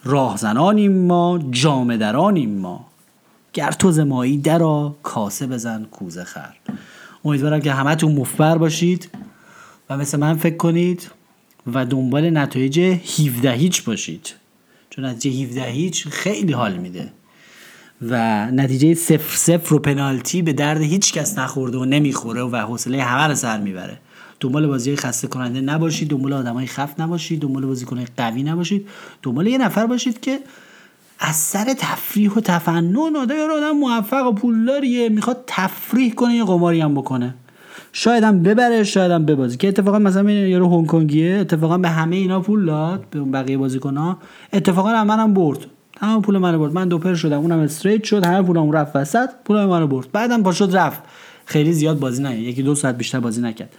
راهزنانیم 0.03 1.07
ما 1.07 1.39
جامه 1.51 1.97
درانیم 1.97 2.57
ما. 2.57 2.85
گر 3.53 3.71
تو 3.71 3.91
زمایی 3.91 4.37
درا 4.37 4.95
کاسه 5.03 5.47
بزن 5.47 5.85
کوزه 5.91 6.23
خر. 6.23 6.55
امیدوارم 7.25 7.61
که 7.61 7.73
همه 7.73 7.95
تو 7.95 8.09
مفبر 8.09 8.57
باشید 8.57 9.09
و 9.89 9.97
مثل 9.97 10.19
من 10.19 10.33
فکر 10.33 10.57
کنید 10.57 11.11
و 11.73 11.85
دنبال 11.85 12.29
نتایج 12.29 12.79
17 12.79 13.51
هیچ 13.51 13.83
باشید. 13.83 14.35
چون 14.89 15.05
نتیجه 15.05 15.43
17 15.45 15.63
هیچ 15.63 16.07
خیلی 16.07 16.53
حال 16.53 16.73
میده. 16.77 17.11
و 18.01 18.45
نتیجه 18.51 18.93
صفر 18.93 19.35
صفر 19.35 19.73
و 19.73 19.79
پنالتی 19.79 20.41
به 20.41 20.53
درد 20.53 20.81
هیچ 20.81 21.13
کس 21.13 21.37
نخورده 21.37 21.77
و 21.77 21.85
نمی‌خوره 21.85 22.43
و 22.43 22.55
حوصله 22.55 23.03
همه 23.03 23.27
رو 23.27 23.35
سر 23.35 23.59
می‌بره. 23.59 23.99
دنبال 24.39 24.67
بازی 24.67 24.95
خسته 24.95 25.27
کننده 25.27 25.61
نباشید 25.61 26.09
دنبال 26.09 26.33
آدمای 26.33 26.65
خف 26.65 26.99
نباشید 26.99 27.41
دنبال 27.41 27.65
بازیکن 27.65 28.05
قوی 28.17 28.43
نباشید. 28.43 28.87
دنبال 29.23 29.47
یه 29.47 29.57
نفر 29.57 29.85
باشید 29.85 30.19
که 30.19 30.39
از 31.19 31.35
سر 31.35 31.73
تفریح 31.77 32.31
و 32.31 32.39
تفنن 32.39 33.15
آدم 33.15 33.35
آدم 33.57 33.71
موفق 33.71 34.27
و 34.27 34.31
پولداریه 34.31 35.09
می‌خواد 35.09 35.43
تفریح 35.47 36.13
کنه 36.13 36.35
یه 36.35 36.43
قماری 36.43 36.81
هم 36.81 36.93
بکنه. 36.93 37.35
شاید 37.93 38.23
هم 38.23 38.43
ببره 38.43 38.83
شاید 38.83 39.11
هم 39.11 39.25
ببازه. 39.25 39.57
که 39.57 39.67
اتفاقا 39.67 39.99
مثلا 39.99 40.31
یارو 40.31 40.69
هنگ 40.69 40.87
کنگیه 40.87 41.37
اتفاقا 41.41 41.77
به 41.77 41.89
همه 41.89 42.15
اینا 42.15 42.39
پول 42.39 42.65
داد 42.65 43.05
به 43.11 43.21
بقیه 43.21 43.57
بازیکن 43.57 43.97
ها 43.97 44.17
اتفاقا 44.53 44.89
هم 44.89 45.07
منم 45.07 45.33
برد. 45.33 45.65
تمام 45.95 46.21
پول 46.21 46.37
منو 46.37 46.59
برد. 46.59 46.73
من 46.73 46.87
دوپر 46.87 47.13
شدم 47.13 47.39
اونم 47.39 47.59
استریت 47.59 48.03
شد 48.03 48.25
همه 48.25 48.41
پولم 48.41 48.71
رفت 48.71 48.95
وسط 48.95 49.29
پول 49.45 49.65
منو 49.65 49.87
برد. 49.87 50.11
بعدم 50.11 50.43
پا 50.43 50.51
شد 50.51 50.75
رفت. 50.75 51.01
خیلی 51.45 51.73
زیاد 51.73 51.99
بازی 51.99 52.23
نه 52.23 52.39
یکی 52.39 52.63
دو 52.63 52.75
ساعت 52.75 52.97
بیشتر 52.97 53.19
بازی 53.19 53.41
نکرد. 53.41 53.73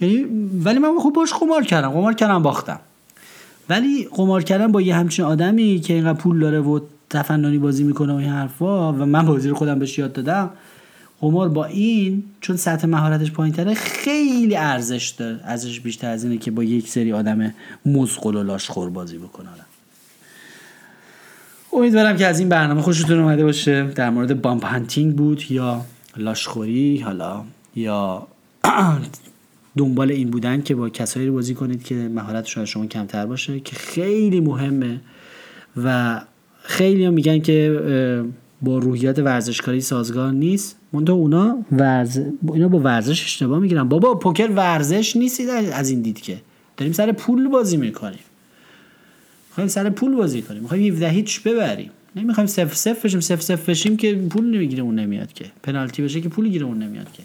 یعنی 0.00 0.24
ولی 0.64 0.78
من 0.78 0.98
خوب 0.98 1.14
باش 1.14 1.32
قمار 1.32 1.64
کردم 1.64 1.88
قمار 1.88 2.14
کردم 2.14 2.42
باختم. 2.42 2.80
ولی 3.68 4.08
قمار 4.12 4.42
کردن 4.42 4.72
با 4.72 4.80
یه 4.80 4.94
همچین 4.94 5.24
آدمی 5.24 5.80
که 5.80 5.94
اینقدر 5.94 6.18
پول 6.18 6.40
داره 6.40 6.60
و 6.60 6.80
تفننی 7.10 7.58
بازی 7.58 7.84
می‌کنه 7.84 8.12
و 8.12 8.16
این 8.16 8.28
حرفا 8.28 8.92
و 8.92 8.96
من 8.96 9.26
بازی 9.26 9.48
رو 9.48 9.54
خودم 9.54 9.78
بهش 9.78 9.98
یاد 9.98 10.12
دادم 10.12 10.50
قمار 11.20 11.48
با 11.48 11.64
این 11.64 12.24
چون 12.40 12.56
سطح 12.56 12.86
مهارتش 12.86 13.32
پایین 13.32 13.54
تره 13.54 13.74
خیلی 13.74 14.56
ارزش 14.56 15.08
داره. 15.08 15.40
ارزش 15.44 15.80
بیشتر 15.80 16.10
از 16.10 16.24
اینه 16.24 16.38
که 16.38 16.50
با 16.50 16.64
یک 16.64 16.88
سری 16.88 17.12
آدم 17.12 17.54
مزقل 17.86 18.34
و 18.34 18.42
لاشخور 18.42 18.90
بازی 18.90 19.18
بکنه. 19.18 19.48
امیدوارم 21.72 22.16
که 22.16 22.26
از 22.26 22.40
این 22.40 22.48
برنامه 22.48 22.82
خوشتون 22.82 23.20
اومده 23.20 23.44
باشه. 23.44 23.84
در 23.84 24.10
مورد 24.10 24.42
بامپ 24.42 24.66
هانتینگ 24.66 25.16
بود 25.16 25.50
یا 25.50 25.84
لاشخوری 26.16 26.98
حالا 26.98 27.44
یا 27.74 28.26
دنبال 29.78 30.10
این 30.10 30.30
بودن 30.30 30.62
که 30.62 30.74
با 30.74 30.88
کسایی 30.88 31.26
رو 31.26 31.32
بازی 31.32 31.54
کنید 31.54 31.82
که 31.82 31.94
مهارتشون 31.94 32.62
از 32.62 32.68
شما 32.68 32.86
کمتر 32.86 33.26
باشه 33.26 33.60
که 33.60 33.76
خیلی 33.76 34.40
مهمه 34.40 35.00
و 35.84 36.20
خیلی 36.62 37.04
هم 37.04 37.12
میگن 37.12 37.38
که 37.38 37.80
با 38.62 38.78
روحیات 38.78 39.18
ورزشکاری 39.18 39.80
سازگار 39.80 40.32
نیست. 40.32 40.76
منتها 40.92 41.14
اونا 41.14 41.58
ورز... 41.72 42.20
اینا 42.54 42.68
با 42.68 42.78
ورزش 42.78 43.24
اشتباه 43.24 43.58
می‌گیرن. 43.58 43.88
بابا 43.88 44.14
پوکر 44.14 44.50
ورزش 44.56 45.16
نیست 45.16 45.40
از 45.72 45.90
این 45.90 46.02
دید 46.02 46.20
که. 46.20 46.36
داریم 46.76 46.92
سر 46.92 47.12
پول 47.12 47.48
بازی 47.48 47.76
می‌کنیم. 47.76 48.18
می‌خوایم 49.50 49.68
سر 49.68 49.90
پول 49.90 50.14
بازی 50.14 50.42
کنیم. 50.42 50.62
می‌خوایم 50.62 50.92
17 50.92 51.08
هیچ 51.08 51.42
ببریم. 51.42 51.90
نمی‌خوایم 52.16 52.46
صفر 52.46 52.74
صفر 52.74 53.00
بشیم. 53.04 53.20
صفر 53.20 53.40
صفر 53.40 53.70
بشیم 53.70 53.96
که 53.96 54.14
پول 54.14 54.44
نمی‌گیره 54.44 54.82
اون 54.82 54.94
نمیاد 54.94 55.32
که. 55.32 55.44
پنالتی 55.62 56.02
بشه 56.02 56.20
که 56.20 56.28
پول 56.28 56.48
گیره 56.48 56.66
اون 56.66 56.82
نمیاد 56.82 57.12
که. 57.12 57.22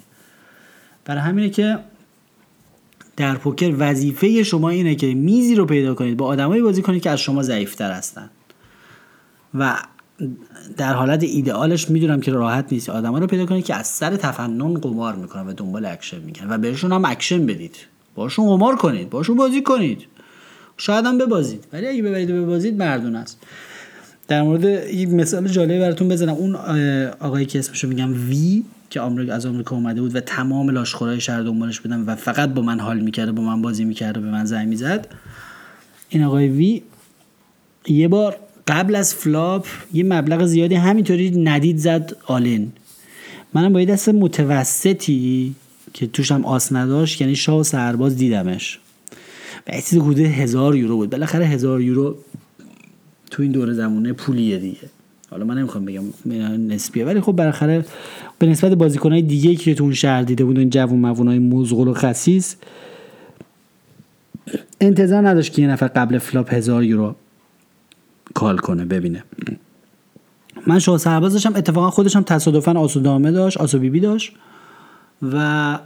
برای 1.05 1.21
همینه 1.21 1.49
که 1.49 1.77
در 3.17 3.35
پوکر 3.35 3.75
وظیفه 3.77 4.43
شما 4.43 4.69
اینه 4.69 4.95
که 4.95 5.13
میزی 5.13 5.55
رو 5.55 5.65
پیدا 5.65 5.93
کنید 5.93 6.17
با 6.17 6.25
آدمایی 6.25 6.61
بازی 6.61 6.81
کنید 6.81 7.01
که 7.01 7.09
از 7.09 7.19
شما 7.19 7.43
ضعیفتر 7.43 7.91
هستن. 7.91 8.29
و 9.53 9.77
در 10.77 10.93
حالت 10.93 11.23
ایدئالش 11.23 11.89
می‌دونم 11.89 12.21
که 12.21 12.31
راحت 12.31 12.65
نیست. 12.71 12.89
آدما 12.89 13.19
رو 13.19 13.27
پیدا 13.27 13.45
کنید 13.45 13.65
که 13.65 13.75
از 13.75 13.87
سر 13.87 14.15
تفنن 14.15 14.73
قمار 14.73 15.15
می‌کنن 15.15 15.47
و 15.47 15.53
دنبال 15.53 15.85
اکشن 15.85 16.19
می‌کنن 16.19 16.49
و 16.49 16.57
بهشون 16.57 16.91
هم 16.91 17.05
اکشن 17.05 17.45
بدید. 17.45 17.75
باشون 18.15 18.47
قمار 18.47 18.75
کنید 18.75 19.09
باشون 19.09 19.37
بازی 19.37 19.61
کنید. 19.61 20.01
شاید 20.77 21.05
هم 21.05 21.17
ببازید. 21.17 21.65
ولی 21.73 21.87
اگه 21.87 22.03
ببرید 22.03 22.31
و 22.31 22.43
ببازید 22.43 22.77
مردونه 22.77 23.15
است. 23.15 23.39
در 24.27 24.41
مورد 24.41 24.65
این 24.65 25.15
مثال 25.15 25.47
جالبی 25.47 25.79
براتون 25.79 26.09
بزنم. 26.09 26.33
اون 26.33 26.55
آقایی 27.19 27.45
که 27.45 27.59
اسمشو 27.59 27.87
میگم 27.87 28.13
وی 28.29 28.63
که 28.93 29.01
آمریکا 29.01 29.33
از 29.33 29.45
آمریکا 29.45 29.75
اومده 29.75 30.01
بود 30.01 30.15
و 30.15 30.19
تمام 30.19 30.69
لاشخورای 30.69 31.21
شهر 31.21 31.41
دنبالش 31.41 31.79
بودن 31.79 32.01
و 32.01 32.15
فقط 32.15 32.49
با 32.49 32.61
من 32.61 32.79
حال 32.79 32.99
می‌کرده 32.99 33.31
با 33.31 33.43
من 33.43 33.61
بازی 33.61 33.85
می‌کرده 33.85 34.19
به 34.19 34.31
من 34.31 34.45
زنگ 34.45 34.67
می‌زد. 34.67 35.07
این 36.09 36.23
آقای 36.23 36.47
وی 36.47 36.81
یه 37.87 38.07
بار 38.07 38.35
قبل 38.67 38.95
از 38.95 39.15
flop 39.15 39.67
یه 39.93 40.03
مبلغ 40.03 40.45
زیادی 40.45 40.75
همینطوری 40.75 41.31
ندید 41.31 41.77
زد 41.77 42.15
all-in 42.25 42.71
منم 43.53 43.73
با 43.73 43.79
یه 43.79 43.85
دست 43.85 44.09
متوسطی 44.09 45.55
که 45.93 46.07
توش 46.07 46.31
هم 46.31 46.45
آس 46.45 46.73
نداشت 46.73 47.21
یعنی 47.21 47.35
شاه 47.35 47.59
و 47.59 47.63
سرباز 47.63 48.15
دیدمش. 48.17 48.79
و 49.67 49.75
یه 49.75 49.81
چیز 49.81 49.99
حدود 49.99 50.19
هزار 50.19 50.75
یورو 50.75 50.95
بود. 50.95 51.09
بالاخره 51.09 51.45
هزار 51.45 51.81
یورو 51.81 52.17
تو 53.31 53.41
این 53.43 53.51
دور 53.51 53.73
زمونه 53.73 54.13
پولیه 54.13 54.57
دیگه. 54.57 54.89
حالا 55.29 55.45
من 55.45 55.57
نمی‌خوام 55.57 55.85
بگم 55.85 56.03
نسبیه 56.67 57.05
ولی 57.05 57.21
خب 57.21 57.31
بالاخره 57.31 57.85
به 58.43 58.49
نسبت 58.49 58.73
بازیکنهای 58.73 59.21
دیگه 59.21 59.55
که 59.55 59.75
تو 59.75 59.83
اون 59.83 59.93
شهر 59.93 60.21
دیده 60.21 60.45
بود 60.45 60.59
این 60.59 60.69
جوون 60.69 60.99
موونای 60.99 61.39
مزغل 61.39 61.87
و 61.87 61.93
خسیس 61.93 62.55
انتظار 64.81 65.27
نداشت 65.27 65.53
که 65.53 65.61
یه 65.61 65.67
نفر 65.67 65.87
قبل 65.87 66.17
flop 66.17 66.53
هزار 66.53 66.83
یورو 66.83 67.15
call 68.33 68.57
کنه 68.57 68.85
ببینه. 68.85 69.23
من 70.67 70.79
شاه 70.79 70.97
سرباز 70.97 71.33
داشتم 71.33 71.55
اتفاقا 71.55 71.89
خودش 71.89 72.15
هم 72.15 72.23
تصادفا 72.23 72.79
آسودامه 72.79 73.31
داشت 73.31 73.57
آسو 73.57 73.99
داشت 73.99 74.33
و 75.21 75.79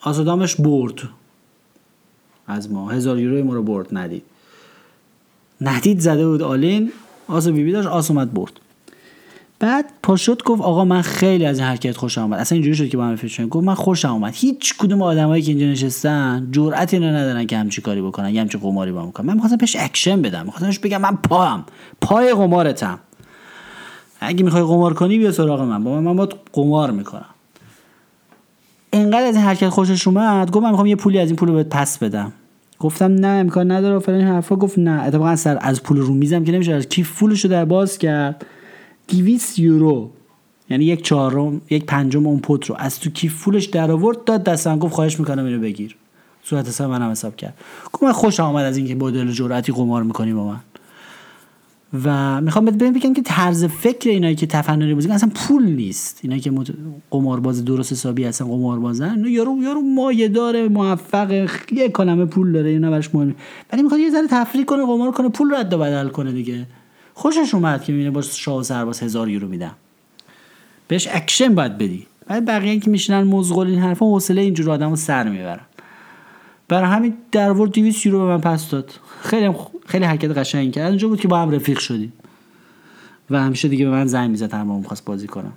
آسودامش 0.00 0.56
برد. 0.56 0.94
از 2.46 2.70
ما 2.70 2.90
هزار 2.90 3.18
یورو 3.18 3.44
ما 3.44 3.54
رو 3.54 3.62
برد 3.62 3.88
ندید. 3.92 4.22
ندید 5.60 6.00
زده 6.00 6.26
بود 6.26 6.42
آلین 6.42 6.92
آسو 7.28 7.52
بیبی 7.52 7.72
داشت 7.72 7.88
آس 7.88 8.10
اومد 8.10 8.32
برد. 8.32 8.52
بعد 9.62 9.84
پاشد 10.02 10.42
گفت 10.42 10.62
آقا 10.62 10.84
من 10.84 11.02
خیلی 11.02 11.46
از 11.46 11.58
این 11.58 11.68
حرکت 11.68 11.96
خوشم 11.96 12.20
اومد. 12.20 12.38
اصلا 12.38 12.56
اینجوری 12.56 12.76
شد 12.76 12.88
که 12.88 12.96
با 12.96 13.04
هم 13.04 13.16
فکر 13.16 13.46
گفت 13.46 13.66
من 13.66 13.74
خوشم 13.74 14.12
اومد. 14.12 14.32
هیچ 14.36 14.76
کدوم 14.76 15.02
آدمایی 15.02 15.42
که 15.42 15.50
اینجا 15.50 15.66
نشستن 15.66 16.48
جرأتی 16.50 16.98
رو 16.98 17.04
ندارن 17.04 17.46
که 17.46 17.56
همچی 17.56 17.82
کاری 17.82 18.02
بکنن 18.02 18.30
یا 18.30 18.40
همچی 18.40 18.58
قماری 18.58 18.92
با 18.92 19.06
کنن 19.06 19.26
من 19.26 19.34
می‌خواستم 19.34 19.56
پیش 19.56 19.76
اکشن 19.80 20.22
بدم. 20.22 20.46
می‌خواستم 20.46 20.82
بگم 20.82 21.00
من 21.00 21.16
پاهم 21.16 21.64
پای 22.00 22.32
قمارتم. 22.32 22.98
اگه 24.20 24.44
می‌خوای 24.44 24.62
قمار 24.62 24.94
کنی 24.94 25.18
بیا 25.18 25.32
سراغ 25.32 25.60
من. 25.60 25.84
با 25.84 26.00
من 26.00 26.12
من 26.12 26.28
قمار 26.52 26.90
می‌کنم. 26.90 27.24
انقدر 28.92 29.24
از 29.26 29.36
این 29.36 29.44
حرکت 29.44 29.68
خوشش 29.68 30.08
اومد. 30.08 30.50
گفت 30.50 30.62
من 30.62 30.70
می‌خوام 30.70 30.86
یه 30.86 30.96
پولی 30.96 31.18
از 31.18 31.28
این 31.28 31.36
پول 31.36 31.48
رو 31.48 31.64
پس 31.64 31.98
بدم. 31.98 32.32
گفتم 32.78 33.12
نه 33.12 33.28
امکان 33.28 33.70
نداره. 33.70 33.98
فلان 33.98 34.20
حرفا. 34.20 34.56
گفت 34.56 34.78
نه. 34.78 35.02
اتفاقا 35.02 35.36
سر 35.36 35.58
از 35.60 35.82
پول 35.82 35.96
رو 35.96 36.14
میزم 36.14 36.44
که 36.44 36.52
نمیشه. 36.52 36.72
از 36.72 36.88
کیف 36.88 37.18
پولش 37.18 37.44
در 37.44 37.64
باز 37.64 37.98
کرد. 37.98 38.46
200 39.08 39.58
یورو. 39.58 40.10
یعنی 40.70 40.84
یک 40.84 41.02
چهارم 41.02 41.60
یک 41.70 41.84
پنجم 41.84 42.26
اون 42.26 42.40
پوت 42.40 42.66
رو. 42.66 42.76
از 42.78 43.00
تو 43.00 43.10
کیف 43.10 43.44
پولش 43.44 43.64
در 43.64 43.90
آورد 43.90 44.24
داد 44.24 44.44
دستم 44.44 44.78
گفت 44.78 44.94
خواهش 44.94 45.20
می‌کنم 45.20 45.44
اینو 45.44 45.60
بگیر. 45.60 45.96
صورت 46.44 46.68
حساب 46.68 46.90
منم 46.90 47.10
حساب 47.10 47.36
کرد. 47.36 47.54
گفت 47.92 48.02
من 48.02 48.12
خوشم 48.12 48.40
اومد 48.40 48.64
از 48.64 48.76
اینکه 48.76 48.94
با 48.94 49.10
دل 49.10 49.32
جرأتی 49.32 49.72
قمار 49.72 50.02
می‌کنی 50.02 50.32
با 50.32 50.46
من. 50.46 50.60
و 52.04 52.40
می‌خوام 52.40 52.64
بهت 52.64 52.74
بگم 52.74 53.14
که 53.14 53.22
طرز 53.22 53.64
فکر 53.64 54.10
اینایی 54.10 54.34
که 54.34 54.46
تفننی 54.46 54.94
بازی 54.94 55.08
اصلا 55.08 55.30
پول 55.34 55.64
نیست. 55.64 56.20
اینایی 56.22 56.40
که 56.40 56.52
قمارباز 57.10 57.64
درست 57.64 57.92
حسابی 57.92 58.24
هستن 58.24 58.44
قماربازن 58.44 59.24
یارو 59.26 59.58
یارو 59.62 59.80
مایه 59.80 60.28
داره 60.28 60.68
موفق 60.68 61.48
یه 61.72 61.88
کلمه 61.88 62.24
پول 62.24 62.52
داره 62.52 62.70
اینا 62.70 62.90
براش 62.90 63.14
مهم 63.14 63.34
ولی 63.72 63.82
می‌خواد 63.82 64.00
یه 64.00 64.10
ذره 64.10 64.26
تفریح 64.30 64.64
کنه 64.64 64.82
قمار 64.82 65.10
کنه 65.10 65.28
پول 65.28 65.54
رد 65.54 65.72
و 65.72 65.78
بدل 65.78 66.08
کنه 66.08 66.32
دیگه. 66.32 66.66
خوشش 67.14 67.54
اومد 67.54 67.84
که 67.84 67.92
می‌بینه 67.92 68.10
با 68.10 68.22
شاه 68.22 68.56
و 68.58 68.62
سرباز 68.62 69.02
هزار 69.02 69.28
یورو 69.28 69.48
میدم 69.48 69.74
بهش 70.88 71.08
اکشن 71.10 71.54
باید 71.54 71.78
بدی. 71.78 72.06
بعد 72.26 72.44
بقیه 72.44 72.80
که 72.80 72.90
میشنن 72.90 73.22
مزغول 73.22 73.66
این 73.66 73.78
حرفا 73.78 74.06
حوصله 74.06 74.42
اینجور 74.42 74.70
آدمو 74.70 74.96
سر 74.96 75.28
می‌برن. 75.28 75.60
برای 76.68 76.90
همین 76.90 77.14
در 77.32 77.52
ورد 77.52 77.72
200 77.72 78.06
یورو 78.06 78.18
به 78.18 78.24
من 78.24 78.40
پس 78.40 78.70
داد. 78.70 78.92
خیلی 79.22 79.54
خیلی 79.86 80.04
حرکت 80.04 80.38
قشنگی 80.38 80.70
کرد. 80.70 80.88
اونجا 80.88 81.08
بود 81.08 81.20
که 81.20 81.28
با 81.28 81.38
هم 81.38 81.50
رفیق 81.50 81.78
شدیم. 81.78 82.12
و 83.30 83.42
همیشه 83.42 83.68
دیگه 83.68 83.84
به 83.84 83.90
من 83.90 84.06
زنگ 84.06 84.30
می‌زد 84.30 84.54
هر 84.54 84.64
می‌خواست 84.64 85.04
بازی 85.04 85.26
کنم. 85.26 85.52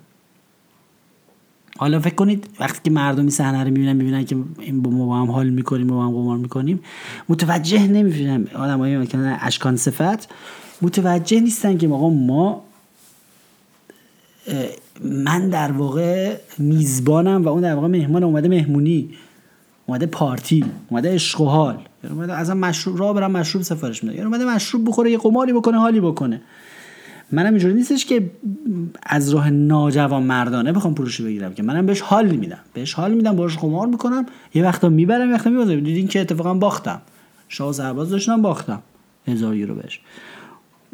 حالا 1.78 2.00
فکر 2.00 2.16
کنید 2.16 2.48
وقتی 2.60 2.80
که 2.84 2.92
مردمی 2.92 3.32
صحنه 3.32 3.60
رو 3.64 3.66
می‌بینن 3.66 3.94
می‌بینن 3.94 4.26
که 4.26 4.38
این 4.60 4.82
با 4.82 4.92
ما 4.92 5.06
با 5.06 5.18
هم 5.18 5.32
حال 5.32 5.50
می‌کنیم 5.50 5.88
با 5.88 6.06
هم 6.06 6.12
قمار 6.12 6.38
می‌کنیم 6.38 6.80
متوجه 7.30 7.88
نمیشن. 7.88 8.48
آدمای 8.48 9.08
اشکان 9.42 9.76
صفت 9.76 10.30
متوجه 10.82 11.40
نیستن 11.40 11.78
که 11.78 11.88
آقا 11.88 12.10
ما 12.10 12.64
من 15.04 15.50
در 15.50 15.72
واقع 15.72 16.38
میزبانم 16.58 17.44
و 17.44 17.48
اون 17.48 17.62
در 17.62 17.76
واقع 17.76 17.88
مهمان 17.88 18.24
اومده 18.24 18.48
مهمونی 18.48 19.10
اومده 19.86 20.06
پارتی 20.06 20.66
اومده 20.90 21.14
عشق 21.14 21.42
و 21.42 21.46
حال. 21.46 21.78
یعنی 22.04 22.16
اومده 22.16 22.34
ازم 22.34 22.58
مشروب 22.58 23.00
را 23.00 23.14
برم 23.14 23.32
مشروب 23.32 23.64
سفارش 23.64 24.04
میده 24.04 24.16
یعنی 24.16 24.26
اومده 24.26 24.46
مشروب 24.46 24.88
بخوره 24.88 25.12
یه 25.12 25.18
قماری 25.18 25.54
بکنه 25.54 25.78
حالی 25.78 26.00
بکنه. 26.00 26.42
منم 27.32 27.50
اینجوری 27.50 27.74
نیستش 27.74 28.06
که 28.06 28.32
از 29.04 29.30
راه 29.30 29.50
ناجوان 29.50 30.24
مردانه 30.24 30.72
بخوام 30.72 30.96
پولش 30.96 31.22
بگیرم 31.22 31.54
که 31.54 31.64
منم 31.64 31.86
بهش 31.86 32.02
حال 32.02 32.28
میدم. 32.28 32.60
بهش 32.74 32.94
حال 32.94 33.14
میدم 33.14 33.36
باش 33.36 33.58
قمار 33.58 33.88
می‌کنم. 33.88 34.26
یه 34.54 34.64
وقتا 34.64 34.90
می‌برم 34.90 35.30
یه 35.30 35.36
وقتا 35.36 35.50
میبازم. 35.50 35.80
دیدین 35.80 36.08
که 36.08 36.22
اتفاقا 36.22 36.54
باختم. 36.54 37.02
شاه 37.50 37.74
سرباز 37.74 38.10
داشتم 38.10 38.42
باختم. 38.42 38.82
هزار 39.28 39.56
یورو 39.56 39.76
بهش. 39.76 40.00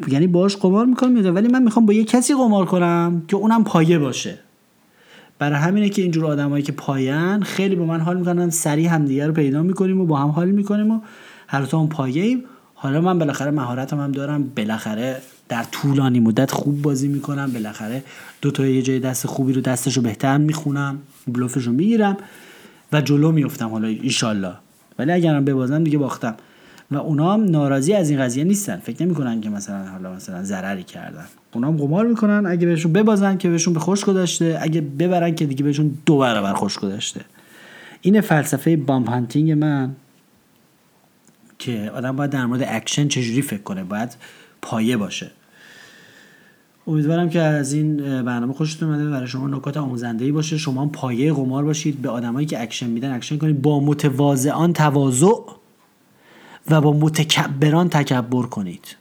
یعنی 0.08 0.26
باش 0.26 0.56
قمار 0.56 0.86
می‌کنم 0.86 1.34
ولی 1.34 1.48
من 1.48 1.62
می‌خوام 1.62 1.86
با 1.86 1.92
یه 1.92 2.04
کسی 2.04 2.34
قمار 2.34 2.66
کنم 2.66 3.22
که 3.28 3.36
اونم 3.36 3.64
پایه 3.64 3.98
باشه. 3.98 4.38
برای 5.38 5.58
همینه 5.58 5.88
که 5.88 6.02
اینجور 6.02 6.26
آدمایی 6.26 6.62
که 6.62 6.72
پایان 6.72 7.42
خیلی 7.42 7.76
با 7.76 7.84
من 7.84 8.00
حال 8.00 8.16
می‌کنن 8.16 8.50
سریع 8.50 8.88
همدیگه 8.88 9.26
رو 9.26 9.32
پیدا 9.32 9.62
می‌کنیم 9.62 10.00
و 10.00 10.06
با 10.06 10.16
هم 10.16 10.28
حال 10.28 10.50
می‌کنیم 10.50 10.90
و 10.90 11.00
هر 11.48 11.64
تا 11.64 11.78
اون 11.78 11.88
پایه 11.88 12.22
ایم 12.22 12.44
حالا 12.74 13.00
من 13.00 13.18
بالاخره 13.18 13.50
مهارتم 13.50 14.00
هم 14.00 14.12
دارم. 14.12 14.50
بالاخره 14.56 15.16
در 15.48 15.64
طولانی 15.70 16.20
مدت 16.20 16.50
خوب 16.50 16.82
بازی 16.82 17.08
می‌کنم. 17.08 17.52
بالاخره 17.52 18.02
دو 18.42 18.50
تا 18.50 18.66
یه 18.66 18.82
جای 18.82 19.00
دست 19.00 19.26
خوبی 19.26 19.52
رو 19.52 19.60
دستش 19.60 19.96
رو 19.96 20.02
بهتر 20.02 20.36
می‌خونم 20.36 20.98
بلوفش 21.28 21.62
رو 21.62 21.72
می‌گیرم 21.72 22.16
و 22.92 23.00
جلو 23.00 23.32
میفتم 23.32 23.68
حالا 23.68 23.88
ایشالله 23.88 24.52
ولی 24.98 25.12
اگرم 25.12 25.44
ببازم 25.44 25.84
دیگه 25.84 25.98
باختم. 25.98 26.34
و 26.94 26.98
اونا 26.98 27.34
هم 27.34 27.44
ناراضی 27.44 27.92
از 27.92 28.10
این 28.10 28.20
قضیه 28.20 28.44
نیستن. 28.44 28.76
فکر 28.76 29.02
نمی‌کنن 29.02 29.40
که 29.40 29.50
مثلا 29.50 29.86
حالا 29.86 30.12
مثلا 30.12 30.42
ضرری 30.42 30.82
کردن. 30.82 31.24
اونا 31.54 31.68
هم 31.68 31.76
قمار 31.76 32.06
می‌کنن 32.06 32.46
اگه 32.46 32.66
بهشون 32.66 32.92
ببازن 32.92 33.36
که 33.36 33.48
بهشون 33.48 33.74
به 33.74 33.80
خوش 33.80 34.04
گذاشته 34.04 34.58
اگه 34.60 34.80
ببرن 34.80 35.34
که 35.34 35.46
دیگه 35.46 35.64
بهشون 35.64 35.98
دو 36.06 36.18
برابر 36.18 36.52
خوش 36.52 36.78
گذاشته 36.78 37.20
این 38.00 38.20
فلسفه 38.20 38.76
bum 38.76 39.10
hunting 39.10 39.52
من 39.52 39.96
که 41.58 41.90
آدم 41.94 42.16
باید 42.16 42.30
در 42.30 42.46
مورد 42.46 42.64
اکشن 42.68 43.08
چجوری 43.08 43.42
فکر 43.42 43.62
کنه 43.62 43.84
باید 43.84 44.16
پایه 44.62 44.96
باشه. 44.96 45.30
امیدوارم 46.86 47.30
که 47.30 47.40
از 47.40 47.72
این 47.72 47.96
برنامه 48.22 48.52
خوشتون 48.52 48.88
اومده. 48.88 49.10
برای 49.10 49.26
شما 49.26 49.48
نکات 49.48 49.76
آموزنده 49.76 50.32
باشه. 50.32 50.58
شما 50.58 50.86
پایه 50.86 51.32
قمار 51.32 51.64
باشید. 51.64 52.02
به 52.02 52.08
آدمایی 52.08 52.46
که 52.46 52.62
اکشن 52.62 52.86
میدن 52.86 53.14
اکشن 53.14 53.38
کنید. 53.38 53.62
با 53.62 53.80
متواضعان 53.80 54.72
تواضع 54.72 55.26
و 56.70 56.80
با 56.80 56.92
متکبران 56.92 57.88
تکبر 57.88 58.42
کنید. 58.42 58.96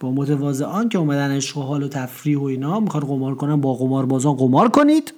با 0.00 0.10
متواضعان 0.10 0.88
که 0.88 0.98
اومدن 0.98 1.30
عشق 1.30 1.58
و 1.58 1.62
حال 1.62 1.82
و 1.82 1.88
تفریح 1.88 2.38
و 2.38 2.42
اینا 2.42 2.80
می‌خوان 2.80 3.04
قمار 3.04 3.34
کنن 3.34 3.60
با 3.60 3.74
قماربازان 3.74 4.34
قمار 4.34 4.68
کنید 4.68 5.14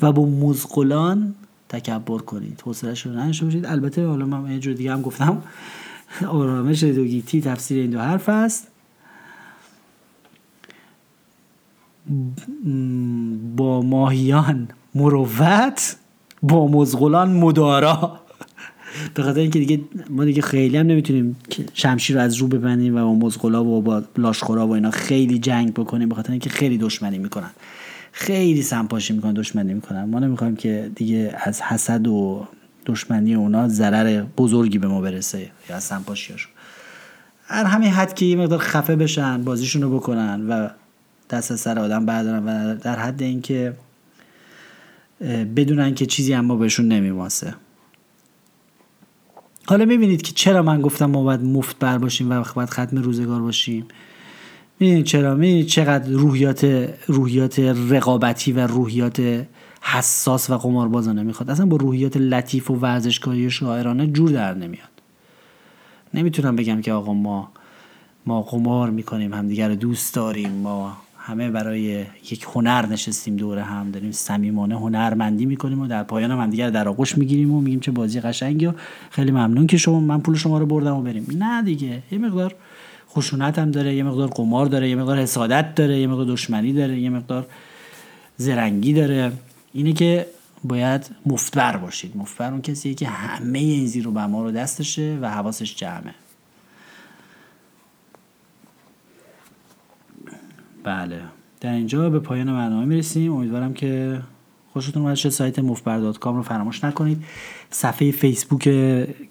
و 0.00 0.12
با 0.12 0.26
مزقلان 0.26 1.34
تکبر 1.68 2.18
کنید. 2.18 2.62
حوصله‌اش 2.66 3.06
رو 3.06 3.12
نشه 3.12 3.44
باشید 3.44 3.66
البته 3.66 4.06
حالا 4.06 4.26
من 4.26 4.52
یه 4.52 4.58
جور 4.58 4.74
دیگه 4.74 4.92
هم 4.92 5.02
گفتم. 5.02 5.42
آرامش 6.26 6.84
دوگیتی 6.84 7.40
تفسیر 7.40 7.80
این 7.80 7.90
دو 7.90 7.98
حرف 7.98 8.28
است. 8.28 8.66
با 13.56 13.82
ماهیان 13.82 14.68
مروت 14.94 15.96
با 16.42 16.66
مزغلان 16.66 17.32
مدارا. 17.32 18.20
به 19.14 19.22
خاطر 19.22 19.40
اینکه 19.40 19.58
دیگه 19.58 19.80
ما 20.10 20.24
دیگه 20.24 20.42
خیلی 20.42 20.76
هم 20.76 20.86
نمی‌تونیم 20.86 21.36
شمشیر 21.74 22.16
رو 22.16 22.22
از 22.22 22.34
رو 22.34 22.48
ببندیم 22.48 22.96
و 22.96 22.98
با 22.98 23.14
مزغلا 23.14 23.64
و 23.64 23.82
با 23.82 24.02
لاشخورا 24.18 24.66
و 24.66 24.70
اینا 24.70 24.90
خیلی 24.90 25.38
جنگ 25.38 25.74
بکنیم 25.74 26.08
به 26.08 26.14
خاطر 26.14 26.30
اینکه 26.30 26.50
خیلی 26.50 26.78
دشمنی 26.78 27.18
می‌کنن. 27.18 27.50
خیلی 28.12 28.62
سمپاشی 28.62 29.12
می‌کنن 29.12 29.32
دشمنی 29.32 29.74
می‌کنن. 29.74 30.04
ما 30.04 30.18
نمی‌خوایم 30.18 30.56
که 30.56 30.90
دیگه 30.94 31.34
از 31.44 31.62
حسد 31.62 32.06
و 32.06 32.46
دشمنی 32.86 33.34
اونا 33.34 33.68
ضرر 33.68 34.22
بزرگی 34.36 34.78
به 34.78 34.88
ما 34.88 35.00
برسه 35.00 35.50
یا 35.68 35.76
از 35.76 35.84
سمپاشیاشون 35.84 36.52
هر 37.46 37.64
همین 37.64 37.90
حد 37.90 38.14
که 38.14 38.26
یه 38.26 38.36
مقدار 38.36 38.58
خفه 38.58 38.96
بشن 38.96 39.44
بازیشون 39.44 39.82
رو 39.82 39.96
بکنن 39.96 40.46
و 40.48 40.68
دست 41.30 41.56
سر 41.56 41.78
آدم 41.78 42.06
بردارن 42.06 42.44
و 42.44 42.74
در 42.74 42.98
حد 42.98 43.22
اینکه 43.22 43.72
بدونن 45.56 45.94
که 45.94 46.06
چیزی 46.06 46.34
اما 46.34 46.56
بهشون 46.56 46.88
نمیماسه 46.88 47.54
حالا 49.66 49.84
می‌بینید 49.84 50.22
که 50.22 50.32
چرا 50.32 50.62
من 50.62 50.80
گفتم 50.80 51.06
ما 51.06 51.22
باید 51.22 51.42
مفت 51.42 51.78
بر 51.78 51.98
باشیم 51.98 52.30
و 52.30 52.44
باید 52.54 52.70
ختم 52.70 52.96
روزگار 52.96 53.42
باشیم. 53.42 53.86
می‌بینید 54.80 55.04
چرا؟ 55.04 55.34
می‌بینید 55.34 55.66
چقدر 55.66 56.10
روحیات 56.10 56.88
روحیات 57.06 57.58
رقابتی 57.88 58.52
و 58.52 58.66
روحیات 58.66 59.46
حساس 59.82 60.50
و 60.50 60.56
قماربازانه 60.56 61.22
می‌خواد. 61.22 61.50
اصلا 61.50 61.66
با 61.66 61.76
روحیات 61.76 62.16
لطیف 62.16 62.70
و 62.70 62.74
ورزشکاری 62.74 63.46
و 63.46 63.50
شاعرانه 63.50 64.06
جور 64.06 64.30
در 64.30 64.54
نمیاد. 64.54 64.88
نمی‌تونم 66.14 66.56
بگم 66.56 66.80
که 66.80 66.92
آقا 66.92 67.14
ما 67.14 67.52
ما 68.26 68.42
قمار 68.42 68.90
می‌کنیم 68.90 69.34
همدیگر 69.34 69.68
رو 69.68 69.74
دوست 69.74 70.14
داریم 70.14 70.52
ما 70.52 70.96
همه 71.30 71.50
برای 71.50 71.80
یک 72.30 72.46
هنر 72.54 72.86
نشستیم 72.86 73.36
دوره 73.36 73.62
هم 73.62 73.90
داریم 73.90 74.12
صمیمانه 74.12 74.76
هنرمندی 74.76 75.46
می‌کنیم 75.46 75.80
و 75.80 75.86
در 75.86 76.02
پایان 76.02 76.30
هم 76.30 76.40
همدیگر 76.40 76.70
در 76.70 76.88
آغوش 76.88 77.18
می‌گیریم 77.18 77.54
و 77.54 77.60
میگیم 77.60 77.80
چه 77.80 77.90
بازی 77.90 78.20
قشنگی 78.20 78.66
و 78.66 78.72
خیلی 79.10 79.30
ممنون 79.30 79.66
که 79.66 79.76
شما 79.76 80.00
من 80.00 80.20
پول 80.20 80.36
شما 80.36 80.58
رو 80.58 80.66
بردم 80.66 80.96
و 80.96 81.02
بریم. 81.02 81.26
نه 81.38 81.62
دیگه 81.62 82.02
یه 82.12 82.18
مقدار 82.18 82.54
خشونت 83.10 83.58
هم 83.58 83.70
داره 83.70 83.94
یه 83.94 84.02
مقدار 84.02 84.28
قمار 84.28 84.66
داره 84.66 84.88
یه 84.88 84.96
مقدار 84.96 85.18
حسادت 85.18 85.74
داره 85.74 86.00
یه 86.00 86.06
مقدار 86.06 86.26
دشمنی 86.26 86.72
داره 86.72 86.98
یه 86.98 87.10
مقدار 87.10 87.46
زرنگی 88.36 88.92
داره. 88.92 89.32
اینه 89.72 89.92
که 89.92 90.26
باید 90.64 91.10
مفتبر 91.26 91.76
باشید. 91.76 92.16
مفتبر 92.16 92.50
اون 92.50 92.62
کسیه 92.62 92.94
که 92.94 93.08
همه 93.08 93.58
این 93.58 93.86
زیر 93.86 94.08
و 94.08 94.10
بما 94.10 94.42
رو 94.42 94.50
دستشه 94.50 95.18
و 95.22 95.30
حواسش 95.30 95.76
جمعه. 95.76 96.14
بله. 100.84 101.20
در 101.60 101.72
اینجا 101.72 102.10
به 102.10 102.18
پایان 102.18 102.46
برنامه 102.46 102.84
می‌رسیم. 102.84 103.32
امیدوارم 103.32 103.72
که 103.72 104.20
خوشتون 104.72 105.02
اومد. 105.02 105.14
سایت 105.14 105.58
مفبر 105.58 105.98
رو 106.36 106.42
فراموش 106.42 106.84
نکنید. 106.84 107.24
صفحه 107.70 108.10
فیسبوک 108.10 108.62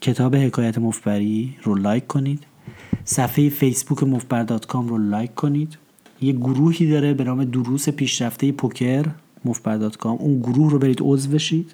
کتاب 0.02 0.36
حکایت 0.36 0.78
مفبری 0.78 1.56
رو 1.64 1.76
لایک 1.76 2.08
کنید. 2.08 2.44
صفحه 3.04 3.50
فیسبوک 3.50 4.04
مفبر 4.04 4.44
com 4.68 4.88
رو 4.88 4.98
لایک 4.98 5.36
کنید. 5.36 5.78
یه 6.22 6.34
گروهی 6.34 6.92
داره 6.92 7.14
به 7.14 7.24
نام 7.24 7.44
دروس 7.44 7.90
پیشرفته 7.90 8.52
پوکر 8.52 9.06
مفبر 9.46 9.78
اون 10.04 10.40
گروه 10.40 10.72
رو 10.72 10.80
برید 10.80 10.98
عضو 11.02 11.32
بشید. 11.32 11.74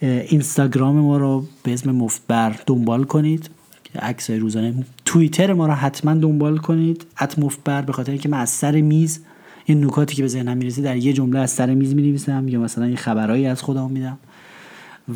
اینستاگرام 0.00 0.96
ما 0.96 1.18
رو 1.18 1.44
به 1.62 1.72
اسم 1.72 1.90
مفبر 1.90 2.56
دنبال 2.66 3.04
کنید. 3.04 3.50
عکسای 3.98 4.38
روزانه. 4.38 4.74
توییتر 5.04 5.52
ما 5.52 5.66
رو 5.66 5.72
حتما 5.72 6.14
دنبال 6.14 6.56
کنید. 6.58 7.06
ات 7.20 7.38
مفبر 7.38 7.82
به 7.82 7.92
خاطر 7.92 8.12
اینکه 8.12 8.28
من 8.28 8.38
از 8.38 8.50
سر 8.50 8.80
میز 8.80 9.20
این 9.64 9.84
نکاتی 9.84 10.16
که 10.16 10.22
به 10.22 10.28
ذهنم 10.28 10.56
می‌رسه 10.56 10.82
در 10.82 10.96
یه 10.96 11.12
جمله 11.12 11.38
از 11.38 11.50
سر 11.50 11.74
میز 11.74 11.94
می‌نویسم 11.94 12.48
یا 12.48 12.60
مثلا 12.60 12.88
یه 12.88 12.96
خبرهایی 12.96 13.46
از 13.46 13.62
خودم 13.62 13.90
میدم. 13.90 14.18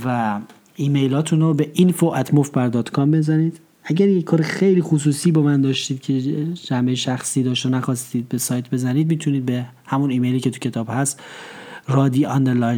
و 0.05 0.39
ایمیلاتون 0.77 1.41
رو 1.41 1.55
به 1.55 1.71
info@mofbar.com 1.77 2.99
بزنید. 2.99 3.61
اگر 3.85 4.09
یک 4.09 4.25
کار 4.25 4.43
خیلی 4.43 4.83
خصوصی 4.83 5.33
با 5.33 5.43
من 5.43 5.61
داشتید 5.61 6.01
که 6.01 6.21
جمعه 6.55 6.95
شخصی 6.95 7.43
داشت 7.43 7.67
و 7.67 7.69
نخواستید 7.69 8.29
به 8.29 8.39
سایت 8.39 8.71
بزنید 8.71 9.09
می‌تونید 9.09 9.47
به 9.47 9.67
همون 9.87 10.11
ایمیلی 10.11 10.41
که 10.41 10.51
تو 10.51 10.59
کتاب 10.59 10.87
هست 10.91 11.21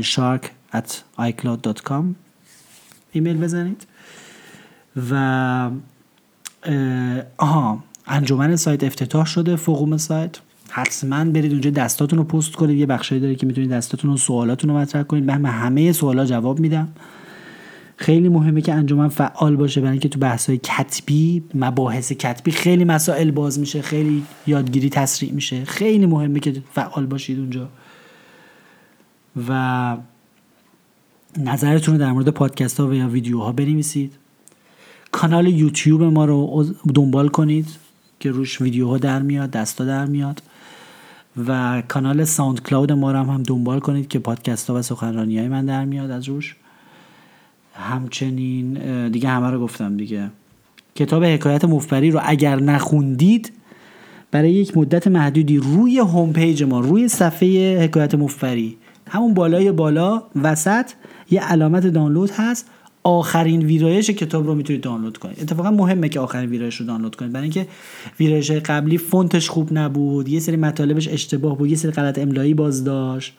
shark 0.02 0.44
at 0.74 0.90
icloud.com 1.18 2.04
ایمیل 3.12 3.36
بزنید. 3.36 3.86
و 5.10 5.70
آها 7.36 7.84
انجمن 8.06 8.56
سایت 8.56 8.84
افتتاح 8.84 9.26
شده 9.26 9.56
فوقوم 9.56 9.96
سایت. 9.96 10.36
حتما 10.70 11.24
برید 11.24 11.52
اونجا 11.52 11.70
دستاتون 11.70 12.18
رو 12.18 12.24
پست 12.24 12.52
کنید 12.52 12.78
یه 12.78 12.86
بخشی 12.86 13.20
داره 13.20 13.34
که 13.34 13.46
می‌تونید 13.46 13.70
دستاتون 13.70 14.10
رو 14.10 14.16
سوالاتون 14.16 14.70
رو 14.70 14.76
مطرح 14.76 15.02
کنید. 15.02 15.24
من 15.24 15.44
همه 15.44 15.92
سوالا 15.92 16.24
جواب 16.24 16.60
میدم. 16.60 16.88
خیلی 17.96 18.28
مهمه 18.28 18.60
که 18.60 18.74
انجمن 18.74 19.08
فعال 19.08 19.56
باشه 19.56 19.80
برای 19.80 19.92
اینکه 19.92 20.08
تو 20.08 20.18
بحث 20.18 20.48
های 20.48 20.58
کتبی 20.58 21.42
مباحث 21.54 22.12
کتبی 22.12 22.50
خیلی 22.50 22.84
مسائل 22.84 23.30
باز 23.30 23.58
میشه 23.58 23.82
خیلی 23.82 24.22
یادگیری 24.46 24.90
تسریع 24.90 25.32
میشه. 25.32 25.64
خیلی 25.64 26.06
مهمه 26.06 26.40
که 26.40 26.62
فعال 26.72 27.06
باشید 27.06 27.38
اونجا. 27.38 27.68
و 29.48 29.96
نظرتون 31.38 31.94
رو 31.94 32.00
در 32.00 32.12
مورد 32.12 32.28
پادکست 32.28 32.80
ها 32.80 32.86
و 32.86 32.94
یا 32.94 33.08
ویدیوها 33.08 33.52
بنویسید. 33.52 34.12
کانال 35.16 35.46
یوتیوب 35.46 36.02
ما 36.02 36.24
رو 36.24 36.66
دنبال 36.94 37.28
کنید 37.28 37.66
که 38.20 38.30
روش 38.30 38.60
ویدیوها 38.60 38.98
در 38.98 39.22
میاد 39.22 39.50
درسا 39.50 39.84
در 39.84 40.06
میاد. 40.06 40.42
و 41.46 41.82
کانال 41.88 42.24
SoundCloud 42.24 42.92
ما 42.92 43.12
رو 43.12 43.18
هم, 43.18 43.42
دنبال 43.42 43.80
کنید 43.80 44.08
که 44.08 44.18
پادکست 44.18 44.70
ها 44.70 44.76
و 44.76 44.82
سخنرانی 44.82 45.38
های 45.38 45.48
من 45.48 45.66
در 45.66 45.84
میاد 45.84 46.10
از 46.10 46.28
روش. 46.28 46.56
همچنین 47.74 49.08
دیگه 49.08 49.28
همه 49.28 49.50
رو 49.50 49.60
گفتم 49.60 49.96
دیگه. 49.96 50.30
کتاب 50.94 51.24
حکایت 51.24 51.64
مفت‌بری 51.64 52.10
رو 52.10 52.20
اگر 52.22 52.60
نخوندید 52.60 53.52
برای 54.30 54.52
یک 54.52 54.76
مدت 54.76 55.06
محدودی 55.06 55.58
روی 55.58 55.98
home 55.98 56.32
page 56.32 56.62
ما 56.62 56.80
روی 56.80 57.08
صفحه 57.08 57.84
حکایت 57.84 58.14
مفت‌بری 58.14 58.76
همون 59.08 59.34
بالای 59.34 59.72
بالا 59.72 60.22
وسط 60.42 60.90
یه 61.30 61.40
علامت 61.40 61.86
دانلود 61.86 62.30
هست. 62.30 62.70
آخرین 63.06 63.62
ویرایش 63.62 64.10
کتاب 64.10 64.46
رو 64.46 64.54
می‌تونید 64.54 64.82
دانلود 64.82 65.18
کنید 65.18 65.40
اتفاقا 65.40 65.70
مهمه 65.70 66.08
که 66.08 66.20
آخرین 66.20 66.50
ویرایش 66.50 66.76
رو 66.76 66.86
دانلود 66.86 67.16
کنید 67.16 67.32
برای 67.32 67.42
اینکه 67.42 67.66
ویرایش 68.20 68.50
قبلی 68.50 68.98
فونتش 68.98 69.50
خوب 69.50 69.68
نبود 69.72 70.28
یه 70.28 70.40
سری 70.40 70.56
مطالبش 70.56 71.08
اشتباه 71.08 71.58
بود 71.58 71.70
یه 71.70 71.76
سری 71.76 71.90
غلط 71.90 72.18
املایی 72.18 72.54
باز 72.54 72.84
داشت 72.84 73.34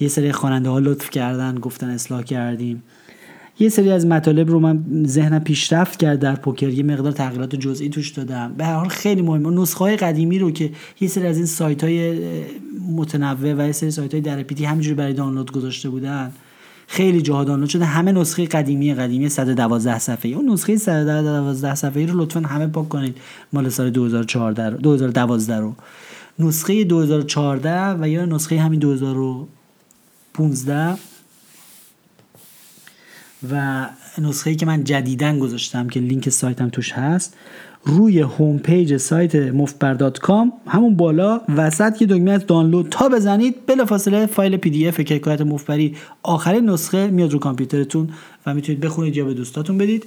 یه 0.00 0.08
سری 0.08 0.32
خواننده 0.32 0.68
ها 0.68 0.78
لطف 0.78 1.10
کردن 1.10 1.54
گفتن 1.54 1.90
اصلاح 1.90 2.22
کردیم. 2.22 2.82
یه 3.58 3.68
سری 3.68 3.90
از 3.90 4.06
مطالب 4.06 4.50
رو 4.50 4.60
من 4.60 4.84
ذهنم 5.06 5.44
پیشرفت 5.44 5.98
کرد 5.98 6.18
در 6.18 6.34
پوکر 6.34 6.68
یه 6.68 6.82
مقدار 6.82 7.12
تغییرات 7.12 7.56
جزئی 7.56 7.88
توش 7.88 8.10
دادم. 8.10 8.54
به 8.56 8.64
هر 8.64 8.74
حال 8.74 8.88
خیلی 8.88 9.22
مهمه. 9.22 9.50
نسخه 9.50 9.78
های 9.78 9.96
قدیمی 9.96 10.38
رو 10.38 10.50
که 10.50 10.70
یه 11.00 11.08
سری 11.08 11.26
از 11.26 11.36
این 11.36 11.46
سایت 11.46 11.84
های 11.84 12.20
متنوع 12.96 13.54
و 13.54 13.66
یه 13.66 13.72
سری 13.72 13.90
سایت 13.90 14.14
های 14.14 14.20
در 14.20 14.42
پیتی 14.42 14.64
همینجوری 14.64 14.94
برای 14.94 15.12
دانلود 15.12 15.52
گذاشته 15.52 15.88
بودن 15.88 16.32
خیلی 16.90 17.22
جاها 17.22 17.44
دانلود 17.44 17.68
شده. 17.68 17.84
همه 17.84 18.12
نسخه 18.12 18.46
قدیمی 18.46 18.94
قدیمی 18.94 19.28
112 19.28 19.98
صفحه‌ای. 19.98 20.34
اون 20.34 20.50
نسخه 20.50 20.76
112 20.76 21.74
صفحه‌ای 21.74 22.06
رو 22.06 22.20
لطفا 22.20 22.40
همه 22.40 22.66
پاک 22.66 22.88
کنید 22.88 23.16
مال 23.52 23.68
سال 23.68 23.90
2014 23.90 24.70
2012 24.70 25.56
رو 25.56 25.74
نسخه 26.38 26.84
2014 26.84 27.96
و 28.00 28.08
یا 28.08 28.24
نسخه 28.24 28.60
همین 28.60 28.80
2015 28.80 30.98
و 33.50 33.86
نسخه 34.18 34.50
ای 34.50 34.56
که 34.56 34.66
من 34.66 34.84
جدیدن 34.84 35.38
گذاشتم 35.38 35.88
که 35.88 36.00
لینک 36.00 36.28
سایتم 36.28 36.68
توش 36.68 36.92
هست. 36.92 37.36
روی 37.84 38.20
home 38.20 38.58
page 38.58 38.96
سایت 38.96 39.34
مفبر.com 39.34 40.52
همون 40.66 40.96
بالا 40.96 41.40
وسط 41.56 42.02
یه 42.02 42.06
دکمه 42.06 42.30
است 42.30 42.46
دانلود 42.46 42.88
تا 42.90 43.08
بزنید 43.08 43.66
بلافاصله 43.66 44.26
فایل 44.26 44.56
PDF 44.56 45.00
حکایت 45.00 45.40
مفت‌بری 45.40 45.96
آخرین 46.22 46.70
نسخه 46.70 47.06
میاد 47.06 47.32
رو 47.32 47.38
کامپیوترتون 47.38 48.08
و 48.46 48.54
می‌تونید 48.54 48.80
بخونید 48.80 49.16
یا 49.16 49.24
به 49.24 49.34
دوستاتون 49.34 49.78
بدید. 49.78 50.04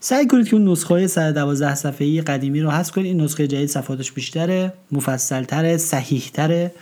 سعی 0.00 0.26
کنید 0.26 0.48
که 0.48 0.56
اون 0.56 0.68
نسخه 0.68 0.94
های 0.94 1.08
112 1.08 1.74
صفحه‌ای 1.74 2.20
قدیمی 2.20 2.60
رو 2.60 2.70
حذف 2.70 2.92
کنید. 2.92 3.06
این 3.06 3.20
نسخه 3.20 3.46
جدید 3.46 3.68
صفحاتش 3.68 4.12
بیشتره 4.12 4.72
مفصلتره 4.92 5.76
صحیحتره 5.76 6.72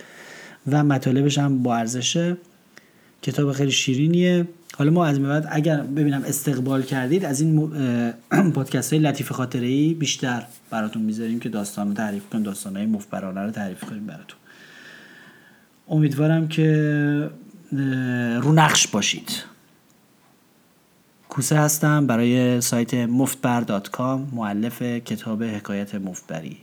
و 0.71 0.83
مطالبش 0.83 1.37
هم 1.37 1.63
با 1.63 1.75
ارزشه. 1.75 2.37
کتاب 3.21 3.51
خیلی 3.51 3.71
شیرینیه. 3.71 4.47
حالا 4.77 4.91
ما 4.91 5.05
از 5.05 5.19
بعد 5.19 5.47
اگر 5.51 5.81
ببینم 5.81 6.23
استقبال 6.23 6.83
کردید 6.83 7.25
از 7.25 7.41
این 7.41 7.73
پادکست 8.55 8.93
های 8.93 9.01
لطیف 9.01 9.31
خاطره 9.31 9.67
ای 9.67 9.93
بیشتر 9.93 10.43
براتون 10.69 11.01
می‌ذاریم 11.01 11.39
که 11.39 11.49
داستان 11.49 11.87
رو 11.87 11.93
تعریف 11.93 12.29
کنیم 12.29 12.43
داستان 12.43 12.77
های 12.77 12.85
مفبرانه 12.85 13.41
رو 13.41 13.51
تعریف 13.51 13.83
کنیم 13.83 14.05
براتون. 14.05 14.39
امیدوارم 15.87 16.47
که 16.47 17.29
رو 18.41 18.51
نقش 18.51 18.87
باشید. 18.87 19.43
کوسه 21.29 21.55
هستم 21.55 22.07
برای 22.07 22.61
سایت 22.61 22.93
مفتبر.com 22.93 24.33
معلف 24.33 24.81
کتاب 24.81 25.43
حکایت 25.43 25.95
مفتبری. 25.95 26.57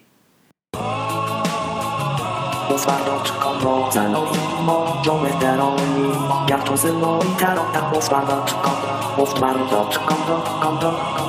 مفبر.com 2.80 3.64
را 3.64 3.90
زنایی 3.90 4.40
ما 4.66 4.98
جامعه 5.02 5.38
درانی 5.40 6.12
گر 6.46 6.58
تازه 6.58 6.90
مایی 6.92 7.34
ترانتر 7.38 7.80
مفبر.com 7.94 9.20
مفبر.com 9.20 10.20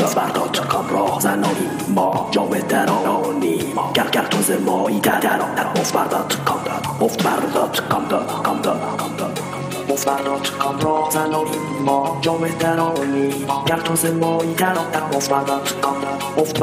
مفت 0.02 0.14
بردار 0.14 0.66
کام 0.68 0.88
راه 0.90 1.20
زنانیم 1.20 1.70
ما 1.94 2.28
جام 2.30 2.58
درانی 2.68 3.58
گر 3.94 4.24
تو 4.24 4.38
مایی 4.66 5.00
در 5.00 5.20
در 5.20 5.40
مفت 5.80 5.94
بردار 5.94 6.24
کام 6.44 6.60
مفت 7.00 7.22
بردار 7.22 7.80
کام 7.90 8.04
دا 8.08 8.18
کام 8.18 8.60
دا 8.62 8.74
مفت 8.74 9.61
بردار 10.06 10.40
کام 10.58 10.80
راه 10.80 11.10
زنانیم 11.10 11.82
ما 11.84 12.18
جام 12.20 12.48
درانی 12.60 13.28
گر 13.66 13.76
تو 13.76 14.14
مایی 14.20 14.54
در 14.54 14.74
در 14.74 15.04
مفت 15.16 15.30
بردار 15.30 15.60
کام 15.82 15.96
مفت 16.36 16.60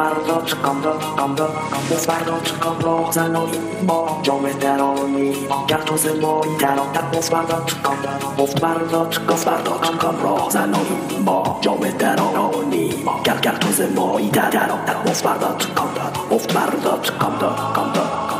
بردار 8.61 9.19
مفت 9.29 9.45
بردار 9.45 9.79
کام 9.99 10.19
راه 10.23 10.49
زنانیم 10.49 11.23
ما 11.25 11.59
جام 11.61 11.89
درانی 11.89 12.91
گر 13.23 13.37
گر 13.37 13.55
تو 13.55 13.69
مایی 13.95 14.29
در 14.29 14.49
در 14.49 14.97
مفت 15.05 15.23
بردار 15.23 15.55
کام 15.75 15.87
مفت 16.31 16.53
بردار 16.53 17.11
کام 17.19 17.37
دا 17.39 17.47
کام 17.73 17.93
دا 17.93 18.01
کام 18.29 18.38